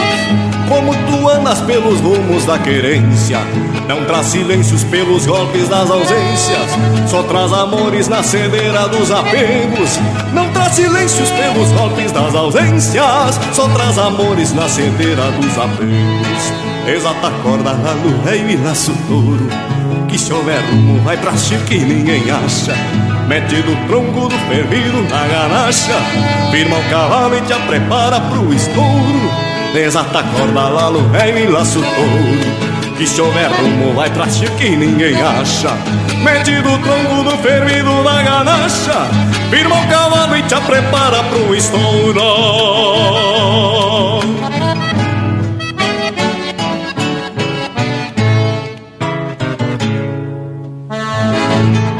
como 0.69 0.93
tu 0.93 1.27
andas 1.27 1.59
pelos 1.61 1.99
rumos 1.99 2.45
da 2.45 2.57
querência. 2.59 3.39
Não 3.87 4.05
traz 4.05 4.27
silêncios 4.27 4.83
pelos 4.83 5.25
golpes 5.25 5.67
das 5.67 5.89
ausências 5.89 6.77
Só 7.07 7.23
traz 7.23 7.51
amores 7.51 8.07
na 8.07 8.21
cedeira 8.21 8.87
dos 8.87 9.09
apegos. 9.09 9.99
Não 10.31 10.47
traz 10.51 10.75
silêncios 10.75 11.29
pelos 11.31 11.71
golpes 11.71 12.11
das 12.11 12.35
ausências 12.35 13.39
Só 13.51 13.67
traz 13.69 13.97
amores 13.97 14.53
na 14.53 14.69
cedeira 14.69 15.31
dos 15.31 15.57
apegos. 15.57 16.53
Exata 16.87 17.31
corda 17.41 17.71
lá 17.71 17.95
no 17.95 18.23
rei 18.23 18.45
e 18.51 18.57
laço 18.57 18.93
touro. 19.07 19.49
Que 20.07 20.19
se 20.19 20.31
houver 20.31 20.61
rumo 20.69 21.01
vai 21.01 21.17
pra 21.17 21.35
chique 21.35 21.65
que 21.65 21.79
ninguém 21.79 22.29
acha. 22.29 22.75
Mete 23.27 23.57
no 23.57 23.75
tronco 23.87 24.27
do 24.27 24.37
fervido 24.47 25.01
na 25.09 25.27
ganacha. 25.27 25.99
Firma 26.51 26.77
o 26.77 26.89
cavalo 26.89 27.35
e 27.35 27.41
te 27.41 27.53
prepara 27.67 28.21
pro 28.21 28.53
estouro 28.53 29.48
Desata 29.73 30.19
a 30.19 30.23
corda 30.23 30.67
lá 30.67 30.89
no 30.89 31.07
velho 31.09 31.37
e 31.37 31.47
laço 31.47 31.79
todo. 31.79 32.97
Que 32.97 33.07
se 33.07 33.21
houver 33.21 33.49
rumo 33.51 33.93
vai 33.93 34.09
pra 34.09 34.27
que 34.27 34.75
ninguém 34.75 35.15
acha. 35.21 35.69
Metido 36.23 36.69
o 36.69 36.77
tronco 36.79 37.23
do 37.23 37.37
fervido 37.37 38.03
na 38.03 38.23
ganacha. 38.23 39.07
Firma 39.49 39.75
o 39.75 39.87
cavalo 39.87 40.35
e 40.35 40.43
te 40.43 40.55
prepara 40.61 41.23
pro 41.23 41.55
estouro. 41.55 42.21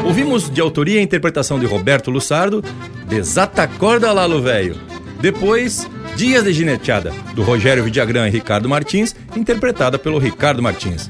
Ouvimos 0.06 0.50
de 0.50 0.60
autoria 0.60 1.00
e 1.00 1.04
interpretação 1.04 1.60
de 1.60 1.66
Roberto 1.66 2.12
Lussardo 2.12 2.64
Desata 3.10 3.64
a 3.64 3.68
corda 3.68 4.14
lá 4.14 4.28
no 4.28 4.40
velho. 4.40 4.76
Depois, 5.20 5.90
Dias 6.20 6.44
de 6.44 6.52
Gineteada, 6.52 7.14
do 7.34 7.44
Rogério 7.44 7.82
Vidagrã 7.82 8.28
e 8.28 8.30
Ricardo 8.30 8.68
Martins, 8.68 9.16
interpretada 9.38 9.98
pelo 9.98 10.20
Ricardo 10.20 10.62
Martins. 10.62 11.10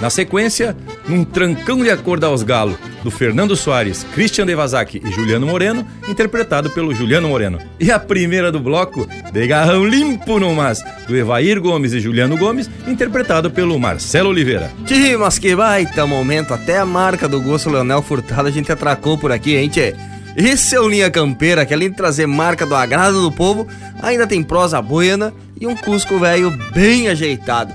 Na 0.00 0.10
sequência, 0.10 0.76
Num 1.06 1.22
Trancão 1.22 1.80
de 1.80 1.90
Acorda 1.90 2.26
aos 2.26 2.42
Galo, 2.42 2.76
do 3.04 3.08
Fernando 3.08 3.54
Soares, 3.54 4.04
Christian 4.12 4.46
Devazak 4.46 5.00
e 5.00 5.12
Juliano 5.12 5.46
Moreno, 5.46 5.86
interpretado 6.08 6.70
pelo 6.70 6.92
Juliano 6.92 7.28
Moreno. 7.28 7.60
E 7.78 7.92
a 7.92 8.00
primeira 8.00 8.50
do 8.50 8.58
bloco, 8.58 9.06
De 9.32 9.46
Garrão 9.46 9.86
Limpo 9.86 10.40
no 10.40 10.52
Mas, 10.56 10.82
do 11.06 11.16
Evair 11.16 11.60
Gomes 11.60 11.92
e 11.92 12.00
Juliano 12.00 12.36
Gomes, 12.36 12.68
interpretado 12.88 13.52
pelo 13.52 13.78
Marcelo 13.78 14.30
Oliveira. 14.30 14.72
Tchê, 14.84 15.16
mas 15.16 15.38
que 15.38 15.54
baita 15.54 16.04
momento, 16.04 16.52
até 16.52 16.78
a 16.78 16.84
marca 16.84 17.28
do 17.28 17.40
gosto 17.40 17.70
Leonel 17.70 18.02
Furtado 18.02 18.48
a 18.48 18.50
gente 18.50 18.72
atracou 18.72 19.16
por 19.16 19.30
aqui, 19.30 19.54
hein, 19.54 19.68
tchê? 19.68 19.94
Esse 20.38 20.74
é 20.76 20.80
o 20.80 20.86
Linha 20.86 21.10
Campeira, 21.10 21.66
que 21.66 21.74
além 21.74 21.90
de 21.90 21.96
trazer 21.96 22.24
marca 22.24 22.64
do 22.64 22.76
agrado 22.76 23.20
do 23.20 23.32
povo, 23.32 23.66
ainda 24.00 24.24
tem 24.24 24.40
prosa 24.40 24.80
buena 24.80 25.34
e 25.60 25.66
um 25.66 25.74
Cusco 25.74 26.16
velho 26.16 26.56
bem 26.72 27.08
ajeitado. 27.08 27.74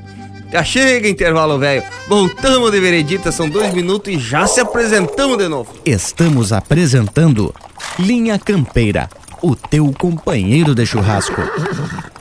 Já 0.50 0.64
chega 0.64 1.10
intervalo 1.10 1.60
velho, 1.60 1.84
voltamos 2.08 2.72
de 2.72 2.80
veredita, 2.80 3.34
são 3.34 3.50
dois 3.50 3.74
minutos 3.74 4.14
e 4.14 4.18
já 4.18 4.48
se 4.48 4.62
apresentamos 4.62 5.38
de 5.38 5.50
novo. 5.50 5.74
Estamos 5.84 6.54
apresentando 6.54 7.54
Linha 8.00 8.40
Campeira, 8.40 9.10
o 9.42 9.58
teu 9.58 9.94
companheiro 10.00 10.74
de 10.74 10.86
churrasco. 10.86 11.42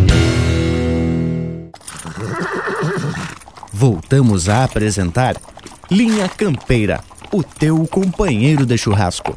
Voltamos 3.81 4.47
a 4.47 4.63
apresentar 4.63 5.35
Linha 5.89 6.29
Campeira, 6.29 7.01
o 7.33 7.41
teu 7.41 7.87
companheiro 7.87 8.63
de 8.63 8.77
churrasco. 8.77 9.35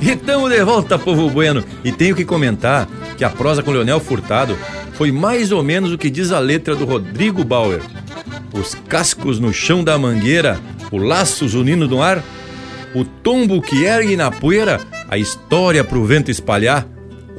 E 0.00 0.10
estamos 0.10 0.50
de 0.50 0.64
volta, 0.64 0.98
povo 0.98 1.30
bueno, 1.30 1.64
e 1.84 1.92
tenho 1.92 2.16
que 2.16 2.24
comentar 2.24 2.88
que 3.16 3.24
a 3.24 3.30
prosa 3.30 3.62
com 3.62 3.70
Leonel 3.70 4.00
Furtado 4.00 4.58
foi 4.94 5.12
mais 5.12 5.52
ou 5.52 5.62
menos 5.62 5.92
o 5.92 5.98
que 5.98 6.10
diz 6.10 6.32
a 6.32 6.38
letra 6.40 6.74
do 6.74 6.84
Rodrigo 6.84 7.44
Bauer. 7.44 7.80
Os 8.52 8.74
cascos 8.74 9.38
no 9.38 9.52
chão 9.52 9.84
da 9.84 9.96
mangueira, 9.96 10.58
o 10.90 10.98
laço 10.98 11.46
zunindo 11.46 11.86
no 11.86 12.02
ar, 12.02 12.22
o 12.92 13.04
tombo 13.04 13.62
que 13.62 13.84
ergue 13.84 14.16
na 14.16 14.32
poeira, 14.32 14.80
a 15.08 15.16
história 15.16 15.84
pro 15.84 16.04
vento 16.04 16.30
espalhar, 16.30 16.88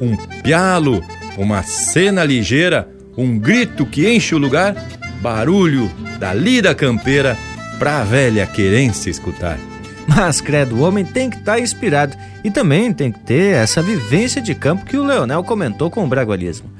um 0.00 0.16
pialo, 0.42 1.02
uma 1.36 1.62
cena 1.62 2.24
ligeira, 2.24 2.88
um 3.18 3.36
grito 3.36 3.84
que 3.84 4.08
enche 4.08 4.32
o 4.32 4.38
lugar, 4.38 4.76
barulho 5.20 5.90
da 6.20 6.32
lida 6.32 6.72
campeira 6.72 7.36
pra 7.76 8.04
velha 8.04 8.46
querência 8.46 9.10
escutar. 9.10 9.58
Mas, 10.06 10.40
credo, 10.40 10.76
o 10.76 10.80
homem 10.82 11.04
tem 11.04 11.28
que 11.28 11.36
estar 11.36 11.54
tá 11.54 11.60
inspirado 11.60 12.16
e 12.44 12.50
também 12.50 12.92
tem 12.92 13.10
que 13.10 13.18
ter 13.18 13.54
essa 13.56 13.82
vivência 13.82 14.40
de 14.40 14.54
campo 14.54 14.86
que 14.86 14.96
o 14.96 15.04
Leonel 15.04 15.42
comentou 15.42 15.90
com 15.90 16.04
o 16.04 16.06
bragualismo. 16.06 16.70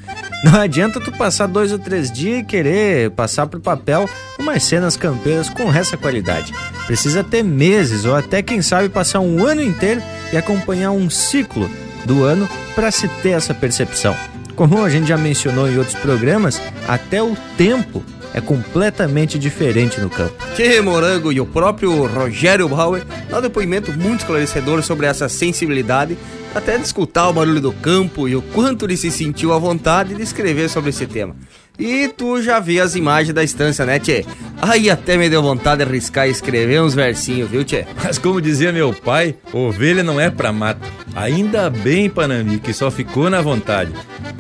Não 0.45 0.61
adianta 0.61 1.01
tu 1.01 1.11
passar 1.11 1.49
dois 1.49 1.73
ou 1.73 1.79
três 1.79 2.11
dias 2.11 2.39
e 2.39 2.45
querer 2.45 3.11
passar 3.11 3.49
pro 3.49 3.61
papel 3.61 4.09
umas 4.39 4.63
cenas 4.63 4.97
campeiras 4.97 5.51
com 5.51 5.75
essa 5.75 5.97
qualidade. 5.97 6.55
Precisa 6.87 7.25
ter 7.25 7.43
meses 7.43 8.05
ou 8.05 8.15
até, 8.15 8.41
quem 8.43 8.63
sabe, 8.63 8.89
passar 8.89 9.19
um 9.19 9.45
ano 9.45 9.63
inteiro 9.63 10.01
e 10.33 10.37
acompanhar 10.37 10.93
um 10.93 11.11
ciclo 11.11 11.69
do 12.05 12.23
ano 12.23 12.49
para 12.77 12.93
se 12.93 13.09
ter 13.09 13.31
essa 13.31 13.53
percepção. 13.53 14.17
Como 14.59 14.83
a 14.83 14.91
gente 14.91 15.07
já 15.07 15.17
mencionou 15.17 15.71
em 15.71 15.79
outros 15.79 15.95
programas, 15.95 16.61
até 16.89 17.23
o 17.23 17.37
tempo 17.57 18.03
é 18.35 18.41
completamente 18.41 19.39
diferente 19.39 20.01
no 20.01 20.11
campo. 20.11 20.35
Tchê 20.57 20.81
Morango 20.81 21.33
e 21.33 21.41
o 21.41 21.47
próprio 21.47 22.05
Rogério 22.07 22.69
Bauer 22.69 23.05
dá 23.31 23.39
um 23.39 23.41
depoimento 23.41 23.93
muito 23.93 24.23
esclarecedor 24.23 24.83
sobre 24.83 25.07
essa 25.07 25.29
sensibilidade, 25.29 26.19
até 26.53 26.77
de 26.77 26.83
escutar 26.83 27.29
o 27.29 27.33
barulho 27.33 27.61
do 27.61 27.73
campo 27.73 28.29
e 28.29 28.35
o 28.35 28.43
quanto 28.43 28.85
ele 28.85 28.97
se 28.97 29.13
sentiu 29.13 29.53
à 29.53 29.59
vontade 29.61 30.17
de 30.17 30.23
escrever 30.23 30.69
sobre 30.69 30.91
esse 30.91 31.07
tema. 31.07 31.37
E 31.79 32.09
tu 32.09 32.43
já 32.43 32.59
viu 32.59 32.83
as 32.83 32.97
imagens 32.97 33.33
da 33.33 33.45
estância, 33.45 33.87
né, 33.87 34.01
Tchê? 34.01 34.25
Aí 34.61 34.91
até 34.91 35.17
me 35.17 35.31
deu 35.31 35.41
vontade 35.41 35.85
de 35.85 35.89
arriscar 35.89 36.27
e 36.27 36.33
escrever 36.33 36.83
uns 36.83 36.93
versinhos, 36.93 37.49
viu, 37.49 37.63
Tchê? 37.63 37.87
Mas 38.03 38.19
como 38.19 38.41
dizia 38.41 38.73
meu 38.73 38.93
pai, 38.93 39.37
ovelha 39.53 40.03
não 40.03 40.21
é 40.21 40.29
pra 40.29 40.53
mato. 40.53 40.81
Ainda 41.15 41.71
bem, 41.71 42.11
Panami, 42.11 42.59
que 42.59 42.73
só 42.73 42.91
ficou 42.91 43.31
na 43.31 43.41
vontade. 43.41 43.93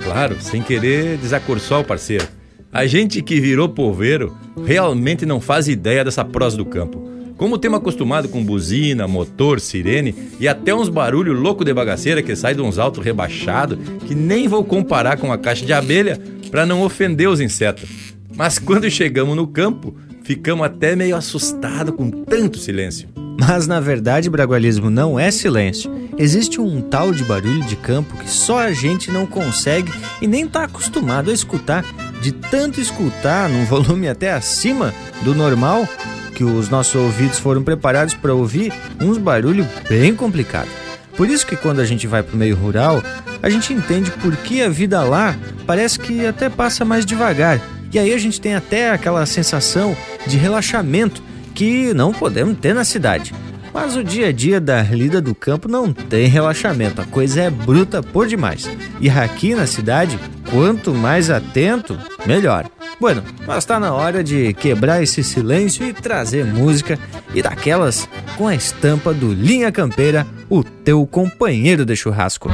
Claro, 0.02 0.36
sem 0.40 0.60
querer 0.60 1.16
desacorçar 1.16 1.78
o 1.78 1.84
parceiro. 1.84 2.26
A 2.72 2.86
gente 2.86 3.22
que 3.22 3.40
virou 3.40 3.68
poveiro 3.68 4.36
realmente 4.66 5.24
não 5.24 5.40
faz 5.40 5.68
ideia 5.68 6.04
dessa 6.04 6.24
prosa 6.24 6.56
do 6.56 6.64
campo. 6.64 7.08
Como 7.36 7.56
temos 7.56 7.78
acostumado 7.78 8.28
com 8.28 8.44
buzina, 8.44 9.06
motor, 9.06 9.60
sirene 9.60 10.12
e 10.40 10.48
até 10.48 10.74
uns 10.74 10.88
barulhos 10.88 11.38
louco 11.38 11.64
de 11.64 11.72
bagaceira 11.72 12.20
que 12.20 12.34
sai 12.34 12.52
de 12.52 12.60
uns 12.60 12.80
altos 12.80 13.04
rebaixados, 13.04 13.78
que 14.08 14.14
nem 14.14 14.48
vou 14.48 14.64
comparar 14.64 15.16
com 15.16 15.32
a 15.32 15.38
caixa 15.38 15.64
de 15.64 15.72
abelha 15.72 16.20
para 16.48 16.66
não 16.66 16.82
ofender 16.82 17.28
os 17.28 17.40
insetos. 17.40 18.14
Mas 18.36 18.58
quando 18.58 18.90
chegamos 18.90 19.36
no 19.36 19.46
campo, 19.46 19.96
ficamos 20.22 20.66
até 20.66 20.94
meio 20.94 21.16
assustados 21.16 21.94
com 21.94 22.10
tanto 22.10 22.58
silêncio. 22.58 23.08
Mas 23.40 23.66
na 23.66 23.78
verdade, 23.78 24.28
bragualismo 24.28 24.90
não 24.90 25.18
é 25.18 25.30
silêncio. 25.30 25.90
Existe 26.18 26.60
um 26.60 26.80
tal 26.80 27.12
de 27.12 27.22
barulho 27.22 27.62
de 27.64 27.76
campo 27.76 28.16
que 28.16 28.28
só 28.28 28.58
a 28.58 28.72
gente 28.72 29.10
não 29.12 29.26
consegue 29.26 29.92
e 30.20 30.26
nem 30.26 30.44
está 30.44 30.64
acostumado 30.64 31.30
a 31.30 31.34
escutar. 31.34 31.84
De 32.20 32.32
tanto 32.32 32.80
escutar 32.80 33.48
num 33.48 33.64
volume 33.66 34.08
até 34.08 34.32
acima 34.32 34.92
do 35.22 35.36
normal, 35.36 35.88
que 36.34 36.42
os 36.42 36.68
nossos 36.68 36.96
ouvidos 36.96 37.38
foram 37.38 37.62
preparados 37.62 38.14
para 38.14 38.34
ouvir 38.34 38.72
uns 39.00 39.18
barulhos 39.18 39.66
bem 39.88 40.14
complicados. 40.14 40.87
Por 41.18 41.28
isso 41.28 41.44
que 41.44 41.56
quando 41.56 41.80
a 41.80 41.84
gente 41.84 42.06
vai 42.06 42.22
para 42.22 42.34
o 42.34 42.38
meio 42.38 42.54
rural, 42.54 43.02
a 43.42 43.50
gente 43.50 43.74
entende 43.74 44.08
por 44.12 44.36
que 44.36 44.62
a 44.62 44.68
vida 44.68 45.02
lá 45.02 45.36
parece 45.66 45.98
que 45.98 46.24
até 46.24 46.48
passa 46.48 46.84
mais 46.84 47.04
devagar. 47.04 47.60
E 47.92 47.98
aí 47.98 48.14
a 48.14 48.18
gente 48.18 48.40
tem 48.40 48.54
até 48.54 48.92
aquela 48.92 49.26
sensação 49.26 49.96
de 50.28 50.36
relaxamento 50.36 51.20
que 51.56 51.92
não 51.92 52.12
podemos 52.12 52.56
ter 52.58 52.72
na 52.72 52.84
cidade. 52.84 53.34
Mas 53.74 53.96
o 53.96 54.04
dia 54.04 54.28
a 54.28 54.32
dia 54.32 54.60
da 54.60 54.80
lida 54.82 55.20
do 55.20 55.34
campo 55.34 55.68
não 55.68 55.92
tem 55.92 56.28
relaxamento, 56.28 57.00
a 57.00 57.04
coisa 57.04 57.42
é 57.42 57.50
bruta 57.50 58.00
por 58.00 58.28
demais. 58.28 58.70
E 59.00 59.10
aqui 59.10 59.56
na 59.56 59.66
cidade, 59.66 60.16
quanto 60.50 60.94
mais 60.94 61.30
atento, 61.30 61.98
melhor. 62.26 62.70
Bueno, 63.00 63.24
mas 63.46 63.58
está 63.58 63.78
na 63.78 63.92
hora 63.92 64.22
de 64.22 64.52
quebrar 64.54 65.02
esse 65.02 65.24
silêncio 65.24 65.84
e 65.84 65.92
trazer 65.92 66.44
música 66.44 66.98
e 67.34 67.42
daquelas 67.42 68.08
com 68.36 68.46
a 68.48 68.54
estampa 68.54 69.12
do 69.12 69.32
Linha 69.32 69.70
Campeira, 69.70 70.26
o 70.48 70.64
teu 70.88 71.06
companheiro 71.06 71.84
de 71.84 71.94
churrasco. 71.94 72.48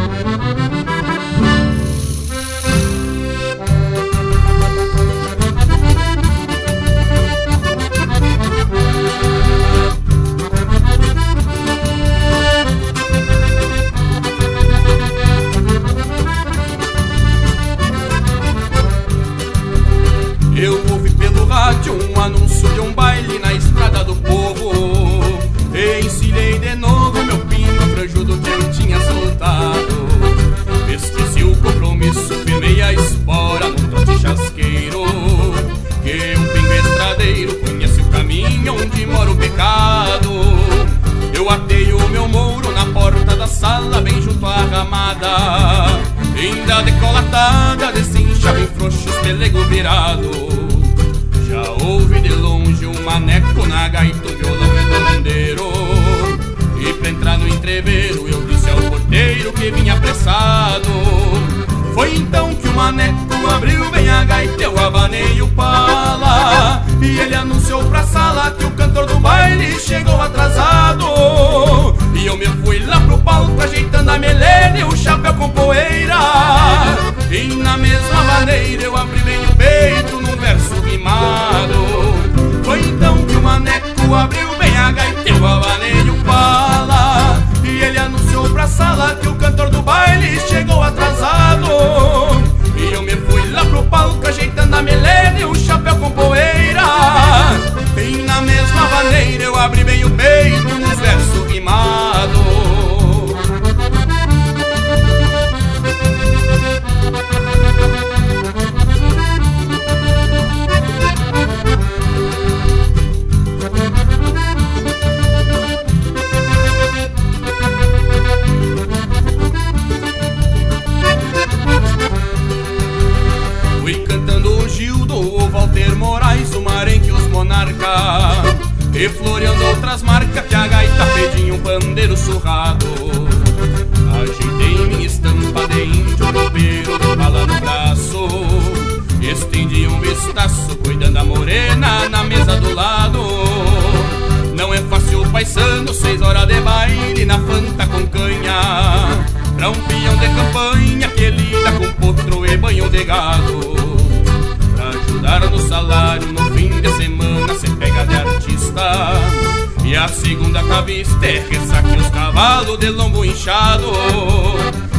a 160.05 160.09
segunda 160.09 160.63
cabeça 160.65 161.17
é 161.23 161.41
terça 161.41 161.83
que 161.83 161.99
os 161.99 162.09
cavalos 162.11 162.79
de 162.79 162.91
lombo 162.91 163.25
inchado. 163.25 163.91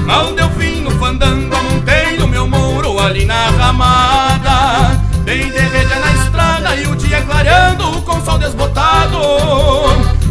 Mal 0.04 0.34
deu 0.34 0.50
fim 0.52 0.82
no 0.82 0.90
fandango, 0.92 1.56
montei 1.56 2.18
no 2.18 2.28
meu 2.28 2.48
muro 2.48 3.00
ali 3.00 3.24
na 3.24 3.52
ramada. 3.52 5.00
Dei 5.24 5.52
derrete 5.52 6.00
na 6.00 6.12
estrada 6.24 6.76
e 6.76 6.88
o 6.88 6.96
dia 6.96 7.22
clareando 7.22 8.02
com 8.02 8.20
sol 8.26 8.40
desbotado. 8.40 9.20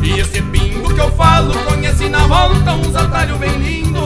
E 0.02 0.18
esse 0.18 0.42
pingo 0.42 0.92
que 0.92 1.00
eu 1.00 1.10
falo 1.12 1.54
conheci 1.66 2.08
na 2.08 2.26
volta 2.26 2.72
uns 2.72 2.96
atalhos 2.96 3.38
bem 3.38 3.56
lindo. 3.56 4.00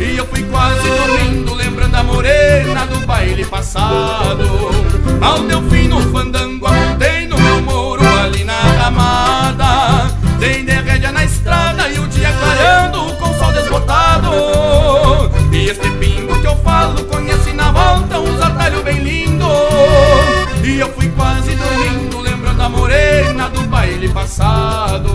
E 0.00 0.16
eu 0.16 0.26
fui 0.28 0.44
quase 0.44 0.88
dormindo, 0.88 1.54
lembrando 1.54 1.94
a 1.94 2.02
morena 2.02 2.86
do 2.86 3.06
baile 3.06 3.44
passado. 3.44 4.44
Mal 5.20 5.40
deu 5.40 5.62
fim 5.68 5.88
no 5.88 6.00
fandango, 6.10 6.68
montei 6.70 7.26
no 7.26 7.36
meu 7.36 7.60
muro. 7.60 7.91
dia 20.72 20.84
eu 20.84 20.92
fui 20.94 21.08
quase 21.10 21.54
dormindo, 21.54 22.20
lembrando 22.20 22.62
a 22.62 22.68
morena 22.68 23.48
do 23.50 23.62
baile 23.64 24.08
passado. 24.08 25.10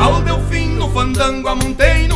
Ao 0.00 0.20
meu 0.20 0.40
fim 0.48 0.76
no 0.76 0.88
fandango 0.92 1.48
amontei 1.48 2.06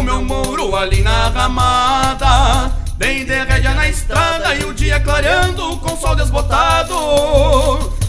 ali 0.77 1.03
na 1.03 1.28
ramada. 1.28 2.73
Bem 2.98 3.24
de 3.24 3.44
rédea 3.44 3.74
na 3.74 3.89
estrada 3.89 4.55
e 4.55 4.65
o 4.65 4.74
dia 4.74 5.01
clareando 5.01 5.77
com 5.78 5.97
sol 5.97 6.15
desbotado. 6.15 6.94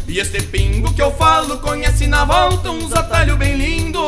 E 0.07 0.19
este 0.19 0.41
pingo 0.41 0.93
que 0.93 1.01
eu 1.01 1.11
falo 1.11 1.57
conhece 1.59 2.07
na 2.07 2.25
volta 2.25 2.71
uns 2.71 2.93
atalhos 2.93 3.37
bem 3.37 3.55
lindo. 3.55 3.99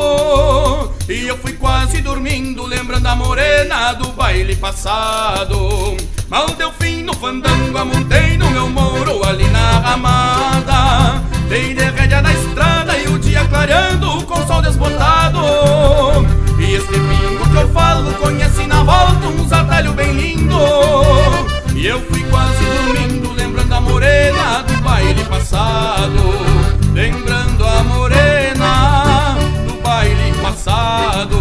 E 1.08 1.26
eu 1.26 1.36
fui 1.38 1.54
quase 1.54 2.00
dormindo, 2.00 2.64
lembrando 2.64 3.06
a 3.06 3.14
morena 3.14 3.92
do 3.94 4.08
baile 4.08 4.56
passado. 4.56 5.96
Mal 6.28 6.48
deu 6.50 6.72
fim 6.72 7.02
no 7.02 7.14
fandango, 7.14 7.76
amontei 7.76 8.36
no 8.36 8.50
meu 8.50 8.68
moro 8.68 9.24
ali 9.26 9.48
na 9.48 9.78
ramada. 9.80 11.22
Dei 11.48 11.74
de 11.74 11.84
rédea 11.90 12.22
na 12.22 12.32
estrada 12.32 12.96
e 12.96 13.08
o 13.08 13.18
dia 13.18 13.46
clareando 13.48 14.24
com 14.24 14.46
sol 14.46 14.62
desbotado. 14.62 16.39
E 16.70 16.74
este 16.74 16.92
pingo 16.92 17.50
que 17.50 17.56
eu 17.56 17.68
falo 17.70 18.14
conhece 18.14 18.64
na 18.64 18.84
volta 18.84 19.26
uns 19.26 19.52
atalhos 19.52 19.92
bem 19.92 20.12
lindo. 20.12 20.54
E 21.74 21.84
eu 21.84 22.00
fui 22.02 22.22
quase 22.30 22.64
dormindo 22.64 23.32
lembrando 23.32 23.74
a 23.74 23.80
morena 23.80 24.62
do 24.62 24.80
baile 24.80 25.24
passado. 25.24 26.22
Lembrando 26.94 27.66
a 27.66 27.82
morena 27.82 29.36
do 29.66 29.82
baile 29.82 30.32
passado. 30.40 31.38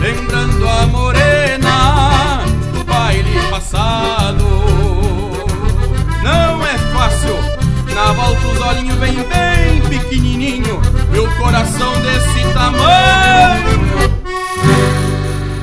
Lembrando 0.00 0.68
a 0.68 0.86
morena 0.86 2.40
do 2.72 2.82
baile 2.82 3.40
passado. 3.50 4.44
Não 6.20 6.66
é 6.66 6.76
fácil. 6.92 7.38
Na 7.94 8.12
volta 8.12 8.44
os 8.48 8.60
olhinhos 8.60 8.98
vem 8.98 9.14
bem 9.14 9.80
pequenininho. 9.88 10.82
Meu 11.12 11.28
coração 11.36 11.92
desse 12.00 12.52
tamanho. 12.52 13.87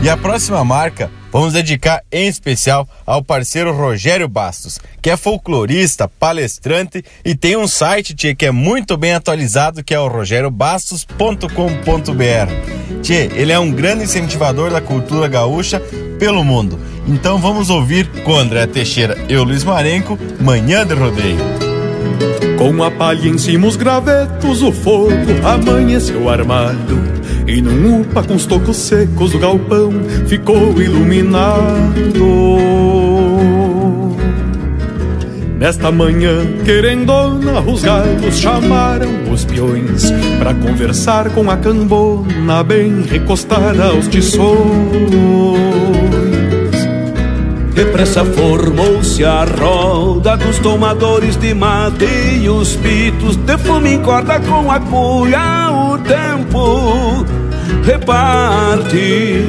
E 0.06 0.10
a 0.10 0.16
próxima 0.16 0.64
marca 0.64 1.10
vamos 1.32 1.54
dedicar 1.54 2.04
em 2.12 2.28
especial 2.28 2.88
ao 3.08 3.24
parceiro 3.24 3.76
Rogério 3.76 4.28
Bastos, 4.28 4.78
que 5.02 5.10
é 5.10 5.18
folclorista, 5.18 6.08
palestrante 6.08 7.04
e 7.26 7.34
tem 7.34 7.58
um 7.58 7.68
site 7.68 8.14
tchê, 8.14 8.36
que 8.36 8.46
é 8.46 8.52
muito 8.52 8.96
bem 8.98 9.16
atualizado, 9.16 9.84
que 9.84 9.96
é 9.96 10.00
o 10.00 10.08
rogeriobastos.com.br. 10.08 13.02
Tchê, 13.02 13.32
ele 13.34 13.52
é 13.52 13.58
um 13.58 13.72
grande 13.72 14.04
incentivador 14.04 14.70
da 14.70 14.80
cultura 14.80 15.28
gaúcha 15.28 15.80
pelo 16.20 16.44
mundo. 16.44 16.80
Então 17.08 17.40
vamos 17.40 17.72
ouvir 17.72 18.08
com 18.22 18.36
André 18.36 18.68
Teixeira 18.68 19.18
e 19.28 19.36
o 19.36 19.44
Luiz 19.44 19.64
Marenco, 19.64 20.20
Manhã 20.40 20.86
de 20.86 20.94
Rodeio. 20.94 21.40
Com 22.60 22.84
a 22.84 22.92
palha 22.92 23.28
em 23.28 23.40
cima 23.40 23.66
os 23.66 23.76
gravetos, 23.76 24.62
o 24.62 24.72
fogo 24.72 25.10
amanheceu 25.44 26.30
armado 26.30 27.25
e 27.48 27.62
num 27.62 28.02
upa 28.02 28.24
com 28.24 28.36
os 28.36 28.46
tocos 28.46 28.78
secos 28.78 29.32
do 29.32 29.40
galpão 29.40 29.92
ficou 30.28 30.82
iluminado. 30.82 32.66
Nesta 35.58 35.92
manhã, 35.92 36.46
querendona, 36.66 37.62
os 37.62 37.82
galos 37.82 38.38
chamaram 38.38 39.32
os 39.32 39.46
peões 39.46 40.12
para 40.38 40.54
conversar 40.54 41.30
com 41.30 41.50
a 41.50 41.56
cambona 41.58 42.62
bem 42.64 43.02
recostada 43.04 43.86
aos 43.86 44.08
tições. 44.08 44.56
Depressa 47.76 48.24
formou-se 48.24 49.26
a 49.26 49.44
roda 49.44 50.38
dos 50.38 50.58
tomadores 50.60 51.36
de 51.36 51.54
mate 51.54 52.06
e 52.42 52.50
os 52.50 52.74
pitos 52.78 53.36
de 53.36 53.58
fumo 53.58 53.86
encorda 53.86 54.40
com 54.40 54.72
a 54.72 54.80
cuia 54.80 55.70
o 55.72 55.98
tempo 55.98 57.26
reparte. 57.84 59.46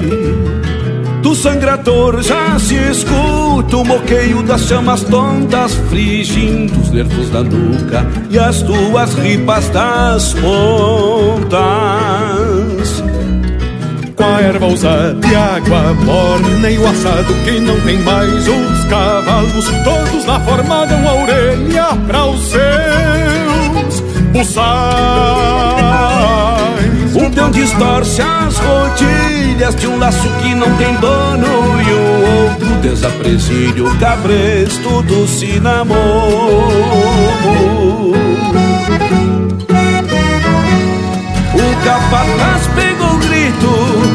Do 1.22 1.36
sangrador 1.36 2.20
já 2.22 2.58
se 2.58 2.74
escuta 2.74 3.76
o 3.76 3.84
moqueio 3.84 4.42
das 4.42 4.62
chamas 4.62 5.04
tontas 5.04 5.74
frigindo 5.88 6.80
os 6.80 6.90
nervos 6.90 7.30
da 7.30 7.44
nuca 7.44 8.06
e 8.28 8.38
as 8.38 8.60
tuas 8.62 9.14
ripas 9.14 9.68
das 9.70 10.34
pontas 10.34 12.05
com 14.16 14.24
a 14.24 14.40
erva 14.40 14.66
usada 14.66 15.26
e 15.26 15.34
água 15.34 15.94
morna 16.04 16.70
e 16.70 16.78
o 16.78 16.88
assado 16.88 17.34
que 17.44 17.60
não 17.60 17.78
tem 17.82 17.98
mais 17.98 18.48
os 18.48 18.84
cavalos 18.86 19.66
todos 19.84 20.24
lá 20.24 20.40
formaram 20.40 21.06
a 21.06 21.14
orelha 21.22 21.88
para 22.06 22.24
os 22.24 22.48
seus 22.48 24.00
buçais. 24.32 24.66
Um 27.14 27.30
peão 27.30 27.50
distorce 27.50 28.22
as 28.22 28.58
rodilhas 28.58 29.74
de 29.76 29.86
um 29.86 29.98
laço 29.98 30.28
que 30.42 30.54
não 30.54 30.74
tem 30.76 30.94
dono 30.96 31.82
e 31.82 31.92
o 31.92 32.50
outro 32.50 32.68
desapresilha 32.80 33.84
o 33.84 33.98
cabresto 33.98 35.02
do 35.02 35.26
cinamomo. 35.26 35.96
O 41.54 41.84
capataz 41.84 42.66
pegou 42.74 42.95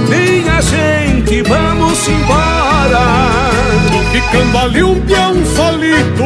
minha 0.09 0.61
gente, 0.61 1.41
vamos 1.43 2.07
embora. 2.07 3.41
Ficando 4.11 4.57
ali 4.57 4.83
um 4.83 4.99
peão 5.01 5.33
solito, 5.45 6.23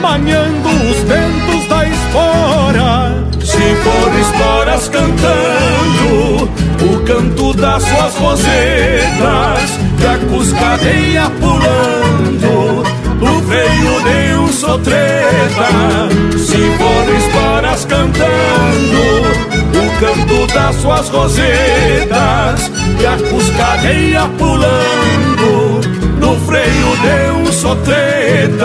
manhando 0.00 0.68
os 0.68 0.98
ventos 1.08 1.68
da 1.68 1.86
espora. 1.86 3.24
Se 3.40 3.74
for 3.82 4.20
esporas 4.20 4.88
cantando, 4.88 6.50
o 6.82 7.00
canto 7.04 7.54
das 7.54 7.82
suas 7.82 8.14
rosetas, 8.16 9.78
a 10.04 10.18
cuscadeia 10.30 11.30
pulando, 11.40 12.82
o 13.20 13.40
veio 13.42 14.02
de 14.02 14.34
um 14.38 14.52
sotreta. 14.52 15.68
Se 16.36 16.58
for 16.76 17.04
esporas 17.18 17.84
cantando, 17.84 19.53
canto 20.04 20.46
das 20.52 20.76
suas 20.76 21.08
rosetas 21.08 22.70
e 23.00 23.06
a 23.06 23.16
cuscadeia 23.30 24.28
pulando 24.38 25.80
no 26.18 26.38
freio 26.40 26.96
de 27.02 27.32
um 27.32 27.52
sotreta. 27.52 28.64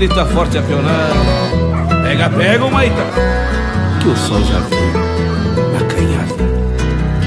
Grita 0.00 0.24
forte 0.24 0.56
a 0.56 0.62
pionada. 0.62 1.12
Pega, 2.02 2.30
pega 2.30 2.64
o 2.64 2.70
maita. 2.70 3.04
Que 4.00 4.08
o 4.08 4.16
sol 4.16 4.42
já 4.44 4.58
foi 4.62 4.78
acanhado. 5.76 6.36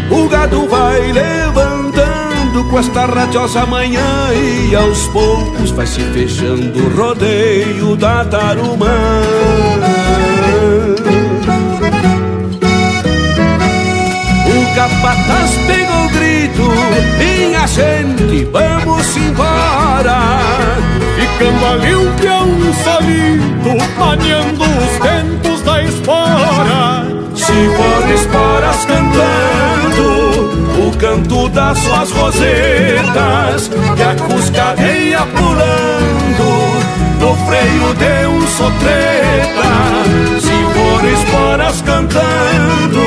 O 0.10 0.28
gado 0.28 0.68
vai 0.68 1.12
levantando 1.12 2.64
com 2.72 2.80
esta 2.80 3.06
radiosa 3.06 3.64
manhã 3.68 4.02
e 4.34 4.76
aos 4.76 5.06
poucos 5.10 5.70
vai 5.70 5.86
se 5.86 6.02
fechando 6.02 6.84
o 6.84 6.98
rodeio 6.98 7.96
da 7.96 8.26
tarumã. 8.26 9.22
O 14.48 14.76
capataz 14.76 15.52
pegou 15.68 16.06
o 16.06 16.10
grito, 16.10 16.64
minha 17.20 17.68
gente, 17.68 18.46
vamos 18.46 19.16
embora. 19.16 21.03
Ficando 21.38 21.66
ali 21.66 21.96
um 21.96 22.16
peão 22.18 22.48
solito, 22.84 23.76
maniando 23.98 24.64
os 24.64 24.98
ventos 25.02 25.62
da 25.64 25.84
espora. 25.84 27.08
Se 27.36 27.70
for 27.76 28.12
esporas 28.14 28.86
cantando, 28.86 30.08
o 30.88 30.98
canto 30.98 31.50
das 31.50 31.78
suas 31.80 32.12
rosetas, 32.12 33.72
e 33.98 34.04
a 34.04 34.16
cuscadeia 34.16 35.22
pulando, 35.36 36.50
no 37.20 37.36
freio 37.48 37.94
de 37.96 38.28
um 38.28 38.48
sotreta. 38.48 39.72
Se 40.40 40.56
for 40.74 41.04
esporas 41.14 41.82
cantando, 41.82 43.04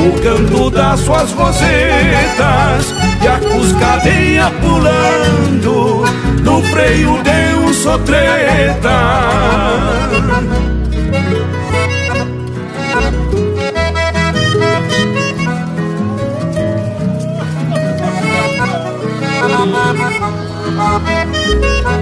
o 0.00 0.20
canto 0.22 0.70
das 0.70 1.00
suas 1.00 1.30
rosetas, 1.32 2.94
e 3.22 3.28
a 3.28 3.38
cuscadeia 3.38 4.50
pulando, 4.62 6.04
no 6.50 6.60
freio 6.62 7.22
de 7.22 7.54
um 7.54 7.72
sotreta. 7.72 8.90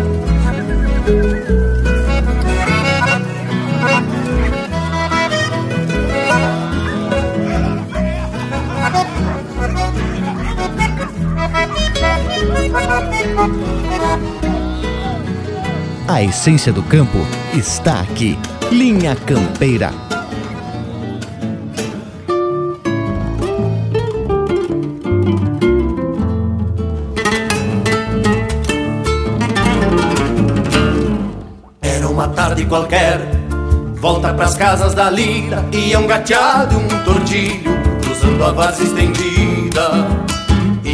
A 16.07 16.23
essência 16.23 16.73
do 16.73 16.83
campo 16.83 17.19
está 17.55 18.01
aqui. 18.01 18.39
Linha 18.73 19.15
Campeira. 19.15 19.93
Era 31.83 32.09
uma 32.09 32.29
tarde 32.29 32.65
qualquer, 32.67 33.21
volta 33.97 34.33
pras 34.35 34.55
casas 34.55 34.95
da 34.95 35.11
lira, 35.11 35.65
e 35.73 35.93
é 35.93 35.99
um 35.99 36.07
gateado 36.07 36.77
um 36.77 36.89
tordilho, 37.05 37.79
cruzando 38.03 38.45
a 38.45 38.53
base 38.53 38.85
estendida 38.85 39.48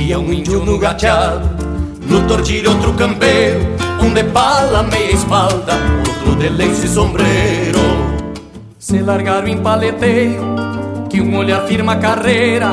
é 0.06 0.18
um 0.18 0.32
índio 0.32 0.64
no 0.64 0.78
gateado, 0.78 1.48
no 2.06 2.24
tordilho 2.28 2.70
outro 2.70 2.93
campeiro, 2.93 3.60
um 4.01 4.14
de 4.14 4.22
pala, 4.22 4.85
meia 4.85 5.10
espalda, 5.10 5.72
outro 6.06 6.36
de 6.36 6.48
lenço 6.51 6.86
e 6.86 6.89
sombreiro. 6.89 7.81
Se 8.78 9.01
largaram 9.01 9.48
em 9.48 9.59
paleteio, 9.59 10.40
que 11.10 11.20
um 11.20 11.36
olhar 11.36 11.66
firma 11.66 11.97
carreira, 11.97 12.68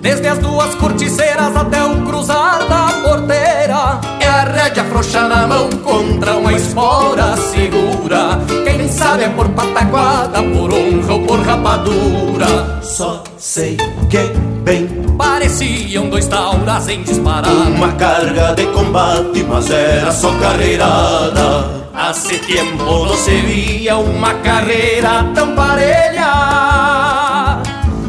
desde 0.00 0.28
as 0.28 0.38
duas 0.38 0.74
corticeiras 0.76 1.54
até 1.54 1.84
o 1.84 2.02
cruzar 2.06 2.66
da 2.66 2.86
porteira. 3.02 4.00
É 4.20 4.26
a 4.26 4.44
rédea 4.44 4.82
afrouxa 4.82 5.28
na 5.28 5.46
mão 5.46 5.68
contra 5.84 6.36
uma 6.36 6.54
espora 6.54 7.36
segura. 7.36 8.38
Quem 8.64 8.88
sabe 8.88 9.24
é 9.24 9.28
por 9.28 9.50
pataquada, 9.50 10.42
por 10.42 10.72
honra 10.72 11.12
ou 11.12 11.26
por 11.26 11.40
rapadura. 11.40 12.80
Só 12.80 13.22
sei 13.36 13.76
que 14.08 14.49
bem 14.60 14.86
pareciam 15.16 16.08
dois 16.08 16.26
tauras 16.26 16.88
em 16.88 17.02
disparar. 17.02 17.50
Uma 17.50 17.92
carga 17.92 18.54
de 18.54 18.66
combate, 18.66 19.44
mas 19.48 19.70
era 19.70 20.12
só 20.12 20.32
carreirada. 20.38 21.80
Hace 21.94 22.38
tiempo 22.38 23.04
no 23.04 23.14
se 23.14 23.36
via 23.42 23.98
uma 23.98 24.34
carreira 24.34 25.24
tão 25.34 25.54
parelha. 25.54 27.60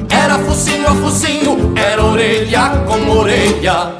Era 0.10 0.40
focinho 0.40 0.88
a 0.88 0.96
focinho, 0.96 1.74
era 1.76 2.04
orelha 2.04 2.70
com 2.88 3.18
orelha. 3.18 3.92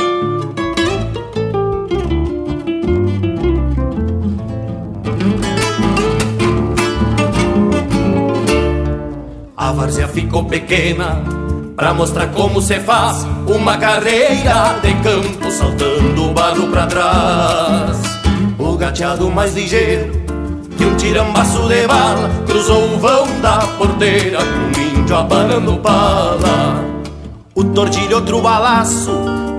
A 9.58 9.72
várzea 9.74 10.08
ficou 10.08 10.46
pequena 10.46 11.41
pra 11.82 11.96
mostrar 11.96 12.28
como 12.28 12.62
se 12.62 12.80
faz 12.80 13.26
uma 13.48 13.76
carreira 13.76 14.76
de 14.84 14.94
campo 15.02 15.50
saltando 15.50 16.30
o 16.30 16.32
barro 16.32 16.68
pra 16.68 16.86
trás. 16.86 17.98
O 18.60 18.78
gateado 18.78 19.32
mais 19.32 19.56
ligeiro 19.56 20.12
que 20.78 20.86
um 20.86 20.96
tirambaço 20.96 21.68
de 21.68 21.88
bala 21.88 22.30
cruzou 22.46 22.84
o 22.84 23.00
vão 23.00 23.26
da 23.42 23.58
porteira 23.80 24.38
com 24.38 24.80
um 24.80 25.00
índio 25.00 25.16
abanando 25.16 25.78
pala. 25.78 26.86
O 27.56 27.64
tordilho 27.64 28.18
outro 28.18 28.44
balaço 28.44 29.12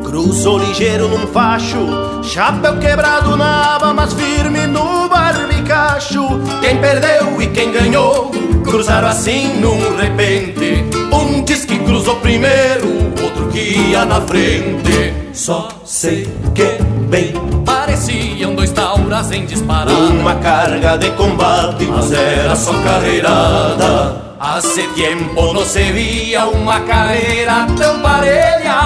cruzou 0.04 0.58
ligeiro 0.58 1.08
num 1.08 1.26
facho, 1.26 1.80
chapéu 2.22 2.78
quebrado 2.78 3.36
na 3.36 3.74
aba, 3.74 3.92
mas 3.92 4.12
firme 4.12 4.68
no 4.68 5.08
barbicacho. 5.08 6.22
Quem 6.60 6.80
perdeu 6.80 7.42
e 7.42 7.48
quem 7.48 7.72
ganhou 7.72 8.30
cruzaram 8.72 9.08
assim 9.08 9.60
num 9.60 9.96
repente. 9.96 10.82
Um 11.12 11.44
diz 11.44 11.66
que 11.66 11.78
cruzou 11.80 12.16
primeiro, 12.16 12.88
outro 13.22 13.48
que 13.48 13.58
ia 13.58 14.06
na 14.06 14.18
frente. 14.22 15.12
Só 15.34 15.68
sei 15.84 16.26
que 16.54 16.82
bem 17.10 17.34
pareciam 17.66 18.54
dois 18.54 18.72
tauras 18.72 19.30
em 19.30 19.44
disparada. 19.44 19.92
Uma 19.92 20.36
carga 20.36 20.96
de 20.96 21.10
combate, 21.10 21.84
mas 21.84 22.12
era 22.12 22.56
só 22.56 22.72
carreirada. 22.82 24.36
Hace 24.40 24.88
tiempo 24.94 25.52
no 25.52 25.66
se 25.66 25.92
via 25.92 26.46
uma 26.46 26.80
carreira 26.80 27.66
tão 27.76 28.00
parelha. 28.00 28.80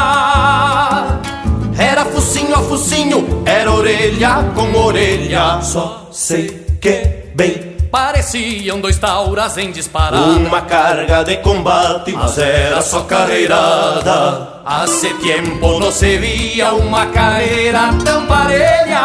Era 1.78 2.04
focinho 2.06 2.56
a 2.56 2.62
focinho, 2.62 3.42
era 3.46 3.72
orelha 3.72 4.52
com 4.52 4.76
orelha. 4.76 5.60
Só 5.62 6.08
sei 6.10 6.66
que 6.80 7.30
bem 7.36 7.76
pareciam 7.97 8.78
dois 8.78 8.98
tauras 8.98 9.56
em 9.56 9.70
disparada. 9.70 10.23
Uma 10.23 10.60
carga 10.60 11.24
de 11.24 11.39
combate, 11.39 12.12
mas 12.12 12.36
era 12.36 12.82
só 12.82 13.01
carreirada. 13.05 14.60
Hace 14.66 15.14
tiempo 15.14 15.81
no 15.81 15.90
se 15.90 16.18
via 16.18 16.74
uma 16.74 17.06
carreira 17.06 17.94
tão 18.05 18.27
parelha. 18.27 19.01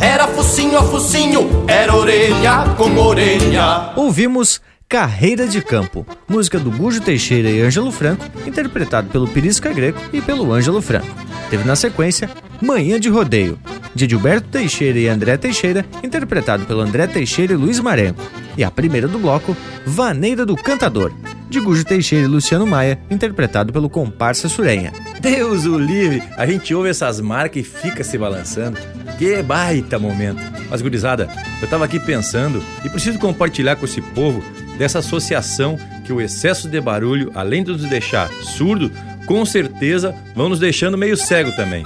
Era 0.00 0.26
focinho 0.26 0.76
a 0.78 0.82
focinho, 0.82 1.64
era 1.68 1.94
orelha 1.94 2.74
com 2.76 2.96
orelha. 2.96 3.92
Ouvimos 3.94 4.60
Carreira 4.88 5.46
de 5.46 5.62
Campo, 5.62 6.04
música 6.28 6.58
do 6.58 6.72
Gujo 6.72 7.00
Teixeira 7.00 7.48
e 7.48 7.60
Ângelo 7.60 7.92
Franco, 7.92 8.24
interpretado 8.44 9.08
pelo 9.10 9.28
Pirisca 9.28 9.72
Greco 9.72 10.00
e 10.12 10.20
pelo 10.20 10.52
Ângelo 10.52 10.82
Franco. 10.82 11.06
Teve 11.50 11.62
na 11.62 11.76
sequência 11.76 12.28
Manhã 12.60 12.98
de 12.98 13.08
Rodeio, 13.08 13.58
de 13.94 14.08
Gilberto 14.08 14.48
Teixeira 14.48 14.98
e 14.98 15.08
André 15.08 15.36
Teixeira, 15.36 15.84
interpretado 16.02 16.64
pelo 16.64 16.80
André 16.80 17.06
Teixeira 17.06 17.52
e 17.52 17.56
Luiz 17.56 17.78
Marenco. 17.80 18.22
E 18.56 18.64
a 18.64 18.70
primeira 18.70 19.06
do 19.06 19.18
bloco, 19.18 19.56
Vaneira 19.84 20.46
do 20.46 20.56
Cantador, 20.56 21.12
de 21.48 21.60
Gujo 21.60 21.84
Teixeira 21.84 22.24
e 22.24 22.28
Luciano 22.28 22.66
Maia, 22.66 22.98
interpretado 23.10 23.72
pelo 23.72 23.90
Comparsa 23.90 24.48
Surenha. 24.48 24.92
Deus 25.20 25.66
o 25.66 25.78
livre! 25.78 26.22
A 26.36 26.46
gente 26.46 26.74
ouve 26.74 26.88
essas 26.88 27.20
marcas 27.20 27.62
e 27.62 27.64
fica 27.64 28.02
se 28.02 28.16
balançando. 28.16 28.78
Que 29.18 29.42
baita 29.42 29.98
momento! 29.98 30.40
Mas, 30.70 30.82
gurizada, 30.82 31.28
eu 31.60 31.68
tava 31.68 31.84
aqui 31.84 32.00
pensando 32.00 32.62
e 32.84 32.88
preciso 32.88 33.18
compartilhar 33.18 33.76
com 33.76 33.84
esse 33.84 34.00
povo 34.00 34.42
dessa 34.78 34.98
associação 34.98 35.78
que 36.04 36.12
o 36.12 36.20
excesso 36.20 36.68
de 36.68 36.80
barulho, 36.80 37.30
além 37.34 37.62
de 37.62 37.72
nos 37.72 37.82
deixar 37.82 38.30
surdo, 38.42 38.90
com 39.26 39.44
certeza 39.44 40.14
vão 40.34 40.48
nos 40.48 40.60
deixando 40.60 40.98
meio 40.98 41.16
cego 41.16 41.50
também. 41.52 41.84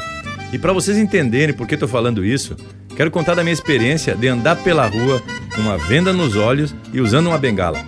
E 0.53 0.59
para 0.59 0.73
vocês 0.73 0.99
entenderem 0.99 1.55
por 1.55 1.67
que 1.67 1.75
estou 1.75 1.89
falando 1.89 2.25
isso, 2.25 2.57
quero 2.97 3.11
contar 3.11 3.35
da 3.35 3.43
minha 3.43 3.53
experiência 3.53 4.15
de 4.17 4.29
andar 4.29 4.57
pela 4.57 4.87
rua 4.87 5.23
com 5.55 5.61
uma 5.61 5.79
venda 5.79 6.13
nos 6.13 6.37
olhos 6.37 6.75
e 6.93 7.01
usando 7.01 7.29
uma 7.29 7.39
bengala. 7.39 7.79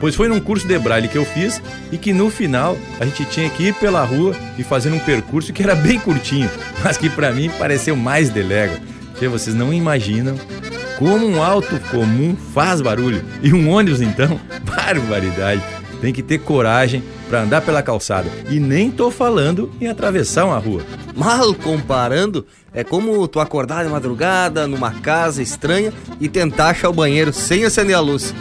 Pois 0.00 0.14
foi 0.14 0.28
num 0.28 0.40
curso 0.40 0.66
de 0.66 0.78
braille 0.78 1.08
que 1.08 1.18
eu 1.18 1.24
fiz 1.24 1.60
e 1.90 1.98
que 1.98 2.12
no 2.12 2.30
final 2.30 2.76
a 3.00 3.04
gente 3.04 3.24
tinha 3.24 3.50
que 3.50 3.64
ir 3.64 3.74
pela 3.74 4.04
rua 4.04 4.34
e 4.56 4.62
fazer 4.62 4.92
um 4.92 4.98
percurso 4.98 5.52
que 5.52 5.62
era 5.62 5.74
bem 5.74 5.98
curtinho, 5.98 6.50
mas 6.82 6.96
que 6.96 7.10
para 7.10 7.32
mim 7.32 7.50
pareceu 7.58 7.96
mais 7.96 8.30
delego. 8.30 8.76
Porque 9.10 9.26
vocês 9.26 9.54
não 9.54 9.72
imaginam 9.72 10.36
como 10.98 11.26
um 11.26 11.42
auto 11.42 11.78
comum 11.90 12.36
faz 12.52 12.80
barulho. 12.80 13.24
E 13.42 13.52
um 13.52 13.68
ônibus, 13.70 14.00
então, 14.00 14.40
barbaridade. 14.64 15.62
Tem 16.00 16.12
que 16.12 16.22
ter 16.22 16.38
coragem 16.38 17.02
para 17.28 17.42
andar 17.42 17.60
pela 17.60 17.82
calçada. 17.82 18.28
E 18.48 18.60
nem 18.60 18.90
tô 18.90 19.10
falando 19.10 19.70
em 19.80 19.88
atravessar 19.88 20.44
uma 20.44 20.58
rua. 20.58 20.82
Mal 21.16 21.54
comparando, 21.54 22.46
é 22.72 22.84
como 22.84 23.26
tu 23.26 23.40
acordar 23.40 23.84
de 23.84 23.90
madrugada 23.90 24.66
numa 24.66 24.92
casa 24.92 25.42
estranha 25.42 25.92
e 26.20 26.28
tentar 26.28 26.68
achar 26.68 26.88
o 26.88 26.92
banheiro 26.92 27.32
sem 27.32 27.64
acender 27.64 27.96
a 27.96 28.00
luz. 28.00 28.34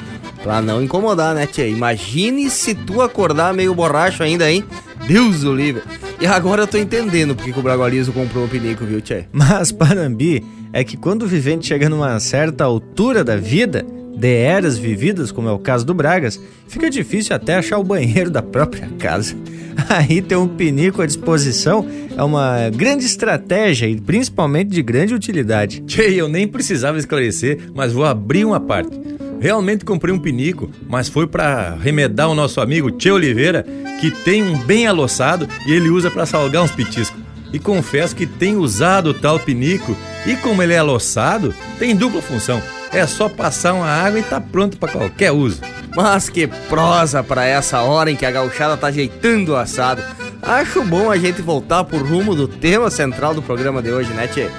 Pra 0.44 0.62
não 0.62 0.82
incomodar, 0.82 1.34
né, 1.34 1.48
tia? 1.48 1.68
Imagine 1.68 2.50
se 2.50 2.76
tu 2.76 3.02
acordar 3.02 3.54
meio 3.54 3.74
borracho 3.74 4.24
ainda, 4.24 4.50
hein? 4.50 4.64
Deus 5.08 5.44
o 5.44 5.54
livre. 5.54 5.82
E 6.20 6.26
agora 6.26 6.64
eu 6.64 6.68
tô 6.68 6.78
entendendo 6.78 7.36
porque 7.36 7.52
que 7.52 7.60
o 7.60 7.64
Bragualizo 7.64 8.12
comprou 8.12 8.46
o 8.46 8.48
pinico, 8.48 8.86
viu, 8.86 9.02
tia? 9.02 9.28
Mas, 9.32 9.72
Parambi, 9.72 10.44
é 10.72 10.84
que 10.84 10.98
quando 10.98 11.24
o 11.24 11.28
vivente 11.28 11.68
chega 11.68 11.90
numa 11.90 12.20
certa 12.20 12.64
altura 12.64 13.24
da 13.24 13.36
vida, 13.36 13.86
de 14.18 14.34
eras 14.34 14.78
vividas, 14.78 15.32
como 15.32 15.48
é 15.48 15.52
o 15.52 15.60
caso 15.60 15.86
do 15.86 15.94
Bragas, 15.94 16.42
fica 16.68 16.90
difícil 16.90 17.36
até 17.36 17.56
achar 17.56 17.78
o 17.78 17.84
banheiro 17.84 18.32
da 18.32 18.42
própria 18.42 18.90
casa. 18.98 19.36
Aí 19.88 20.24
ter 20.24 20.36
um 20.36 20.48
pinico 20.48 21.04
à 21.04 21.06
disposição 21.06 21.88
é 22.16 22.24
uma 22.24 22.70
grande 22.72 23.06
estratégia 23.06 23.88
e 23.88 24.02
principalmente 24.02 24.70
de 24.70 24.82
grande 24.82 25.14
utilidade. 25.14 25.82
Tchê, 25.82 26.14
eu 26.16 26.28
nem 26.28 26.48
precisava 26.48 26.98
esclarecer, 26.98 27.70
mas 27.76 27.94
vou 27.94 28.06
abrir 28.06 28.44
uma 28.44 28.60
parte. 28.60 29.00
Realmente 29.40 29.86
comprei 29.86 30.12
um 30.12 30.18
pinico, 30.18 30.72
mas 30.90 31.08
foi 31.08 31.28
para 31.28 31.76
remedar 31.76 32.28
o 32.28 32.34
nosso 32.34 32.60
amigo 32.60 32.90
Tchê 32.90 33.12
Oliveira, 33.12 33.64
que 34.02 34.10
tem 34.10 34.42
um 34.42 34.58
bem 34.58 34.88
aloçado 34.88 35.48
e 35.68 35.74
ele 35.74 35.90
usa 35.90 36.10
para 36.10 36.26
salgar 36.26 36.64
uns 36.64 36.72
petiscos. 36.72 37.22
E 37.54 37.60
confesso 37.60 38.16
que 38.16 38.26
tem 38.26 38.56
usado 38.56 39.12
o 39.12 39.14
tal 39.14 39.40
pinico 39.40 39.96
e 40.26 40.36
como 40.38 40.62
ele 40.64 40.74
é 40.74 40.80
aloçado, 40.80 41.54
tem 41.78 41.96
dupla 41.96 42.22
função. 42.22 42.60
É 42.92 43.06
só 43.06 43.28
passar 43.28 43.74
uma 43.74 43.88
água 43.88 44.20
e 44.20 44.24
tá 44.24 44.40
pronto 44.40 44.78
para 44.78 44.92
qualquer 44.92 45.32
uso. 45.32 45.62
Mas 45.96 46.30
que 46.30 46.48
prosa 46.48 47.24
para 47.24 47.46
essa 47.46 47.82
hora 47.82 48.12
em 48.12 48.16
que 48.16 48.26
a 48.26 48.32
gauchada 48.32 48.78
tá 48.78 48.88
ajeitando 48.88 49.54
o 49.54 49.56
assado. 49.56 50.02
Acho 50.42 50.84
bom 50.84 51.12
a 51.12 51.18
gente 51.18 51.42
voltar 51.42 51.84
pro 51.84 52.06
rumo 52.06 52.36
do 52.36 52.48
tema 52.48 52.90
central 52.90 53.34
do 53.34 53.42
programa 53.42 53.82
de 53.82 53.92
hoje, 53.92 54.12
né, 54.14 54.28
Tchê? 54.28 54.50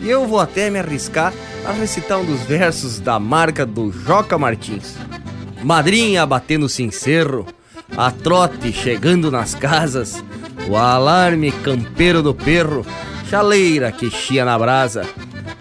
E 0.00 0.08
eu 0.08 0.26
vou 0.26 0.38
até 0.38 0.70
me 0.70 0.78
arriscar 0.78 1.32
a 1.64 1.72
recitar 1.72 2.18
um 2.18 2.24
dos 2.24 2.40
versos 2.42 3.00
da 3.00 3.18
marca 3.18 3.64
do 3.64 3.90
Joca 3.90 4.38
Martins. 4.38 4.96
Madrinha 5.62 6.24
batendo 6.24 6.68
sincero, 6.68 7.46
a 7.96 8.10
trote 8.10 8.72
chegando 8.72 9.30
nas 9.30 9.54
casas, 9.54 10.22
o 10.68 10.76
alarme 10.76 11.50
campeiro 11.50 12.22
do 12.22 12.34
perro, 12.34 12.86
chaleira 13.28 13.90
que 13.90 14.10
chia 14.10 14.44
na 14.44 14.58
brasa. 14.58 15.04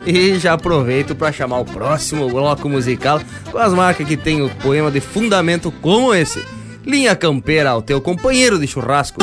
E 0.09 0.39
já 0.39 0.53
aproveito 0.53 1.13
para 1.13 1.34
chamar 1.34 1.59
o 1.59 1.65
próximo 1.65 2.29
bloco 2.29 2.69
musical 2.69 3.19
com 3.51 3.57
as 3.57 3.73
marcas 3.73 4.07
que 4.07 4.15
tem 4.15 4.41
o 4.41 4.49
poema 4.49 4.89
de 4.89 5.01
fundamento 5.01 5.69
como 5.81 6.15
esse. 6.15 6.41
Linha 6.85 7.13
Campeira 7.13 7.71
ao 7.71 7.81
teu 7.81 7.99
companheiro 7.99 8.57
de 8.57 8.67
churrasco. 8.67 9.19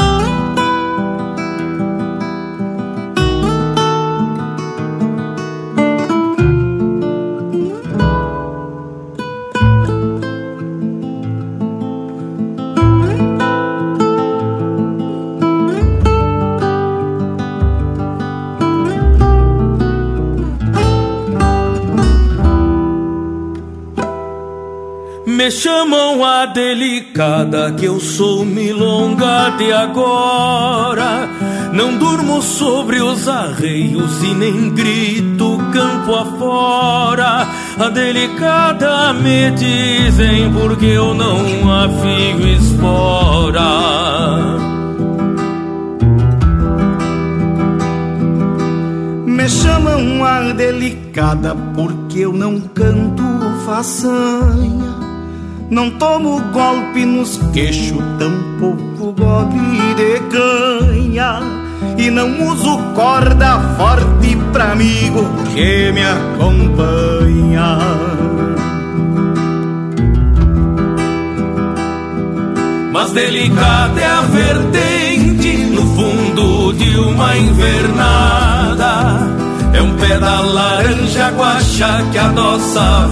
A 26.45 26.47
delicada 26.47 27.73
que 27.73 27.87
eu 27.87 27.99
sou 27.99 28.45
milonga 28.45 29.49
de 29.57 29.73
agora. 29.73 31.27
Não 31.73 31.97
durmo 31.97 32.43
sobre 32.43 33.01
os 33.01 33.27
arreios 33.27 34.23
e 34.23 34.35
nem 34.35 34.69
grito 34.69 35.59
campo 35.73 36.15
afora. 36.15 37.49
A 37.79 37.89
delicada 37.89 39.15
me 39.15 39.53
dizem 39.53 40.53
porque 40.53 40.85
eu 40.85 41.15
não 41.15 41.73
afio 41.73 42.47
espora. 42.47 43.63
Me 49.25 49.49
chamam 49.49 50.23
a 50.23 50.53
delicada 50.53 51.57
porque 51.75 52.21
eu 52.21 52.35
não 52.35 52.61
canto 52.61 53.25
façanha. 53.65 54.94
Não 55.75 55.91
tomo 55.91 56.41
golpe 56.53 57.05
nos 57.05 57.37
queixos, 57.53 57.99
tampouco 58.17 59.13
golpe 59.13 59.59
de 59.97 60.21
canha. 60.31 61.43
E 61.99 62.11
não 62.11 62.49
uso 62.49 62.79
corda 62.95 63.59
forte 63.77 64.37
pra 64.53 64.71
amigo 64.71 65.29
que 65.53 65.91
me 65.91 66.05
acompanha. 66.05 67.79
Mas 72.93 73.11
delicada 73.11 74.01
é 74.01 74.07
a 74.07 74.21
vertente 74.21 75.57
no 75.73 75.83
fundo 75.97 76.73
de 76.75 76.97
uma 77.01 77.37
invernada. 77.37 78.85
Um 79.85 79.95
pé 79.97 80.19
da 80.19 80.41
laranja 80.41 81.31
guacha 81.33 82.03
que 82.11 82.17
a 82.17 82.29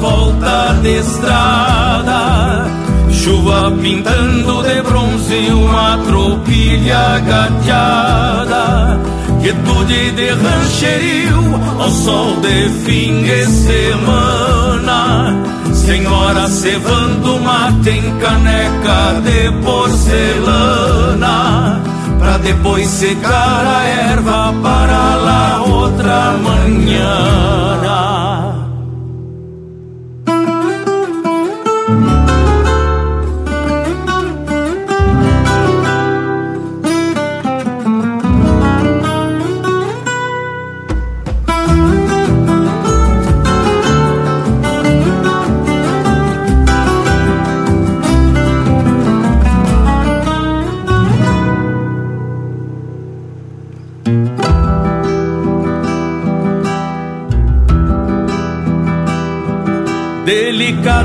volta 0.00 0.72
de 0.80 1.00
estrada. 1.00 2.66
Chuva 3.10 3.70
pintando 3.72 4.62
de 4.62 4.80
bronze 4.80 5.50
uma 5.52 5.98
tropilha 5.98 7.18
gateada. 7.18 8.98
Quietude 9.42 10.12
de 10.12 10.30
rancherio 10.30 11.60
ao 11.78 11.90
sol 11.90 12.36
de 12.40 12.70
fim 12.86 13.22
de 13.22 13.44
semana. 13.44 15.36
Senhora 15.74 16.48
cevando 16.48 17.38
mate 17.40 17.90
em 17.90 18.18
caneca 18.18 19.20
de 19.20 19.52
porcelana 19.62 21.02
depois 22.42 22.88
secar 22.88 23.66
a 23.66 23.84
erva 23.84 24.52
para 24.62 25.14
lá 25.16 25.62
outra 25.62 26.32
manhã 26.32 27.72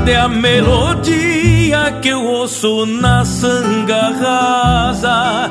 é 0.08 0.16
a 0.16 0.28
melodia 0.28 1.98
que 2.00 2.08
eu 2.08 2.24
ouço 2.24 2.86
na 2.86 3.24
sanga 3.24 4.10
rasa 4.10 5.50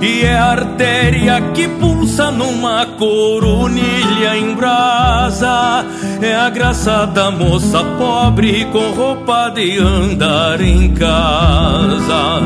E 0.00 0.24
é 0.24 0.36
a 0.36 0.52
artéria 0.52 1.40
que 1.52 1.66
pulsa 1.66 2.30
numa 2.30 2.86
coronilha 2.86 4.36
em 4.36 4.54
brasa. 4.54 5.84
É 6.22 6.36
a 6.36 6.50
graça 6.50 7.06
da 7.06 7.30
moça 7.30 7.82
pobre 7.98 8.66
com 8.66 8.92
roupa 8.92 9.50
de 9.50 9.78
andar 9.78 10.60
em 10.60 10.94
casa. 10.94 12.40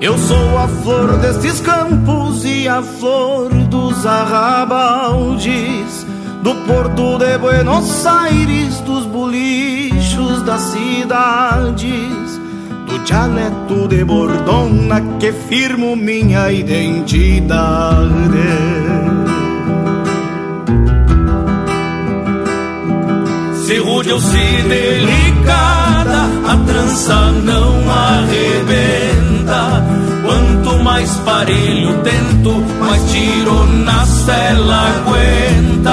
Eu 0.00 0.18
sou 0.18 0.58
a 0.58 0.68
flor 0.68 1.16
destes 1.16 1.60
campos 1.60 2.44
e 2.44 2.68
a 2.68 2.82
flor 2.82 3.48
dos 3.48 4.04
arrabaldes, 4.04 6.03
do 6.44 6.54
porto 6.66 7.16
de 7.16 7.38
Buenos 7.38 8.04
Aires, 8.04 8.78
dos 8.80 9.06
bolichos 9.06 10.42
das 10.42 10.60
cidades, 10.60 12.38
do 12.86 12.98
dialeto 13.02 13.88
de 13.88 14.04
Bordona 14.04 15.00
que 15.18 15.32
firmo 15.32 15.96
minha 15.96 16.52
identidade. 16.52 18.10
Se 23.64 23.78
rude 23.78 24.12
ou 24.12 24.20
se 24.20 24.62
delicada, 24.68 26.28
a 26.46 26.56
trança 26.66 27.32
não 27.42 27.90
arrebenta. 27.90 29.82
Quanto 30.22 30.84
mais 30.84 31.10
parelho 31.20 32.02
tento, 32.02 32.52
mais 32.78 33.02
tiro 33.10 33.66
na 33.82 34.04
cela 34.04 34.88
aguenta. 34.98 35.83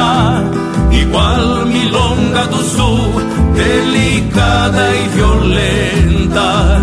Igual 1.02 1.66
milonga 1.66 2.46
do 2.48 2.64
sul, 2.64 3.22
delicada 3.56 4.96
e 4.96 5.08
violenta. 5.16 6.82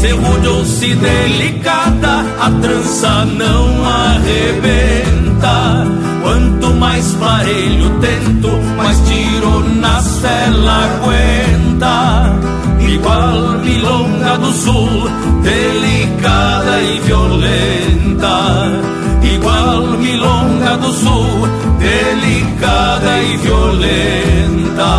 Se 0.00 0.08
rude 0.12 0.48
ou 0.48 0.64
se 0.64 0.94
delicada, 0.94 2.24
a 2.40 2.50
trança 2.60 3.24
não 3.26 3.84
arrebenta. 3.84 5.86
Quanto 6.22 6.74
mais 6.74 7.12
parelho 7.14 7.90
tento, 8.00 8.48
mais 8.76 8.98
tiro 9.08 9.64
na 9.80 10.00
cela 10.00 10.84
aguenta. 10.84 12.34
Igual 12.80 13.58
milonga 13.60 14.38
do 14.38 14.52
sul, 14.52 15.08
delicada 15.42 16.82
e 16.82 17.00
violenta. 17.00 18.99
Igual 19.40 19.96
milonga 19.96 20.76
do 20.76 20.92
sul, 20.92 21.48
delicada 21.78 23.22
e 23.22 23.36
violenta. 23.38 24.90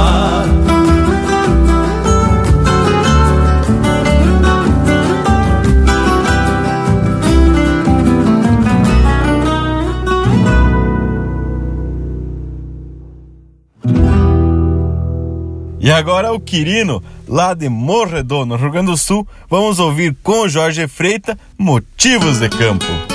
E 15.80 15.92
agora 15.92 16.34
o 16.34 16.40
Quirino, 16.40 17.04
lá 17.28 17.54
de 17.54 17.70
Morredor, 17.70 18.48
no 18.48 18.56
Rio 18.56 18.72
Grande 18.72 18.90
do 18.90 18.98
Sul, 18.98 19.28
vamos 19.48 19.78
ouvir 19.78 20.16
com 20.24 20.48
Jorge 20.48 20.88
Freita 20.88 21.38
Motivos 21.60 22.40
de 22.40 22.50
Campo. 22.50 23.11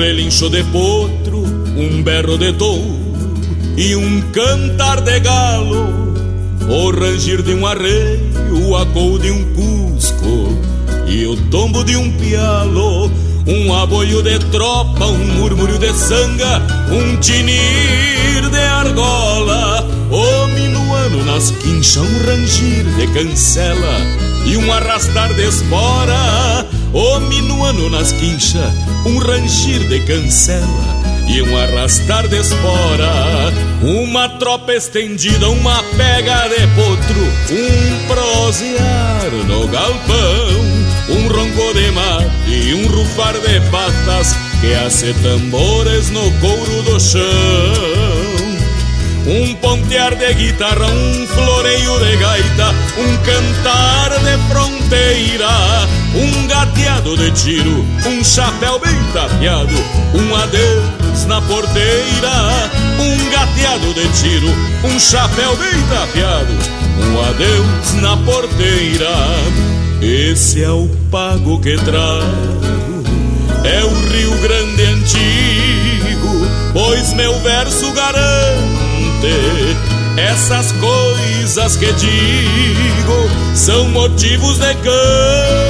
Relincho 0.00 0.48
de 0.48 0.64
potro, 0.64 1.44
um 1.76 2.02
berro 2.02 2.38
de 2.38 2.54
touro 2.54 2.98
e 3.76 3.94
um 3.94 4.22
cantar 4.32 5.02
de 5.02 5.20
galo, 5.20 6.14
o 6.70 6.90
rangir 6.90 7.42
de 7.42 7.52
um 7.52 7.66
arreio, 7.66 8.66
o 8.66 8.76
acou 8.76 9.18
de 9.18 9.30
um 9.30 9.44
cusco 9.54 10.58
e 11.06 11.26
o 11.26 11.36
tombo 11.50 11.84
de 11.84 11.96
um 11.96 12.10
pialo, 12.12 13.12
um 13.46 13.74
aboio 13.74 14.22
de 14.22 14.38
tropa, 14.50 15.04
um 15.04 15.34
murmúrio 15.34 15.78
de 15.78 15.92
sanga, 15.92 16.62
um 16.90 17.18
tinir 17.18 18.48
de 18.50 18.58
argola, 18.58 19.86
o 20.10 20.46
minuano 20.46 21.24
nas 21.26 21.50
quinchas, 21.50 21.98
um 21.98 22.24
rangir 22.24 22.84
de 22.96 23.06
cancela 23.08 23.98
e 24.46 24.56
um 24.56 24.72
arrastar 24.72 25.34
de 25.34 25.46
espora, 25.46 26.66
o 26.92 27.20
minuano 27.20 27.88
nas 27.90 28.12
quinchas, 28.12 28.72
um 29.06 29.18
rangir 29.18 29.80
de 29.88 30.00
cancela 30.00 31.00
e 31.28 31.42
um 31.42 31.56
arrastar 31.56 32.26
de 32.26 32.36
espora. 32.38 33.52
Uma 33.82 34.28
tropa 34.28 34.72
estendida, 34.72 35.48
uma 35.48 35.82
pega 35.96 36.48
de 36.48 36.66
potro, 36.74 37.20
um 37.50 38.06
prosear 38.06 39.30
no 39.46 39.68
galpão, 39.68 40.70
um 41.08 41.28
ronco 41.28 41.74
de 41.74 41.90
mate 41.92 42.50
e 42.50 42.74
um 42.74 42.86
rufar 42.88 43.34
de 43.34 43.60
patas 43.70 44.34
que 44.60 44.74
hace 44.74 45.14
tambores 45.22 46.10
no 46.10 46.30
couro 46.40 46.82
do 46.82 47.00
chão. 47.00 47.20
Um 49.26 49.54
pontear 49.54 50.16
de 50.16 50.34
guitarra, 50.34 50.86
um 50.86 51.26
floreio 51.26 51.98
de 52.00 52.16
gaita, 52.16 52.39
gateado 56.60 57.16
de 57.16 57.30
tiro, 57.30 57.86
um 58.06 58.22
chapéu 58.22 58.78
bem 58.80 58.94
tapeado, 59.14 59.72
um 60.14 60.36
adeus 60.36 61.24
na 61.26 61.40
porteira, 61.40 62.70
um 62.98 63.30
gateado 63.30 63.94
de 63.94 64.06
tiro, 64.20 64.48
um 64.84 65.00
chapéu 65.00 65.56
bem 65.56 65.82
tapeado, 65.88 66.52
um 66.98 67.20
adeus 67.22 67.94
na 68.02 68.14
porteira. 68.18 69.08
Esse 70.02 70.62
é 70.62 70.70
o 70.70 70.86
pago 71.10 71.58
que 71.60 71.76
trago, 71.76 73.04
é 73.64 73.82
o 73.82 74.10
Rio 74.10 74.38
Grande 74.42 74.82
antigo, 74.82 76.46
pois 76.74 77.14
meu 77.14 77.40
verso 77.40 77.90
garante 77.92 79.30
essas 80.18 80.72
coisas 80.72 81.76
que 81.76 81.90
digo 81.94 83.30
são 83.54 83.88
motivos 83.88 84.58
de 84.58 84.74
que 84.74 85.69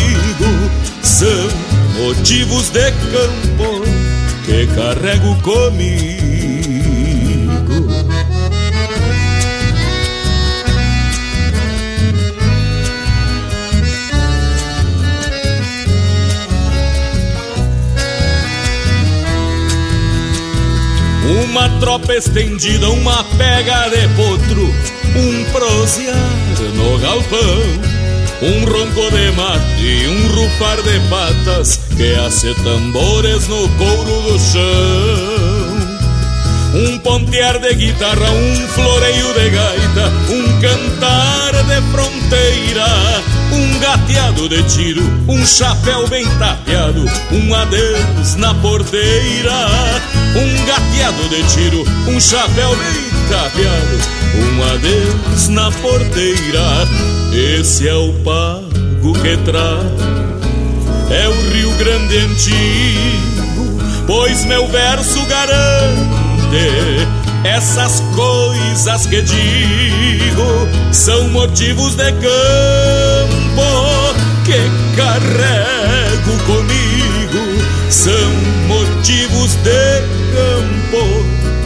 Motivos 1.21 2.71
de 2.71 2.91
campo 3.11 3.83
que 4.43 4.65
carrego 4.73 5.35
comigo. 5.43 6.17
Uma 21.43 21.69
tropa 21.79 22.15
estendida, 22.15 22.89
uma 22.89 23.23
pega 23.37 23.89
de 23.89 24.07
potro, 24.15 24.73
um 25.15 25.51
prosear 25.51 26.17
no 26.73 26.97
galpão. 26.97 28.00
Um 28.41 28.65
ronco 28.65 29.11
de 29.11 29.31
mate 29.33 29.81
e 29.83 30.07
um 30.07 30.27
rufar 30.29 30.81
de 30.81 30.99
patas 31.09 31.79
que 31.95 32.15
hace 32.15 32.51
tambores 32.63 33.47
no 33.47 33.69
couro 33.69 34.21
do 34.23 34.39
chão. 34.39 35.61
Um 36.73 36.97
pontear 36.99 37.59
de 37.59 37.75
guitarra, 37.75 38.31
um 38.31 38.67
floreio 38.69 39.33
de 39.33 39.49
gaita, 39.51 40.11
um 40.31 40.59
cantar 40.59 41.51
de 41.51 41.81
fronteira, 41.91 43.21
um 43.51 43.79
gateado 43.79 44.49
de 44.49 44.63
tiro, 44.63 45.03
um 45.27 45.45
chapéu 45.45 46.07
bem 46.07 46.25
tapeado, 46.39 47.05
um 47.31 47.53
adeus 47.53 48.35
na 48.37 48.55
porteira, 48.55 50.01
um 50.35 50.65
gateado 50.65 51.29
de 51.29 51.43
tiro, 51.43 51.83
um 52.07 52.19
chapéu 52.19 52.75
bem 52.75 53.10
um 53.33 54.73
adeus 54.73 55.47
na 55.49 55.71
porteira. 55.71 56.87
Esse 57.33 57.87
é 57.87 57.95
o 57.95 58.13
pago 58.23 59.13
que 59.13 59.37
traz, 59.37 59.85
é 61.09 61.27
o 61.27 61.53
Rio 61.53 61.71
Grande 61.77 62.17
antigo, 62.17 63.79
pois 64.05 64.43
meu 64.45 64.67
verso 64.67 65.25
garante 65.27 66.21
essas 67.43 68.01
coisas 68.15 69.05
que 69.07 69.21
digo 69.21 70.67
são 70.91 71.29
motivos 71.29 71.95
de 71.95 72.11
campo 72.11 72.31
que 74.45 74.97
carrego 74.97 76.37
comigo. 76.45 77.61
São 77.89 78.31
motivos 78.67 79.55
de 79.55 80.01
campo 80.33 81.10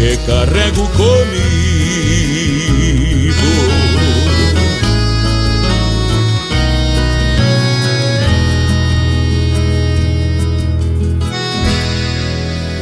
Que 0.00 0.16
carrego 0.26 0.88
comigo. 0.92 1.20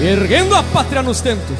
erguendo 0.00 0.54
a 0.54 0.62
pátria 0.62 1.02
nos 1.02 1.20
tentos. 1.20 1.56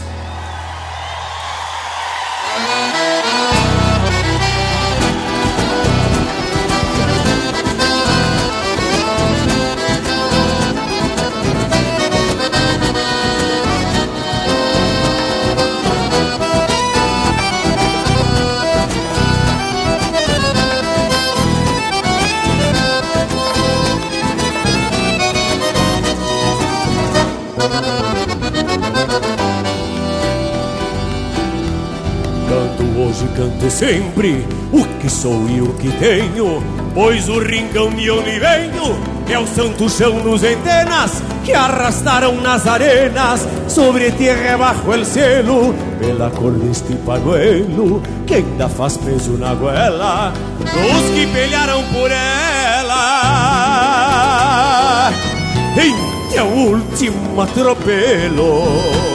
Sempre 33.79 34.45
o 34.73 34.85
que 34.99 35.09
sou 35.09 35.49
e 35.49 35.63
o 35.63 35.73
que 35.75 35.89
tenho, 35.99 36.61
pois 36.93 37.29
o 37.29 37.39
rincão 37.39 37.91
de 37.91 38.11
onde 38.11 38.41
venho 38.41 38.99
é 39.29 39.39
o 39.39 39.47
santo 39.47 39.89
chão 39.89 40.19
nos 40.25 40.43
entenas 40.43 41.23
que 41.45 41.55
arrastaram 41.55 42.35
nas 42.41 42.67
arenas 42.67 43.47
sobre 43.69 44.11
terra 44.11 44.57
bajo 44.59 44.93
el 44.93 45.05
cielo, 45.05 45.73
pela 46.01 46.29
cor 46.31 46.55
deste 46.55 46.97
paguelo 47.07 48.03
que 48.27 48.35
ainda 48.35 48.69
faz 48.69 48.97
preso 48.97 49.39
na 49.39 49.55
goela 49.55 50.33
os 50.61 51.11
que 51.15 51.29
pelearam 51.29 51.85
por 51.93 52.11
ela. 52.11 52.99
Em 55.81 55.95
teu 56.33 56.47
último 56.47 57.41
atropelo. 57.41 59.08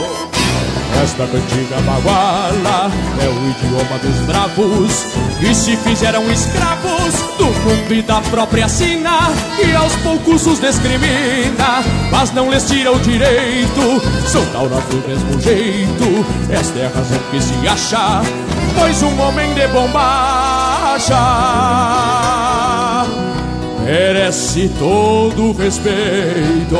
Esta 1.04 1.26
cantiga 1.26 1.76
baguala 1.82 2.90
é 3.22 3.28
o 3.28 3.50
idioma 3.50 3.98
dos 3.98 4.16
bravos 4.26 5.04
Que 5.38 5.54
se 5.54 5.76
fizeram 5.76 6.24
escravos 6.32 7.14
do 7.36 7.44
mundo 7.44 7.92
e 7.94 8.00
da 8.00 8.22
própria 8.22 8.66
sina 8.70 9.30
E 9.62 9.76
aos 9.76 9.94
poucos 9.96 10.46
os 10.46 10.58
discrimina 10.58 11.84
Mas 12.10 12.32
não 12.32 12.50
lhes 12.50 12.64
tira 12.64 12.90
o 12.90 12.98
direito 13.00 14.00
São 14.26 14.46
tauras 14.46 14.82
do 14.84 15.06
mesmo 15.06 15.38
jeito 15.42 16.24
Esta 16.50 16.78
é 16.78 16.86
a 16.86 16.88
razão 16.88 17.20
que 17.30 17.38
se 17.38 17.68
acha 17.68 18.22
Pois 18.74 19.02
um 19.02 19.20
homem 19.20 19.52
de 19.52 19.68
bombacha 19.68 21.14
merece 23.84 24.70
todo 24.78 25.50
o 25.50 25.52
respeito. 25.52 26.76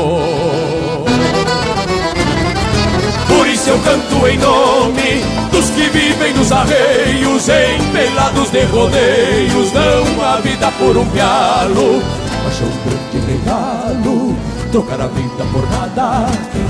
Isso 3.65 3.73
eu 3.73 3.79
canto 3.79 4.27
em 4.27 4.37
nome 4.37 5.25
dos 5.51 5.71
que 5.71 5.89
vivem 5.89 6.35
nos 6.35 6.51
arreios, 6.51 7.49
empelados 7.49 8.51
de 8.51 8.61
rodeios, 8.65 9.71
dão 9.71 10.23
a 10.23 10.39
vida 10.39 10.71
por 10.77 10.95
um 10.95 11.05
pialo. 11.07 11.99
Achou 12.47 12.67
um 12.67 12.77
grande 12.85 13.25
regalo, 13.25 14.37
trocar 14.71 15.01
a 15.01 15.07
vida 15.07 15.43
por 15.51 15.67
nada. 15.71 16.27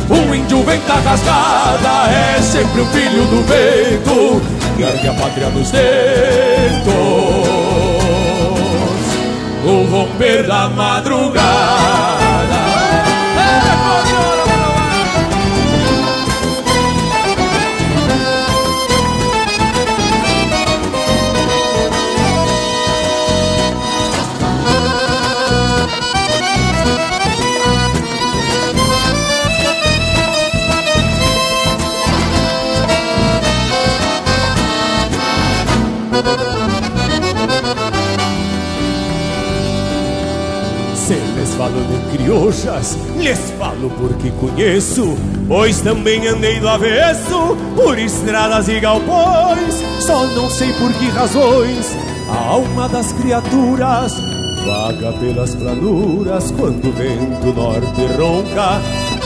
Um 0.10 0.34
índio 0.34 0.64
venta 0.64 0.94
rasgada, 0.94 2.10
é 2.14 2.42
sempre 2.42 2.80
um 2.80 2.86
filho 2.86 3.26
do 3.26 3.44
vento, 3.44 4.42
que 4.78 4.84
ergue 4.84 5.10
a 5.10 5.14
pátria 5.16 5.50
nos 5.50 5.72
dedos. 5.72 5.84
No 9.66 9.84
romper 9.92 10.48
da 10.48 10.70
madrugada. 10.70 12.05
Lhes 42.18 43.40
falo 43.58 43.90
porque 43.92 44.32
conheço, 44.32 45.18
pois 45.48 45.82
também 45.82 46.28
andei 46.28 46.60
do 46.60 46.70
avesso 46.70 47.58
por 47.76 47.98
estradas 47.98 48.68
e 48.68 48.80
galpões. 48.80 49.76
Só 50.00 50.26
não 50.28 50.50
sei 50.50 50.72
por 50.74 50.92
que 50.94 51.08
razões 51.10 51.96
a 52.30 52.50
alma 52.50 52.90
das 52.90 53.12
criaturas 53.14 54.14
vaga 54.66 55.14
pelas 55.20 55.54
planuras 55.54 56.52
quando 56.52 56.90
o 56.90 56.92
vento 56.92 57.54
norte 57.54 58.06
ronca 58.18 58.82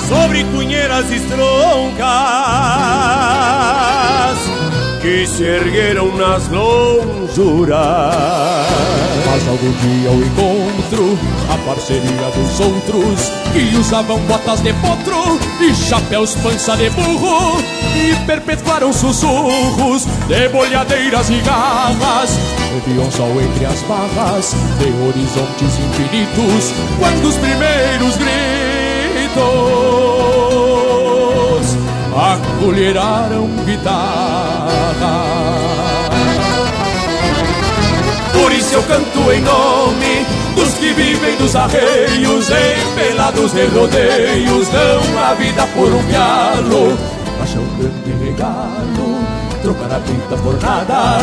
sobre 0.10 0.44
cunheiras 0.46 1.10
estroncas 1.10 2.10
que 5.02 5.26
se 5.26 5.44
ergueram 5.44 6.16
nas 6.16 6.48
lonjuras. 6.50 7.78
Mas 9.26 9.48
algum 9.48 9.72
dia 9.72 10.10
eu 10.10 10.22
encontro 10.26 11.18
a 11.50 11.58
parceria 11.66 12.32
dos 12.36 12.60
outros 12.60 13.32
que 13.54 13.78
usavam 13.78 14.20
botas 14.22 14.62
de 14.62 14.74
potro 14.74 15.40
e 15.62 15.74
chapéus 15.74 16.36
pança 16.36 16.76
de 16.76 16.90
burro 16.90 17.62
e 17.96 18.16
perpetuaram 18.26 18.92
sussurros 18.92 20.06
de 20.28 20.50
bolhadeiras 20.50 21.30
e 21.30 21.40
garras. 21.42 22.38
Viviam 22.86 23.10
sol 23.12 23.42
entre 23.42 23.66
as 23.66 23.82
barras 23.84 24.56
de 24.80 24.88
horizontes 25.08 25.80
infinitos 25.80 26.74
quando 27.00 27.28
os 27.28 27.36
primeiros 27.38 28.18
gritos 28.18 28.40
acolheraram 32.16 33.48
guitarra. 33.66 35.40
Por 38.34 38.52
isso 38.54 38.76
eu 38.76 38.84
canto 38.84 39.32
em 39.32 39.42
nome 39.42 40.26
dos 40.56 40.74
que 40.76 40.94
vivem 40.94 41.36
dos 41.38 41.56
arreios, 41.56 42.48
empelados 42.50 43.54
de 43.54 43.66
rodeios, 43.68 44.68
dão 44.70 45.24
a 45.24 45.34
vida 45.34 45.68
por 45.68 45.92
um 45.92 46.04
pialo, 46.04 46.98
acham 47.42 47.62
um 47.62 47.78
grande 47.78 48.26
regalo, 48.26 49.20
trocar 49.62 49.92
a 49.94 50.00
vida 50.00 50.38
por 50.38 50.62
nada. 50.62 51.20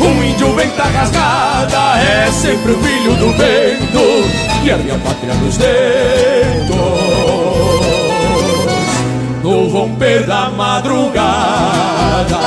Um 0.00 0.22
índio 0.22 0.52
venta 0.54 0.84
rasgada, 0.84 1.98
é 2.00 2.30
sempre 2.30 2.72
o 2.72 2.78
filho 2.78 3.14
do 3.16 3.32
vento, 3.32 4.62
que 4.62 4.70
a 4.70 4.76
minha 4.76 4.98
pátria 4.98 5.34
nos 5.34 5.56
dedos 5.56 7.05
no 9.46 9.68
romper 9.68 10.26
da 10.26 10.50
madrugada, 10.50 12.40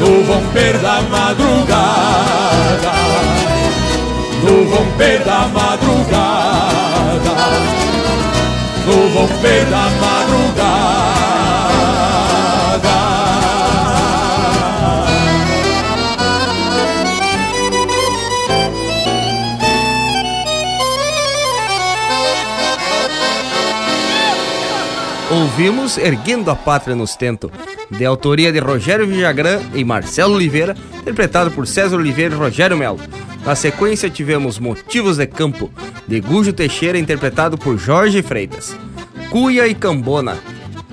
no 0.00 0.08
romper 0.26 0.76
da 0.82 1.00
madrugada, 1.02 2.94
no 4.42 4.54
romper 4.72 5.24
da 5.24 5.46
madrugada, 5.54 7.36
no 8.84 8.96
romper 9.14 9.64
da 9.70 9.82
madrugada. 10.00 10.13
Ouvimos 25.54 25.98
Erguendo 25.98 26.50
a 26.50 26.56
Pátria 26.56 26.96
no 26.96 27.06
Stento, 27.06 27.48
de 27.88 28.04
autoria 28.04 28.52
de 28.52 28.58
Rogério 28.58 29.06
Villagrán 29.06 29.60
e 29.72 29.84
Marcelo 29.84 30.34
Oliveira, 30.34 30.76
interpretado 30.98 31.48
por 31.52 31.64
César 31.68 31.96
Oliveira 31.96 32.34
e 32.34 32.36
Rogério 32.36 32.76
Melo. 32.76 32.98
Na 33.46 33.54
sequência 33.54 34.10
tivemos 34.10 34.58
Motivos 34.58 35.16
de 35.16 35.28
Campo, 35.28 35.70
de 36.08 36.20
Gujo 36.20 36.52
Teixeira, 36.52 36.98
interpretado 36.98 37.56
por 37.56 37.78
Jorge 37.78 38.20
Freitas. 38.20 38.76
Cuia 39.30 39.68
e 39.68 39.76
Cambona, 39.76 40.38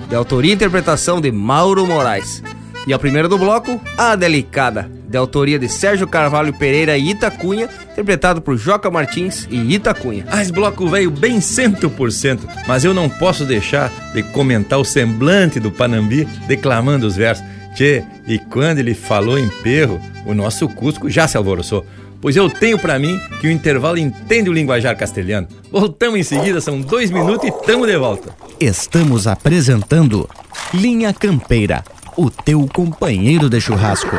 de 0.08 0.14
autoria 0.14 0.52
e 0.52 0.54
interpretação 0.54 1.20
de 1.20 1.32
Mauro 1.32 1.84
Moraes. 1.84 2.40
E 2.86 2.92
a 2.92 2.98
primeira 2.98 3.28
do 3.28 3.38
bloco, 3.38 3.80
A 3.96 4.16
Delicada, 4.16 4.90
de 5.08 5.16
autoria 5.16 5.58
de 5.58 5.68
Sérgio 5.68 6.06
Carvalho 6.06 6.52
Pereira 6.52 6.96
e 6.96 7.10
Itacunha, 7.10 7.68
interpretado 7.92 8.42
por 8.42 8.56
Joca 8.56 8.90
Martins 8.90 9.46
e 9.50 9.74
Itacunha. 9.74 10.24
Ah, 10.28 10.42
esse 10.42 10.50
bloco 10.50 10.88
veio 10.88 11.10
bem 11.10 11.38
100%, 11.38 12.40
mas 12.66 12.84
eu 12.84 12.92
não 12.92 13.08
posso 13.08 13.44
deixar 13.44 13.92
de 14.12 14.22
comentar 14.22 14.80
o 14.80 14.84
semblante 14.84 15.60
do 15.60 15.70
Panambi 15.70 16.24
declamando 16.48 17.06
os 17.06 17.14
versos. 17.14 17.44
Tchê, 17.74 18.02
e 18.26 18.38
quando 18.38 18.78
ele 18.78 18.94
falou 18.94 19.38
em 19.38 19.48
perro, 19.48 20.00
o 20.26 20.34
nosso 20.34 20.68
Cusco 20.68 21.08
já 21.08 21.28
se 21.28 21.36
alvoroçou. 21.36 21.86
Pois 22.20 22.36
eu 22.36 22.48
tenho 22.48 22.78
para 22.78 22.98
mim 22.98 23.20
que 23.40 23.48
o 23.48 23.50
intervalo 23.50 23.98
entende 23.98 24.48
o 24.48 24.52
linguajar 24.52 24.96
castelhano. 24.96 25.48
Voltamos 25.70 26.20
em 26.20 26.22
seguida, 26.22 26.60
são 26.60 26.80
dois 26.80 27.10
minutos 27.10 27.48
e 27.48 27.52
tamo 27.66 27.86
de 27.86 27.96
volta. 27.96 28.34
Estamos 28.60 29.26
apresentando 29.26 30.28
Linha 30.72 31.12
Campeira, 31.12 31.82
o 32.16 32.30
teu 32.30 32.66
companheiro 32.66 33.48
de 33.48 33.60
churrasco. 33.60 34.16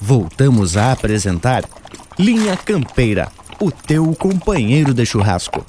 Voltamos 0.00 0.76
a 0.76 0.92
apresentar 0.92 1.64
Linha 2.18 2.56
Campeira, 2.56 3.32
o 3.60 3.70
teu 3.70 4.14
companheiro 4.14 4.92
de 4.92 5.06
churrasco. 5.06 5.64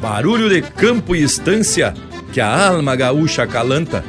Barulho 0.00 0.48
de 0.48 0.62
campo 0.62 1.14
e 1.14 1.22
estância 1.22 1.92
que 2.32 2.40
a 2.40 2.68
alma 2.68 2.96
gaúcha 2.96 3.46
calanta. 3.46 4.04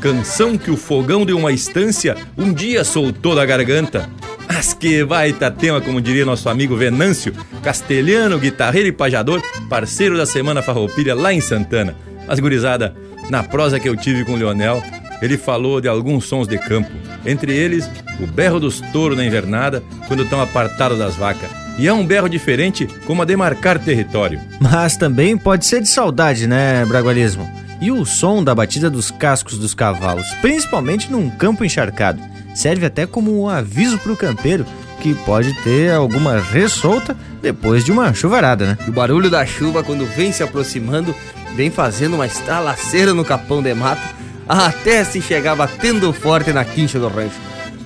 Canção 0.00 0.56
que 0.56 0.70
o 0.70 0.76
fogão 0.76 1.26
de 1.26 1.32
uma 1.32 1.50
estância 1.50 2.16
um 2.36 2.52
dia 2.52 2.84
soltou 2.84 3.34
da 3.34 3.44
garganta. 3.44 4.08
Mas 4.48 4.72
que 4.72 5.04
baita 5.04 5.50
tema, 5.50 5.80
como 5.80 6.00
diria 6.00 6.24
nosso 6.24 6.48
amigo 6.48 6.74
Venâncio, 6.74 7.34
castelhano, 7.62 8.38
guitarreiro 8.38 8.88
e 8.88 8.92
pajador, 8.92 9.42
parceiro 9.68 10.16
da 10.16 10.24
Semana 10.24 10.62
Farroupilha 10.62 11.14
lá 11.14 11.32
em 11.32 11.40
Santana. 11.40 11.94
Mas, 12.26 12.40
gurizada, 12.40 12.96
na 13.28 13.42
prosa 13.42 13.78
que 13.78 13.88
eu 13.88 13.96
tive 13.96 14.24
com 14.24 14.32
o 14.32 14.36
Leonel, 14.36 14.82
ele 15.20 15.36
falou 15.36 15.80
de 15.80 15.88
alguns 15.88 16.24
sons 16.24 16.48
de 16.48 16.58
campo. 16.58 16.90
Entre 17.24 17.52
eles, 17.52 17.88
o 18.20 18.26
berro 18.26 18.58
dos 18.58 18.80
touros 18.92 19.16
na 19.16 19.24
invernada, 19.24 19.82
quando 20.06 20.22
estão 20.22 20.40
apartados 20.40 20.98
das 20.98 21.14
vacas. 21.14 21.50
E 21.78 21.86
é 21.86 21.92
um 21.92 22.04
berro 22.04 22.28
diferente, 22.28 22.88
como 23.06 23.22
a 23.22 23.24
demarcar 23.24 23.78
território. 23.78 24.40
Mas 24.60 24.96
também 24.96 25.36
pode 25.36 25.66
ser 25.66 25.80
de 25.80 25.88
saudade, 25.88 26.46
né, 26.46 26.84
Bragualismo? 26.86 27.48
E 27.80 27.92
o 27.92 28.04
som 28.04 28.42
da 28.42 28.54
batida 28.54 28.90
dos 28.90 29.10
cascos 29.10 29.56
dos 29.56 29.74
cavalos, 29.74 30.26
principalmente 30.42 31.10
num 31.12 31.30
campo 31.30 31.64
encharcado, 31.64 32.20
serve 32.58 32.84
até 32.84 33.06
como 33.06 33.40
um 33.40 33.48
aviso 33.48 33.98
para 33.98 34.12
o 34.12 34.16
campeiro 34.16 34.66
que 35.00 35.14
pode 35.14 35.52
ter 35.62 35.92
alguma 35.92 36.40
ressolta 36.40 37.16
depois 37.40 37.84
de 37.84 37.92
uma 37.92 38.12
chuvarada, 38.12 38.66
né? 38.66 38.78
E 38.84 38.90
o 38.90 38.92
barulho 38.92 39.30
da 39.30 39.46
chuva, 39.46 39.84
quando 39.84 40.04
vem 40.04 40.32
se 40.32 40.42
aproximando, 40.42 41.14
vem 41.54 41.70
fazendo 41.70 42.14
uma 42.14 42.26
estralaceira 42.26 43.14
no 43.14 43.24
capão 43.24 43.62
de 43.62 43.72
mato, 43.74 44.02
até 44.48 45.04
se 45.04 45.22
chegar 45.22 45.54
batendo 45.54 46.12
forte 46.12 46.52
na 46.52 46.64
quincha 46.64 46.98
do 46.98 47.06
rancho. 47.06 47.38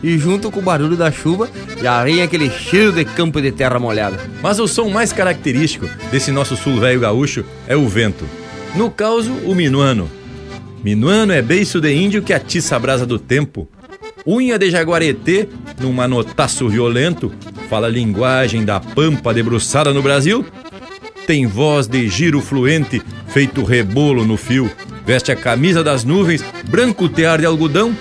E 0.03 0.17
junto 0.17 0.51
com 0.51 0.61
o 0.61 0.63
barulho 0.63 0.97
da 0.97 1.13
chuva, 1.13 1.51
já 1.81 2.03
vem 2.03 2.23
aquele 2.23 2.49
cheiro 2.49 2.93
de 2.93 3.05
campo 3.05 3.43
de 3.43 3.53
terra 3.53 3.79
molhada. 3.79 4.19
Mas 4.43 4.59
o 4.59 4.67
som 4.67 4.89
mais 4.89 5.13
característico 5.13 5.87
desse 6.11 6.33
nosso 6.33 6.57
sul 6.57 6.81
velho 6.81 6.99
gaúcho 6.99 7.45
é 7.67 7.77
o 7.77 7.87
vento. 7.87 8.25
No 8.75 8.91
caso, 8.91 9.33
o 9.45 9.55
minuano. 9.55 10.11
Minuano 10.83 11.33
é 11.33 11.43
beiço 11.43 11.79
de 11.79 11.95
índio 11.95 12.23
que 12.23 12.33
atiça 12.33 12.75
a 12.75 12.79
brasa 12.79 13.05
do 13.05 13.19
tempo. 13.19 13.69
Unha 14.27 14.57
de 14.57 14.71
jaguaretê, 14.71 15.49
num 15.81 15.93
manotaço 15.93 16.69
violento, 16.69 17.33
fala 17.69 17.89
linguagem 17.89 18.65
da 18.65 18.79
pampa 18.79 19.35
debruçada 19.35 19.93
no 19.93 20.01
Brasil. 20.01 20.45
Tem 21.27 21.47
voz 21.47 21.89
de 21.89 22.09
giro 22.09 22.41
fluente, 22.41 23.03
feito 23.29 23.65
rebolo 23.65 24.25
no 24.25 24.37
fio. 24.37 24.71
Veste 25.05 25.33
a 25.33 25.37
camisa 25.37 25.83
das 25.83 26.05
nuvens, 26.05 26.45
branco 26.69 27.09
tear 27.09 27.41
de 27.41 27.47
algodão 27.47 27.97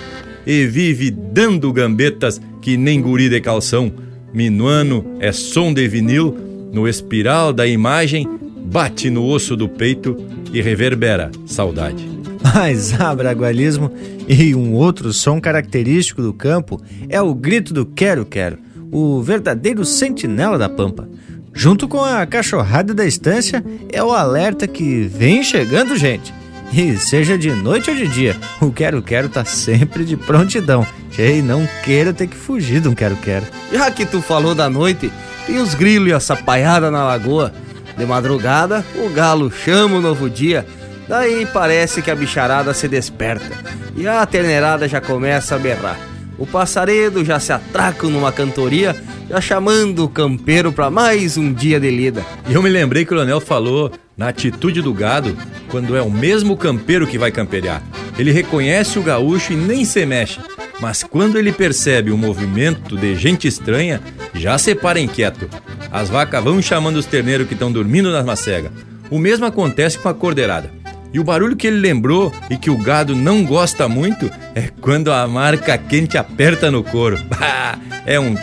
e 0.46 0.64
vive 0.64 1.10
dando 1.10 1.72
gambetas 1.72 2.40
que 2.60 2.76
nem 2.76 3.02
guri 3.02 3.28
de 3.28 3.40
calção. 3.40 3.92
Minuano 4.32 5.16
é 5.18 5.32
som 5.32 5.74
de 5.74 5.88
vinil, 5.88 6.36
no 6.72 6.88
espiral 6.88 7.52
da 7.52 7.66
imagem, 7.66 8.28
bate 8.64 9.10
no 9.10 9.26
osso 9.26 9.56
do 9.56 9.68
peito 9.68 10.16
e 10.52 10.62
reverbera 10.62 11.32
saudade. 11.46 12.21
Mas 12.42 12.98
abragualismo 13.00 13.90
e 14.28 14.54
um 14.54 14.72
outro 14.74 15.12
som 15.12 15.40
característico 15.40 16.22
do 16.22 16.32
campo 16.32 16.80
é 17.08 17.20
o 17.20 17.34
grito 17.34 17.72
do 17.72 17.86
quero-quero, 17.86 18.58
o 18.90 19.22
verdadeiro 19.22 19.84
sentinela 19.84 20.58
da 20.58 20.68
pampa. 20.68 21.08
Junto 21.54 21.86
com 21.86 22.02
a 22.02 22.24
cachorrada 22.26 22.94
da 22.94 23.06
estância, 23.06 23.62
é 23.90 24.02
o 24.02 24.12
alerta 24.12 24.66
que 24.66 25.02
vem 25.02 25.42
chegando 25.42 25.96
gente. 25.96 26.32
E 26.72 26.96
seja 26.96 27.36
de 27.36 27.50
noite 27.50 27.90
ou 27.90 27.96
de 27.96 28.08
dia, 28.08 28.34
o 28.58 28.72
quero-quero 28.72 29.28
tá 29.28 29.44
sempre 29.44 30.04
de 30.04 30.16
prontidão. 30.16 30.86
Ei, 31.18 31.42
não 31.42 31.68
queira 31.84 32.14
ter 32.14 32.26
que 32.26 32.36
fugir 32.36 32.80
de 32.80 32.88
um 32.88 32.94
quero-quero. 32.94 33.44
Já 33.70 33.90
que 33.90 34.06
tu 34.06 34.22
falou 34.22 34.54
da 34.54 34.70
noite, 34.70 35.12
tem 35.46 35.58
os 35.58 35.74
grilos 35.74 36.08
e 36.08 36.12
a 36.14 36.20
sapaiada 36.20 36.90
na 36.90 37.04
lagoa. 37.04 37.52
De 37.98 38.06
madrugada, 38.06 38.82
o 38.96 39.10
galo 39.10 39.50
chama 39.50 39.96
o 39.96 40.00
novo 40.00 40.30
dia. 40.30 40.66
Daí 41.08 41.46
parece 41.46 42.00
que 42.00 42.10
a 42.10 42.14
bicharada 42.14 42.72
se 42.72 42.88
desperta 42.88 43.56
e 43.96 44.06
a 44.06 44.24
terneirada 44.24 44.88
já 44.88 45.00
começa 45.00 45.54
a 45.54 45.58
berrar. 45.58 45.98
O 46.38 46.46
passaredo 46.46 47.24
já 47.24 47.38
se 47.38 47.52
atraca 47.52 48.06
numa 48.08 48.32
cantoria, 48.32 48.96
já 49.28 49.40
chamando 49.40 50.04
o 50.04 50.08
campeiro 50.08 50.72
para 50.72 50.90
mais 50.90 51.36
um 51.36 51.52
dia 51.52 51.78
de 51.78 51.90
lida. 51.90 52.24
E 52.48 52.54
eu 52.54 52.62
me 52.62 52.70
lembrei 52.70 53.04
que 53.04 53.12
o 53.12 53.16
Leonel 53.16 53.40
falou 53.40 53.92
na 54.16 54.28
atitude 54.28 54.82
do 54.82 54.92
gado 54.92 55.36
quando 55.68 55.96
é 55.96 56.02
o 56.02 56.10
mesmo 56.10 56.56
campeiro 56.56 57.06
que 57.06 57.18
vai 57.18 57.30
camperear. 57.30 57.82
Ele 58.18 58.32
reconhece 58.32 58.98
o 58.98 59.02
gaúcho 59.02 59.52
e 59.52 59.56
nem 59.56 59.84
se 59.84 60.04
mexe, 60.04 60.40
mas 60.80 61.02
quando 61.02 61.38
ele 61.38 61.52
percebe 61.52 62.10
o 62.10 62.18
movimento 62.18 62.96
de 62.96 63.14
gente 63.14 63.46
estranha, 63.46 64.00
já 64.34 64.58
se 64.58 64.74
para 64.74 65.00
inquieto. 65.00 65.48
As 65.90 66.08
vacas 66.08 66.42
vão 66.42 66.60
chamando 66.60 66.96
os 66.96 67.06
terneiros 67.06 67.46
que 67.46 67.54
estão 67.54 67.70
dormindo 67.70 68.10
nas 68.10 68.24
macegas. 68.24 68.72
O 69.10 69.18
mesmo 69.18 69.44
acontece 69.44 69.98
com 69.98 70.08
a 70.08 70.14
cordeirada. 70.14 70.81
E 71.12 71.20
o 71.20 71.24
barulho 71.24 71.56
que 71.56 71.66
ele 71.66 71.78
lembrou 71.78 72.32
e 72.48 72.56
que 72.56 72.70
o 72.70 72.76
gado 72.76 73.14
não 73.14 73.44
gosta 73.44 73.88
muito 73.88 74.30
é 74.54 74.70
quando 74.80 75.12
a 75.12 75.26
marca 75.28 75.76
quente 75.76 76.16
aperta 76.16 76.70
no 76.70 76.82
couro. 76.82 77.18
é 78.06 78.18
um 78.18 78.34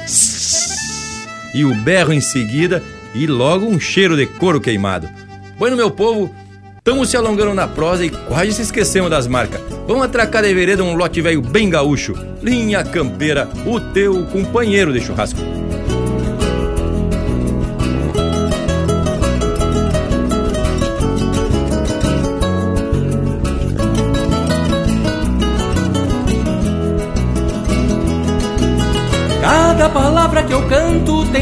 e 1.53 1.65
o 1.65 1.73
berro 1.75 2.13
em 2.13 2.21
seguida 2.21 2.83
e 3.13 3.25
logo 3.25 3.65
um 3.65 3.79
cheiro 3.79 4.15
de 4.15 4.25
couro 4.25 4.61
queimado. 4.61 5.09
Bueno, 5.57 5.75
meu 5.75 5.89
povo, 5.89 6.33
estamos 6.77 7.09
se 7.09 7.17
alongando 7.17 7.53
na 7.53 7.67
prosa 7.67 8.05
e 8.05 8.09
quase 8.09 8.53
se 8.53 8.61
esquecemos 8.61 9.09
das 9.09 9.27
marcas. 9.27 9.61
Vamos 9.87 10.03
atracar 10.03 10.43
de 10.43 10.53
vereda 10.53 10.83
um 10.83 10.95
lote 10.95 11.21
velho 11.21 11.41
bem 11.41 11.69
gaúcho. 11.69 12.13
Linha 12.41 12.83
Campeira, 12.83 13.49
o 13.65 13.79
teu 13.79 14.25
companheiro 14.27 14.93
de 14.93 15.01
churrasco. 15.01 15.39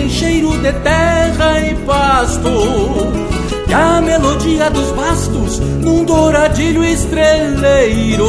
Cheiro 0.10 0.58
de 0.58 0.72
terra 0.72 1.60
e 1.60 1.76
pasto. 1.86 2.50
E 3.68 3.74
a 3.74 4.02
melodia 4.02 4.70
dos 4.70 4.92
bastos 4.92 5.60
num 5.60 6.04
douradilho 6.06 6.84
estreleiro. 6.84 8.28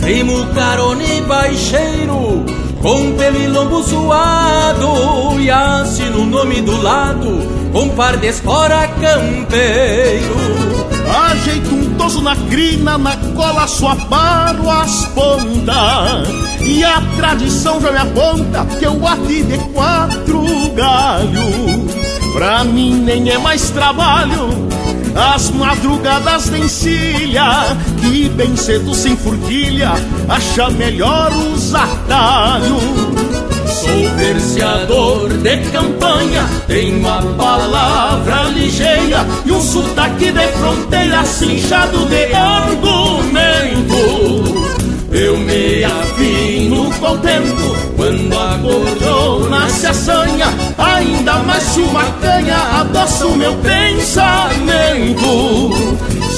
Primo 0.00 0.46
carone 0.54 1.20
baixeiro, 1.28 2.44
com 2.80 3.12
pelo 3.12 3.38
e 3.38 3.46
lombo 3.46 3.82
suado. 3.82 5.40
E 5.40 5.50
assino 5.50 6.22
o 6.22 6.26
nome 6.26 6.60
do 6.62 6.80
lado, 6.82 7.28
com 7.72 7.88
par 7.90 8.16
de 8.16 8.26
espora 8.28 8.88
campeiro. 8.88 10.81
Ajeito 11.30 11.74
um 11.74 11.94
toso 11.94 12.20
na 12.20 12.36
crina, 12.36 12.96
na 12.98 13.16
cola 13.34 13.66
só 13.66 13.94
paro 14.08 14.68
as 14.70 15.06
pontas 15.06 16.28
E 16.60 16.84
a 16.84 17.00
tradição 17.16 17.80
já 17.80 17.92
me 17.92 17.98
aponta 17.98 18.64
que 18.78 18.84
eu 18.84 19.06
ati 19.06 19.42
de 19.42 19.58
quatro 19.72 20.44
galhos. 20.74 22.32
Pra 22.32 22.64
mim 22.64 22.94
nem 22.94 23.30
é 23.30 23.38
mais 23.38 23.70
trabalho 23.70 24.72
as 25.14 25.50
madrugadas 25.50 26.48
de 26.48 26.58
encilha. 26.58 27.76
Que 28.00 28.28
bem 28.30 28.56
cedo 28.56 28.94
sem 28.94 29.16
furquilha 29.16 29.92
Acha 30.28 30.70
melhor 30.70 31.30
os 31.32 31.74
atalhos 31.74 33.11
Sou 33.72 34.08
verseador 34.16 35.28
de 35.28 35.56
campanha, 35.70 36.46
tenho 36.66 37.08
a 37.08 37.22
palavra 37.36 38.44
ligeira 38.50 39.26
e 39.44 39.52
um 39.52 39.60
sotaque 39.60 40.30
de 40.30 40.46
fronteira 40.48 41.24
cinchado 41.24 42.04
de 42.06 42.34
argumento. 42.34 43.92
Eu 45.12 45.36
me 45.36 45.84
afino 45.84 46.90
com 46.98 47.12
o 47.12 47.18
tempo 47.18 47.76
quando 47.96 48.32
a 48.32 48.58
cordona 48.62 49.68
se 49.68 49.86
assanha, 49.86 50.46
ainda 50.78 51.34
mais 51.40 51.62
se 51.64 51.80
uma 51.80 52.04
canha 52.22 52.56
adoça 52.80 53.26
o 53.26 53.36
meu 53.36 53.52
pensamento. 53.56 55.22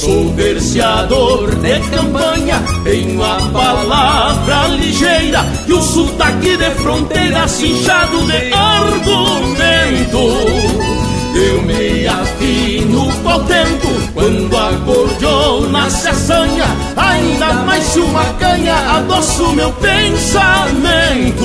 Sou 0.00 0.34
verseador 0.34 1.54
de 1.54 1.78
campanha, 1.88 2.60
tenho 2.82 3.22
a 3.22 3.36
palavra 3.52 4.66
ligeira 4.76 5.46
e 5.68 5.72
o 5.72 5.80
sotaque 5.80 6.56
de 6.56 6.70
fronteira 6.72 7.46
cinchado 7.46 8.26
de 8.26 8.52
argumento. 8.52 10.18
Eu 11.36 11.62
me 11.62 12.06
afino 12.08 13.08
com 13.22 13.30
quando 14.24 14.56
a 14.56 14.72
cordiona 14.86 15.90
se 15.90 16.08
assanha, 16.08 16.64
ainda 16.96 17.52
mais 17.64 17.84
se 17.84 17.98
uma 17.98 18.24
canha 18.38 18.74
adoça 18.96 19.42
o 19.42 19.52
meu 19.52 19.70
pensamento. 19.72 21.44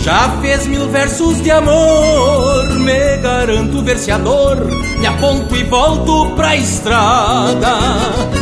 já 0.00 0.38
fez 0.40 0.66
mil 0.66 0.88
versos 0.88 1.42
de 1.42 1.50
amor. 1.50 2.70
Me 2.78 3.16
garanto 3.18 3.82
verseador, 3.82 4.56
me 4.98 5.06
aponto 5.06 5.54
e 5.54 5.64
volto 5.64 6.30
pra 6.34 6.56
estrada. 6.56 7.78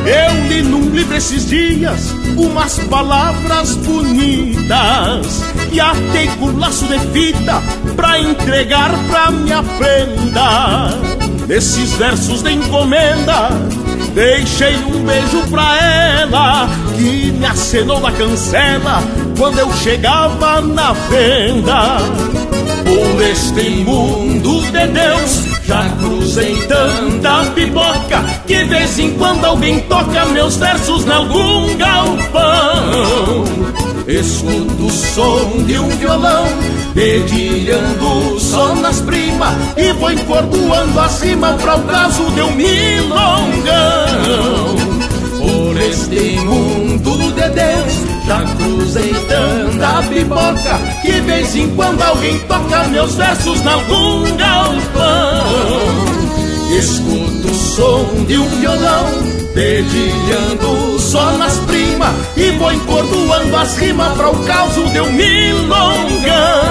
Eu 0.06 0.48
li 0.48 0.62
num 0.62 0.88
livro 0.90 1.16
esses 1.16 1.46
dias 1.48 2.14
umas 2.36 2.78
palavras 2.78 3.74
bonitas 3.76 5.42
e 5.72 5.80
atei 5.80 6.28
com 6.38 6.56
laço 6.56 6.86
de 6.86 6.98
fita 7.12 7.62
pra 7.96 8.18
entregar 8.20 8.90
pra 9.08 9.30
minha 9.30 9.62
prenda. 9.62 10.90
Nesses 11.46 11.92
versos 11.92 12.42
de 12.42 12.52
encomenda, 12.52 13.50
deixei 14.14 14.76
um 14.76 15.04
beijo 15.04 15.42
pra 15.50 15.76
ela 15.82 16.68
que 16.96 17.32
me 17.32 17.46
acenou 17.46 18.00
da 18.00 18.12
cancela 18.12 19.02
quando 19.36 19.58
eu 19.58 19.72
chegava 19.74 20.60
na 20.60 20.92
venda. 20.92 21.98
Por 22.84 23.22
este 23.22 23.70
mundo 23.84 24.60
de 24.62 24.86
Deus, 24.86 25.44
já 25.64 25.88
cruzei 26.00 26.56
tanta 26.66 27.44
pipoca 27.50 28.24
que 28.46 28.56
de 28.56 28.64
vez 28.64 28.98
em 28.98 29.12
quando 29.14 29.44
alguém 29.44 29.80
toca 29.80 30.24
meus 30.26 30.56
versos 30.56 31.04
em 31.04 31.10
algum 31.10 31.76
galpão. 31.76 33.44
Escuto 34.08 34.86
o 34.86 34.90
som 34.90 35.64
de 35.66 35.78
um 35.78 35.88
violão 35.90 36.46
Dedilhando 36.94 38.40
só 38.40 38.74
nas 38.76 39.02
primas 39.02 39.54
E 39.76 39.92
vou 39.92 40.10
encordoando 40.10 40.98
acima 40.98 41.52
Pra 41.58 41.76
o 41.76 41.82
caso 41.82 42.24
de 42.30 42.40
um 42.40 42.52
milongão. 42.52 43.66
Por 45.38 45.76
este 45.82 46.40
mundo 46.40 47.18
de 47.34 47.48
Deus 47.50 48.08
já 48.26 48.44
cruzei 48.56 49.14
tanta 49.28 50.02
pipoca 50.08 50.78
Que 51.02 51.12
vez 51.20 51.54
em 51.54 51.68
quando 51.74 52.02
alguém 52.02 52.38
toca 52.40 52.88
Meus 52.88 53.14
versos 53.14 53.62
na 53.62 53.74
algum 53.74 54.36
galpão 54.36 56.17
Escuto 56.70 57.48
o 57.48 57.54
som 57.54 58.24
de 58.26 58.36
um 58.36 58.48
violão 58.60 59.06
Dedilhando 59.54 60.98
só 60.98 61.36
nas 61.38 61.56
primas 61.60 62.14
E 62.36 62.50
vou 62.52 62.72
encordoando 62.72 63.56
as 63.56 63.76
rimas 63.78 64.16
Para 64.16 64.30
o 64.30 64.44
caos 64.44 64.74
de 64.74 65.00
um 65.00 65.12
milongão 65.12 66.68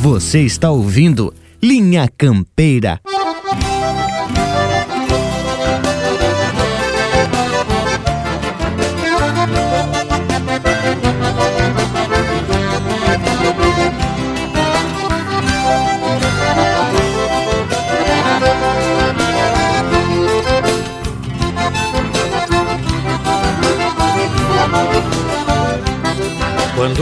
Você 0.00 0.40
está 0.40 0.70
ouvindo 0.70 1.34
Linha 1.62 2.08
Campeira. 2.16 3.00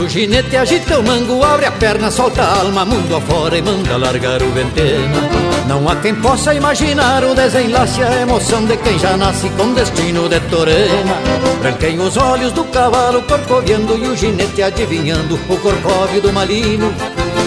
O 0.07 0.09
ginete 0.09 0.55
agita 0.55 0.99
o 0.99 1.03
mango, 1.03 1.43
abre 1.43 1.65
a 1.65 1.71
perna, 1.71 2.09
solta 2.09 2.41
a 2.41 2.61
alma, 2.61 2.85
mundo 2.85 3.13
afora 3.13 3.57
e 3.57 3.61
manda 3.61 3.97
largar 3.97 4.41
o 4.41 4.49
ventena. 4.51 5.29
Não 5.67 5.87
há 5.89 5.97
quem 5.97 6.15
possa 6.15 6.53
imaginar 6.53 7.25
o 7.25 7.35
desenlace, 7.35 8.01
a 8.01 8.21
emoção 8.21 8.63
de 8.65 8.77
quem 8.77 8.97
já 8.97 9.17
nasce 9.17 9.49
com 9.49 9.73
destino 9.73 10.29
de 10.29 10.39
torena. 10.49 11.17
Branquem 11.61 11.99
os 11.99 12.15
olhos 12.15 12.53
do 12.53 12.63
cavalo 12.65 13.21
corcoviando 13.23 13.97
e 13.97 14.07
o 14.07 14.15
ginete 14.15 14.63
adivinhando 14.63 15.35
o 15.35 15.57
corcóvio 15.57 16.21
do 16.21 16.31
malino. 16.31 16.93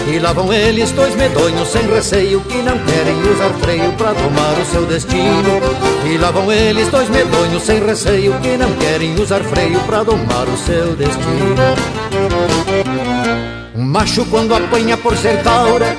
E 0.07 0.19
lá 0.19 0.33
vão 0.33 0.51
eles, 0.51 0.91
dois 0.91 1.15
medonhos 1.15 1.67
sem 1.67 1.85
receio, 1.87 2.41
que 2.41 2.57
não 2.57 2.77
querem 2.79 3.21
usar 3.31 3.49
freio 3.59 3.91
para 3.93 4.13
tomar 4.13 4.57
o 4.59 4.65
seu 4.65 4.85
destino. 4.85 5.61
E 6.05 6.17
lá 6.17 6.31
vão 6.31 6.51
eles, 6.51 6.87
dois 6.89 7.09
medonhos 7.09 7.63
sem 7.63 7.85
receio, 7.85 8.33
que 8.41 8.57
não 8.57 8.71
querem 8.73 9.13
usar 9.19 9.41
freio 9.43 9.79
para 9.81 10.03
domar 10.03 10.47
o 10.47 10.57
seu 10.57 10.95
destino. 10.95 11.61
Um 13.75 13.83
macho 13.83 14.25
quando 14.25 14.53
apanha 14.53 14.97
por 14.97 15.15
ser 15.15 15.41
taura 15.43 15.95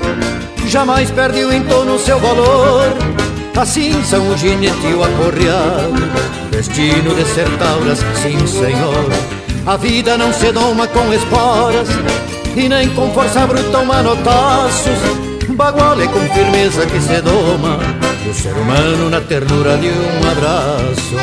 Jamais 0.66 1.10
perde 1.10 1.44
o 1.44 1.52
entorno 1.52 1.98
seu 1.98 2.18
valor 2.18 2.92
Assim 3.56 3.92
são 4.04 4.30
o 4.30 4.36
ginete 4.36 4.86
e 4.86 4.94
o 4.94 5.02
acorreado 5.02 6.02
Destino 6.50 7.14
de 7.14 7.24
ser 7.24 7.48
tauras, 7.58 7.98
sim 8.22 8.46
senhor 8.46 9.10
A 9.66 9.76
vida 9.76 10.16
não 10.18 10.32
se 10.32 10.52
doma 10.52 10.86
com 10.86 11.12
esporas 11.12 11.88
E 12.56 12.68
nem 12.68 12.88
com 12.90 13.12
força 13.12 13.46
bruta 13.46 13.78
ou 13.78 13.86
manotaços 13.86 14.98
Bagual 15.50 16.00
é 16.00 16.06
com 16.06 16.20
firmeza 16.34 16.86
que 16.86 17.00
se 17.00 17.20
doma 17.22 17.78
O 18.28 18.34
ser 18.34 18.54
humano 18.54 19.10
na 19.10 19.20
ternura 19.20 19.76
de 19.78 19.88
um 19.88 20.30
abraço 20.30 21.16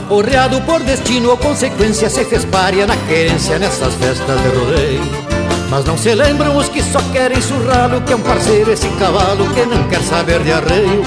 aporreado 0.00 0.60
por 0.62 0.80
destino 0.80 1.30
ou 1.30 1.36
consequência 1.36 2.08
se 2.08 2.24
fez 2.24 2.44
párea 2.46 2.86
na 2.86 2.96
querência 2.96 3.58
nessas 3.58 3.94
festas 3.94 4.40
de 4.40 4.48
rodeio. 4.48 5.02
Mas 5.68 5.84
não 5.84 5.96
se 5.96 6.14
lembram 6.14 6.56
os 6.56 6.68
que 6.68 6.82
só 6.82 7.00
querem 7.12 7.40
surrá-lo, 7.40 8.00
que 8.00 8.12
é 8.12 8.16
um 8.16 8.20
parceiro 8.20 8.72
esse 8.72 8.88
cavalo 8.98 9.48
que 9.50 9.64
não 9.66 9.86
quer 9.88 10.00
saber 10.02 10.42
de 10.42 10.52
arreio. 10.52 11.04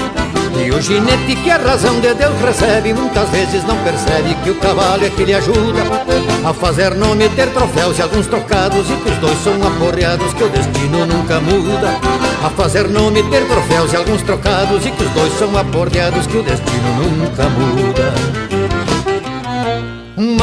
E 0.56 0.70
o 0.70 0.80
ginete 0.80 1.34
que 1.34 1.50
a 1.50 1.58
razão 1.58 1.98
de 2.00 2.14
Deus 2.14 2.40
recebe, 2.40 2.94
muitas 2.94 3.28
vezes 3.30 3.64
não 3.64 3.76
percebe 3.78 4.34
que 4.44 4.50
o 4.50 4.54
cavalo 4.54 5.04
é 5.04 5.10
que 5.10 5.24
lhe 5.24 5.34
ajuda 5.34 5.82
a 6.44 6.54
fazer 6.54 6.94
nome, 6.94 7.28
ter 7.30 7.48
troféus 7.48 7.98
e 7.98 8.02
alguns 8.02 8.28
trocados, 8.28 8.88
e 8.88 8.94
que 8.94 9.10
os 9.10 9.18
dois 9.18 9.38
são 9.42 9.54
aporreados, 9.66 10.32
que 10.32 10.44
o 10.44 10.48
destino 10.48 11.04
nunca 11.04 11.40
muda. 11.40 11.98
A 12.44 12.50
fazer 12.50 12.88
nome, 12.88 13.22
ter 13.24 13.44
troféus 13.48 13.92
e 13.92 13.96
alguns 13.96 14.22
trocados, 14.22 14.86
e 14.86 14.90
que 14.92 15.02
os 15.02 15.10
dois 15.10 15.32
são 15.36 15.58
aporreados, 15.58 16.26
que 16.28 16.36
o 16.36 16.42
destino 16.42 17.10
nunca 17.18 17.48
muda. 17.48 18.23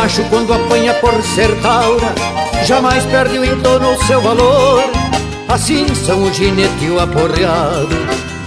Macho 0.02 0.24
quando 0.32 0.52
apanha 0.52 0.96
por 0.96 1.14
ser 1.22 1.56
taura 1.62 2.12
Jamais 2.66 3.06
perde 3.06 3.38
o 3.38 3.46
entorno 3.46 3.94
o 3.94 4.04
seu 4.06 4.20
valor. 4.20 4.84
Assim 5.48 5.86
são 5.94 6.24
o 6.24 6.34
ginete 6.34 6.86
e 6.86 6.90
o 6.90 7.00
aporreado 7.00 7.96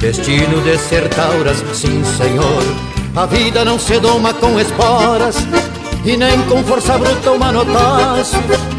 Destino 0.01 0.61
de 0.63 0.77
ser 0.77 1.09
tauras, 1.11 1.59
sim 1.73 2.03
senhor. 2.19 2.63
A 3.15 3.27
vida 3.27 3.65
não 3.65 3.79
se 3.79 4.01
doma 4.01 4.35
com 4.35 4.59
esporas 4.59 5.37
E 6.05 6.17
nem 6.17 6.43
com 6.43 6.65
força 6.65 6.99
bruta 6.99 7.31
ou 7.31 7.39
manotaço 7.39 8.37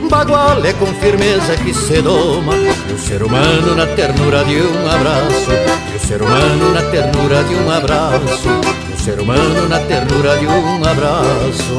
Bagual 0.10 0.62
é 0.66 0.74
com 0.74 0.88
firmeza 0.96 1.56
que 1.56 1.74
se 1.74 2.02
doma 2.02 2.56
O 2.94 3.00
ser 3.00 3.24
humano 3.24 3.74
na 3.74 3.86
ternura 3.86 4.44
de 4.44 4.58
um 4.58 4.92
abraço. 4.92 5.52
E 5.94 5.96
o 5.96 6.00
ser 6.06 6.22
humano 6.22 6.74
na 6.74 6.82
ternura 6.92 7.42
de 7.42 7.56
um 7.56 7.72
abraço 7.72 8.65
ser 9.06 9.20
humano 9.20 9.70
na 9.70 9.80
ternura 9.82 10.36
de 10.40 10.48
um 10.48 10.84
abraço. 10.84 11.78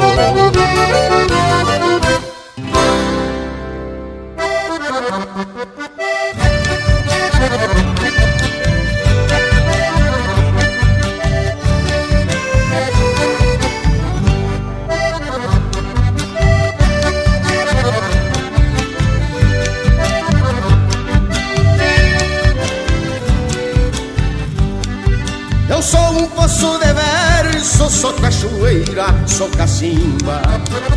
Sou 29.27 29.49
cacimba. 29.51 30.41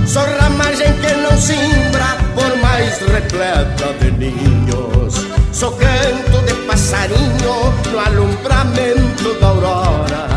Sou 0.06 0.24
ramagem 0.40 0.94
que 1.02 1.14
não 1.16 1.38
simbra, 1.38 2.18
por 2.34 2.58
mais 2.62 2.98
repleta 3.00 3.94
de 4.00 4.12
ninhos. 4.12 5.28
Sou 5.52 5.72
canto 5.74 6.46
de 6.46 6.54
passarinho 6.66 7.74
no 7.92 8.00
alumbramento 8.00 9.34
da 9.42 9.48
aurora. 9.48 10.28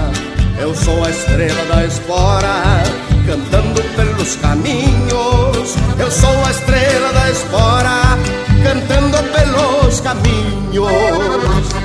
Eu 0.59 0.75
sou 0.75 1.05
a 1.05 1.11
estrela 1.11 1.65
da 1.67 1.85
espora, 1.85 2.83
cantando 3.27 3.83
pelos 3.97 4.37
caminhos. 4.37 5.77
Eu 5.99 6.11
sou 6.11 6.45
a 6.45 6.51
estrela 6.51 7.13
da 7.13 7.31
espora, 7.31 8.19
cantando 8.65 9.19
pelos 9.33 10.01
caminhos 10.01 11.82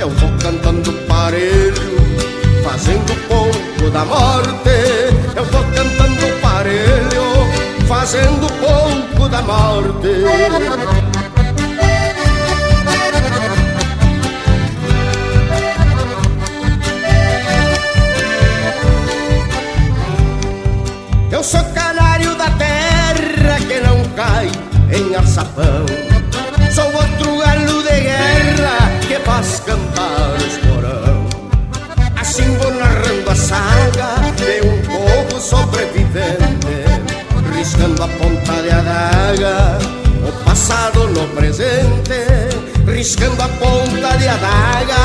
Eu 0.00 0.08
vou 0.08 0.30
cantando 0.38 0.90
parelho, 1.06 1.74
fazendo 2.64 3.28
pouco 3.28 3.90
da 3.90 4.02
morte 4.02 4.70
Eu 5.36 5.44
vou 5.44 5.62
cantando 5.74 6.40
parelho, 6.40 7.86
fazendo 7.86 8.46
pouco 8.58 9.28
da 9.28 9.42
morte. 9.42 10.08
Eu 21.30 21.44
sou 21.44 21.62
canário 21.74 22.34
da 22.36 22.48
terra 22.52 23.58
que 23.68 23.80
não 23.80 24.02
cai 24.16 24.50
em 24.90 25.14
alçapão. 25.14 26.09
Riscando 38.10 38.12
a 38.12 38.18
ponta 38.18 38.62
de 38.62 38.70
adaga, 38.70 39.78
o 40.26 40.44
passado 40.44 41.06
no 41.08 41.28
presente, 41.28 42.20
riscando 42.86 43.42
a 43.42 43.48
ponta 43.48 44.16
de 44.18 44.28
adaga, 44.28 44.96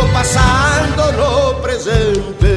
o 0.00 0.12
passado 0.12 1.12
no 1.12 1.54
presente. 1.60 2.52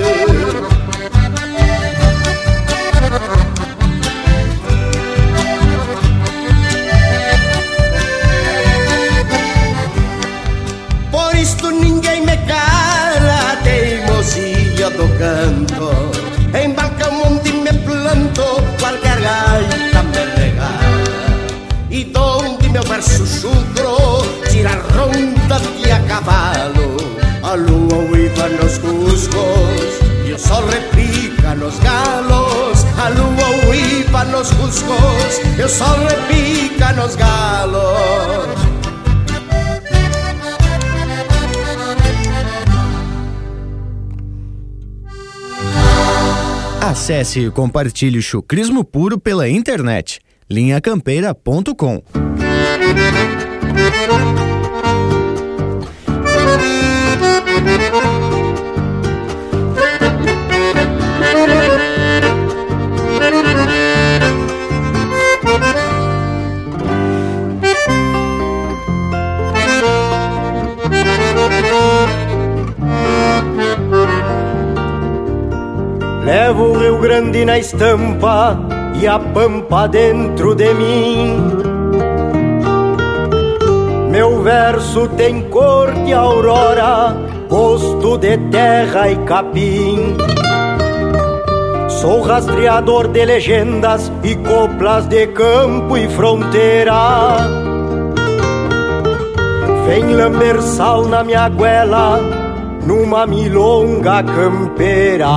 Por 11.11 11.35
isto 11.35 11.71
ninguém 11.71 12.21
me 12.21 12.37
cala 12.37 13.57
teimosia 13.63 14.89
do 14.91 15.07
canto 15.17 15.64
donde 22.95 23.09
meu 23.09 23.15
verso 23.15 23.25
chucro 23.25 24.49
tira 24.49 24.71
ronda 24.93 25.59
de 25.59 25.91
a 25.91 25.99
cavalo. 26.01 26.97
A 27.43 27.53
lua 27.55 27.97
uiva 28.11 28.49
nos 28.49 28.77
cuscos 28.77 29.99
e 30.25 30.33
o 30.33 30.39
sol 30.39 30.65
repica 30.67 31.55
nos 31.55 31.77
galos. 31.79 32.85
A 32.97 33.09
lua 33.09 33.69
uiva 33.69 34.23
nos 34.25 34.51
cuscos 34.51 35.57
e 35.57 35.61
o 35.61 35.69
sol 35.69 35.97
repica 36.07 36.93
nos 36.93 37.15
galos. 37.15 38.65
Acesse 46.81 47.39
e 47.41 47.51
compartilhe 47.51 48.19
o 48.19 48.21
chucrismo 48.21 48.83
puro 48.83 49.19
pela 49.19 49.49
internet. 49.49 50.19
linhacampeira.com 50.49 52.34
Levo 76.25 76.71
o 76.71 76.79
Rio 76.79 76.97
Grande 76.99 77.45
na 77.45 77.59
estampa 77.59 78.57
e 78.99 79.07
a 79.07 79.19
pampa 79.19 79.87
dentro 79.87 80.55
de 80.55 80.73
mim. 80.73 81.74
Verso 84.45 85.07
tem 85.07 85.41
cor 85.49 85.91
de 86.05 86.13
aurora, 86.13 87.17
gosto 87.49 88.15
de 88.15 88.37
terra 88.51 89.09
e 89.09 89.15
capim. 89.25 90.15
Sou 91.89 92.21
rastreador 92.21 93.07
de 93.07 93.25
legendas 93.25 94.11
e 94.23 94.35
coplas 94.35 95.07
de 95.07 95.25
campo 95.29 95.97
e 95.97 96.07
fronteira. 96.09 97.37
Vem 99.87 100.13
lamber 100.13 100.61
sal 100.61 101.07
na 101.07 101.23
minha 101.23 101.49
goela, 101.49 102.19
numa 102.85 103.25
milonga 103.25 104.21
campeira. 104.21 105.27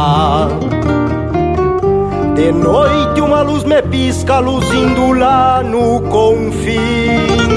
De 2.34 2.52
noite 2.52 3.22
uma 3.22 3.40
luz 3.40 3.64
me 3.64 3.80
pisca, 3.80 4.38
luzindo 4.38 5.14
lá 5.14 5.62
no 5.62 5.98
confim. 6.10 7.47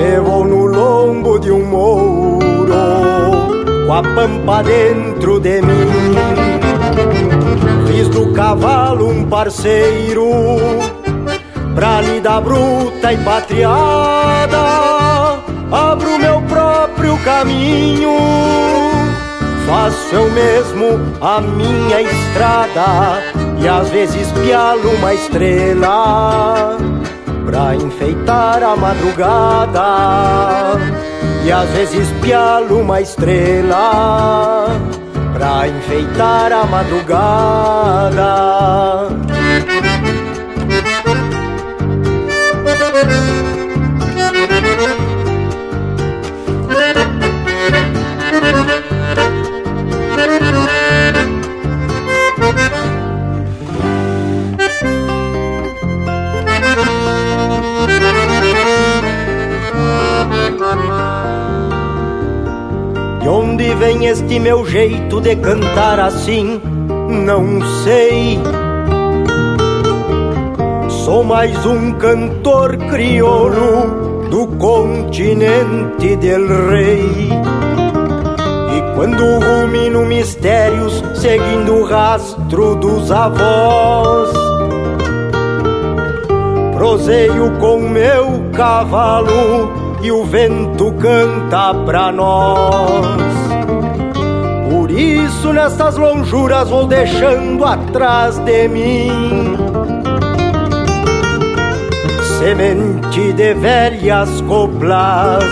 Me 0.00 0.18
vou 0.18 0.46
no 0.46 0.64
lombo 0.64 1.38
de 1.38 1.52
um 1.52 1.62
mouro, 1.62 2.40
com 3.86 3.92
a 3.92 4.02
pampa 4.02 4.62
dentro 4.62 5.38
de 5.38 5.60
mim. 5.60 6.14
Fiz 7.86 8.08
do 8.08 8.32
cavalo 8.32 9.10
um 9.10 9.26
parceiro, 9.26 10.56
pra 11.74 12.00
lida 12.00 12.40
bruta 12.40 13.12
e 13.12 13.18
patriada. 13.18 14.58
Abro 15.70 16.18
meu 16.18 16.42
próprio 16.48 17.16
caminho 17.18 18.10
Faço 19.64 20.16
eu 20.16 20.28
mesmo 20.32 20.98
a 21.20 21.40
minha 21.40 22.02
estrada 22.02 23.22
E 23.62 23.68
às 23.68 23.88
vezes 23.90 24.32
pialo 24.32 24.90
uma 24.96 25.14
estrela 25.14 26.89
Pra 27.46 27.74
enfeitar 27.74 28.62
a 28.62 28.76
madrugada. 28.76 30.78
E 31.44 31.52
às 31.52 31.68
vezes 31.70 32.08
pialo 32.20 32.80
uma 32.80 33.00
estrela 33.00 34.68
Pra 35.32 35.68
enfeitar 35.68 36.52
a 36.52 36.66
madrugada 36.66 38.20
vem 63.74 64.06
este 64.06 64.38
meu 64.38 64.66
jeito 64.66 65.20
de 65.20 65.36
cantar 65.36 66.00
assim? 66.00 66.60
Não 67.08 67.60
sei. 67.84 68.38
Sou 71.04 71.24
mais 71.24 71.66
um 71.66 71.92
cantor 71.92 72.76
crioulo 72.76 74.28
do 74.30 74.46
continente 74.58 76.16
del 76.16 76.46
rei. 76.68 77.28
E 78.76 78.94
quando 78.94 79.22
rumino 79.40 80.06
mistérios, 80.06 81.02
seguindo 81.14 81.74
o 81.74 81.84
rastro 81.84 82.76
dos 82.76 83.10
avós, 83.10 84.30
proseio 86.74 87.50
com 87.58 87.80
meu 87.80 88.44
cavalo 88.52 89.72
e 90.02 90.10
o 90.10 90.24
vento 90.24 90.92
canta 90.92 91.74
pra 91.84 92.10
nós. 92.12 93.29
Isso, 95.00 95.50
nestas 95.52 95.96
lonjuras, 95.96 96.68
vou 96.68 96.86
deixando 96.86 97.64
atrás 97.64 98.38
de 98.38 98.68
mim 98.68 99.56
semente 102.40 103.34
de 103.34 103.52
velhas 103.52 104.40
coplas, 104.42 105.44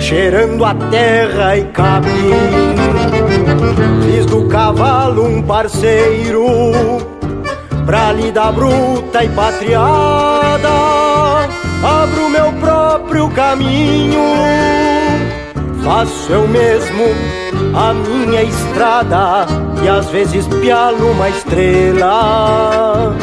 cheirando 0.00 0.64
a 0.64 0.74
terra 0.74 1.56
e 1.56 1.64
capim. 1.66 2.32
Fiz 4.04 4.26
do 4.26 4.48
cavalo 4.48 5.24
um 5.24 5.40
parceiro, 5.40 6.46
pra 7.86 8.12
lida 8.12 8.50
bruta 8.50 9.24
e 9.24 9.28
patriada. 9.28 10.68
Abro 11.84 12.28
meu 12.28 12.52
próprio 12.54 13.28
caminho, 13.30 14.20
faço 15.84 16.32
eu 16.32 16.48
mesmo 16.48 17.35
a 17.76 17.92
minha 17.92 18.42
estrada 18.42 19.46
e 19.84 19.88
às 19.88 20.08
vezes 20.08 20.46
pialo 20.46 21.10
uma 21.10 21.28
estrela 21.28 23.14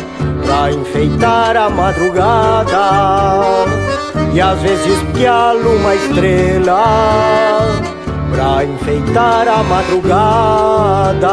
pra 0.46 0.72
enfeitar 0.72 1.58
a 1.58 1.72
madrugada 1.72 2.78
e 4.32 4.40
às 4.40 4.60
vezes 4.62 5.02
pialo 5.16 5.76
uma 5.78 5.96
estrela 5.96 6.84
pra 8.32 8.64
enfeitar 8.64 9.48
a 9.48 9.64
madrugada. 9.64 11.28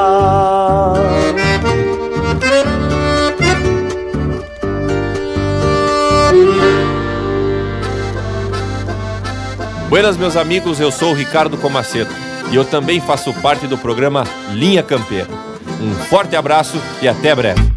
Buenas, 9.90 10.16
meus 10.16 10.36
amigos, 10.36 10.80
eu 10.80 10.90
sou 10.90 11.10
o 11.10 11.14
Ricardo 11.14 11.58
Comaceto 11.58 12.29
e 12.50 12.56
eu 12.56 12.64
também 12.64 13.00
faço 13.00 13.32
parte 13.34 13.66
do 13.66 13.78
programa 13.78 14.24
Linha 14.52 14.82
Campeira. 14.82 15.28
Um 15.80 15.94
forte 15.94 16.36
abraço 16.36 16.80
e 17.00 17.08
até 17.08 17.34
breve. 17.34 17.69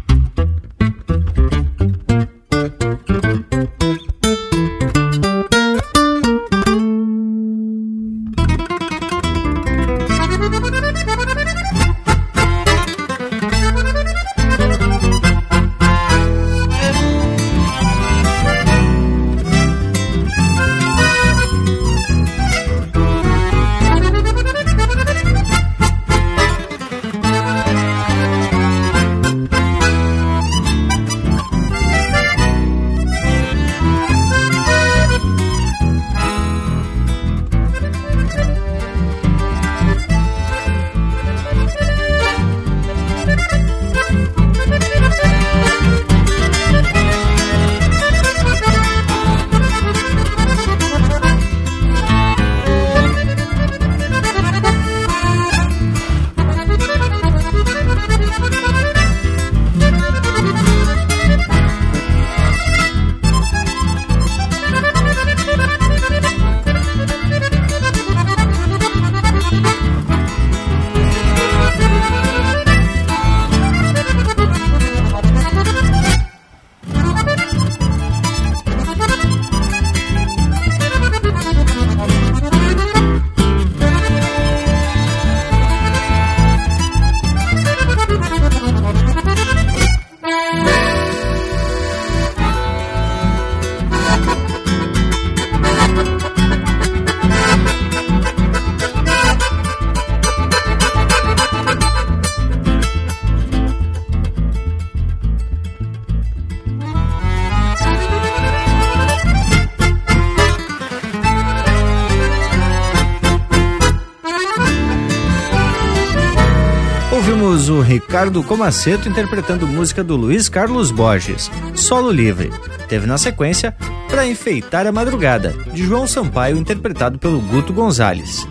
Ricardo 118.14 118.44
Comaceto 118.44 119.08
interpretando 119.08 119.66
música 119.66 120.04
do 120.04 120.14
Luiz 120.14 120.48
Carlos 120.48 120.92
Borges, 120.92 121.50
Solo 121.74 122.12
Livre. 122.12 122.52
Teve 122.88 123.08
na 123.08 123.18
sequência 123.18 123.76
Para 124.08 124.24
Enfeitar 124.24 124.86
a 124.86 124.92
Madrugada, 124.92 125.52
de 125.72 125.82
João 125.82 126.06
Sampaio, 126.06 126.56
interpretado 126.56 127.18
pelo 127.18 127.40
Guto 127.40 127.72
Gonzalez. 127.72 128.46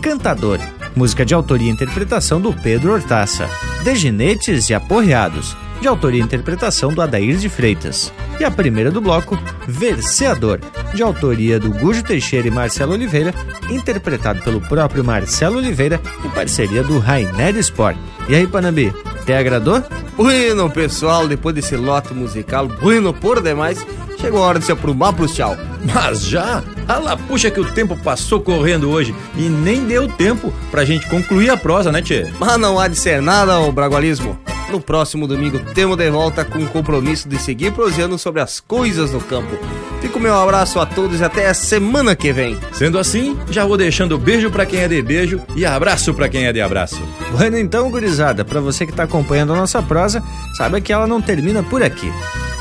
Cantador, 0.00 0.60
música 0.94 1.26
de 1.26 1.34
autoria 1.34 1.68
e 1.68 1.72
interpretação 1.72 2.40
do 2.40 2.52
Pedro 2.52 2.92
Hortaça. 2.92 3.48
Deginetes 3.82 4.70
e 4.70 4.74
Aporreados, 4.74 5.56
de 5.80 5.88
autoria 5.88 6.20
e 6.20 6.24
interpretação 6.24 6.94
do 6.94 7.02
Adair 7.02 7.36
de 7.36 7.48
Freitas. 7.48 8.12
E 8.38 8.44
a 8.44 8.50
primeira 8.50 8.92
do 8.92 9.00
bloco, 9.00 9.36
Verseador, 9.66 10.60
de 10.94 11.02
autoria 11.02 11.58
do 11.58 11.70
Gujo 11.70 12.04
Teixeira 12.04 12.46
e 12.46 12.50
Marcelo 12.52 12.92
Oliveira, 12.92 13.34
interpretado 13.70 14.40
pelo 14.42 14.60
próprio 14.60 15.02
Marcelo 15.02 15.56
Oliveira 15.56 16.00
em 16.24 16.30
parceria 16.30 16.84
do 16.84 17.00
Rainer 17.00 17.56
Sport. 17.56 17.98
E 18.30 18.34
aí, 18.36 18.46
Panambi, 18.46 18.94
te 19.26 19.32
agradou? 19.32 19.82
Bueno, 20.16 20.70
pessoal, 20.70 21.26
depois 21.26 21.52
desse 21.52 21.74
lote 21.74 22.14
musical, 22.14 22.68
bueno 22.68 23.12
por 23.12 23.42
demais, 23.42 23.84
chegou 24.20 24.40
a 24.40 24.46
hora 24.46 24.60
de 24.60 24.66
se 24.66 24.70
aprumar 24.70 25.12
pro 25.12 25.26
tchau. 25.26 25.56
Mas 25.92 26.26
já? 26.26 26.62
Ala, 26.86 27.16
puxa 27.16 27.50
que 27.50 27.58
o 27.58 27.72
tempo 27.72 27.96
passou 27.96 28.40
correndo 28.40 28.88
hoje 28.88 29.12
e 29.36 29.48
nem 29.48 29.84
deu 29.84 30.06
tempo 30.06 30.54
pra 30.70 30.84
gente 30.84 31.08
concluir 31.08 31.50
a 31.50 31.56
prosa, 31.56 31.90
né, 31.90 32.02
Tchê? 32.02 32.30
Mas 32.38 32.56
não 32.56 32.78
há 32.78 32.86
de 32.86 32.94
ser 32.94 33.20
nada, 33.20 33.58
ô 33.58 33.72
bragualismo. 33.72 34.38
No 34.70 34.80
próximo 34.80 35.26
domingo 35.26 35.58
temos 35.74 35.96
de 35.96 36.08
volta 36.08 36.44
com 36.44 36.60
o 36.60 36.68
compromisso 36.68 37.28
de 37.28 37.36
seguir 37.36 37.72
prosseando 37.72 38.16
sobre 38.16 38.40
as 38.40 38.60
coisas 38.60 39.10
do 39.10 39.18
campo. 39.18 39.58
Fico 40.00 40.18
meu 40.18 40.34
abraço 40.34 40.80
a 40.80 40.86
todos 40.86 41.20
e 41.20 41.24
até 41.24 41.48
a 41.48 41.54
semana 41.54 42.16
que 42.16 42.32
vem. 42.32 42.58
Sendo 42.72 42.98
assim, 42.98 43.38
já 43.50 43.64
vou 43.64 43.76
deixando 43.76 44.18
beijo 44.18 44.50
para 44.50 44.64
quem 44.64 44.80
é 44.80 44.88
de 44.88 45.02
beijo 45.02 45.40
e 45.54 45.66
abraço 45.66 46.14
para 46.14 46.28
quem 46.28 46.46
é 46.46 46.52
de 46.52 46.60
abraço. 46.60 47.00
Bueno, 47.32 47.58
então, 47.58 47.90
gurizada, 47.90 48.44
para 48.44 48.60
você 48.60 48.86
que 48.86 48.92
tá 48.92 49.02
acompanhando 49.02 49.52
a 49.52 49.56
nossa 49.56 49.82
prosa, 49.82 50.22
saiba 50.56 50.80
que 50.80 50.92
ela 50.92 51.06
não 51.06 51.20
termina 51.20 51.62
por 51.62 51.82
aqui. 51.82 52.10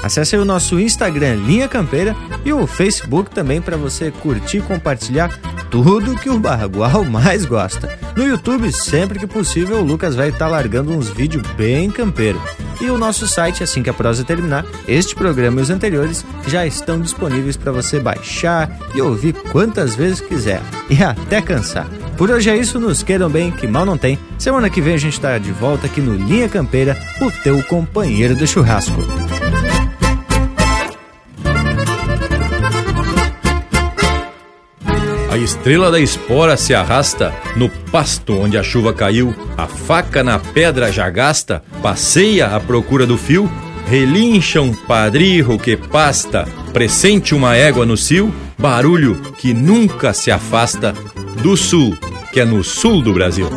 Acesse 0.03 0.37
o 0.37 0.45
nosso 0.45 0.79
Instagram 0.79 1.35
Linha 1.35 1.67
Campeira 1.67 2.15
e 2.45 2.53
o 2.53 2.65
Facebook 2.65 3.31
também 3.31 3.61
para 3.61 3.77
você 3.77 4.11
curtir 4.11 4.57
e 4.57 4.61
compartilhar 4.61 5.29
tudo 5.69 6.15
que 6.15 6.29
o 6.29 6.39
Barragual 6.39 7.03
mais 7.05 7.45
gosta. 7.45 7.97
No 8.15 8.25
YouTube, 8.25 8.71
sempre 8.71 9.19
que 9.19 9.27
possível, 9.27 9.79
o 9.79 9.83
Lucas 9.83 10.15
vai 10.15 10.29
estar 10.29 10.45
tá 10.45 10.51
largando 10.51 10.91
uns 10.91 11.09
vídeos 11.09 11.45
bem 11.51 11.89
campeiro. 11.89 12.41
E 12.81 12.89
o 12.89 12.97
nosso 12.97 13.27
site, 13.27 13.63
assim 13.63 13.83
que 13.83 13.89
a 13.89 13.93
prosa 13.93 14.23
terminar, 14.23 14.65
este 14.87 15.15
programa 15.15 15.59
e 15.59 15.63
os 15.63 15.69
anteriores 15.69 16.25
já 16.47 16.65
estão 16.65 16.99
disponíveis 17.01 17.57
para 17.57 17.71
você 17.71 17.99
baixar 17.99 18.69
e 18.95 19.01
ouvir 19.01 19.33
quantas 19.51 19.95
vezes 19.95 20.21
quiser 20.21 20.61
e 20.89 21.03
até 21.03 21.41
cansar. 21.41 21.87
Por 22.17 22.29
hoje 22.29 22.49
é 22.49 22.57
isso, 22.57 22.79
nos 22.79 23.01
queiram 23.01 23.29
bem, 23.29 23.51
que 23.51 23.67
mal 23.67 23.85
não 23.85 23.97
tem. 23.97 24.19
Semana 24.37 24.69
que 24.69 24.81
vem 24.81 24.93
a 24.93 24.97
gente 24.97 25.13
está 25.13 25.37
de 25.37 25.51
volta 25.51 25.87
aqui 25.87 26.01
no 26.01 26.15
Linha 26.15 26.49
Campeira, 26.49 26.97
o 27.21 27.31
teu 27.43 27.63
companheiro 27.63 28.35
de 28.35 28.45
churrasco. 28.45 29.28
Estrela 35.39 35.89
da 35.91 35.99
espora 35.99 36.55
se 36.55 36.73
arrasta 36.73 37.33
no 37.55 37.69
pasto 37.91 38.37
onde 38.37 38.57
a 38.57 38.63
chuva 38.63 38.93
caiu, 38.93 39.33
a 39.57 39.67
faca 39.67 40.23
na 40.23 40.37
pedra 40.39 40.91
já 40.91 41.09
gasta, 41.09 41.63
passeia 41.81 42.47
à 42.47 42.59
procura 42.59 43.05
do 43.05 43.17
fio, 43.17 43.49
relincha 43.87 44.61
um 44.61 44.73
padrijo 44.73 45.57
que 45.57 45.75
pasta, 45.75 46.47
pressente 46.73 47.33
uma 47.33 47.55
égua 47.55 47.85
no 47.85 47.97
cio, 47.97 48.33
barulho 48.57 49.15
que 49.37 49.53
nunca 49.53 50.13
se 50.13 50.29
afasta 50.29 50.93
do 51.41 51.57
sul, 51.57 51.97
que 52.31 52.39
é 52.39 52.45
no 52.45 52.63
sul 52.63 53.01
do 53.01 53.13
Brasil. 53.13 53.49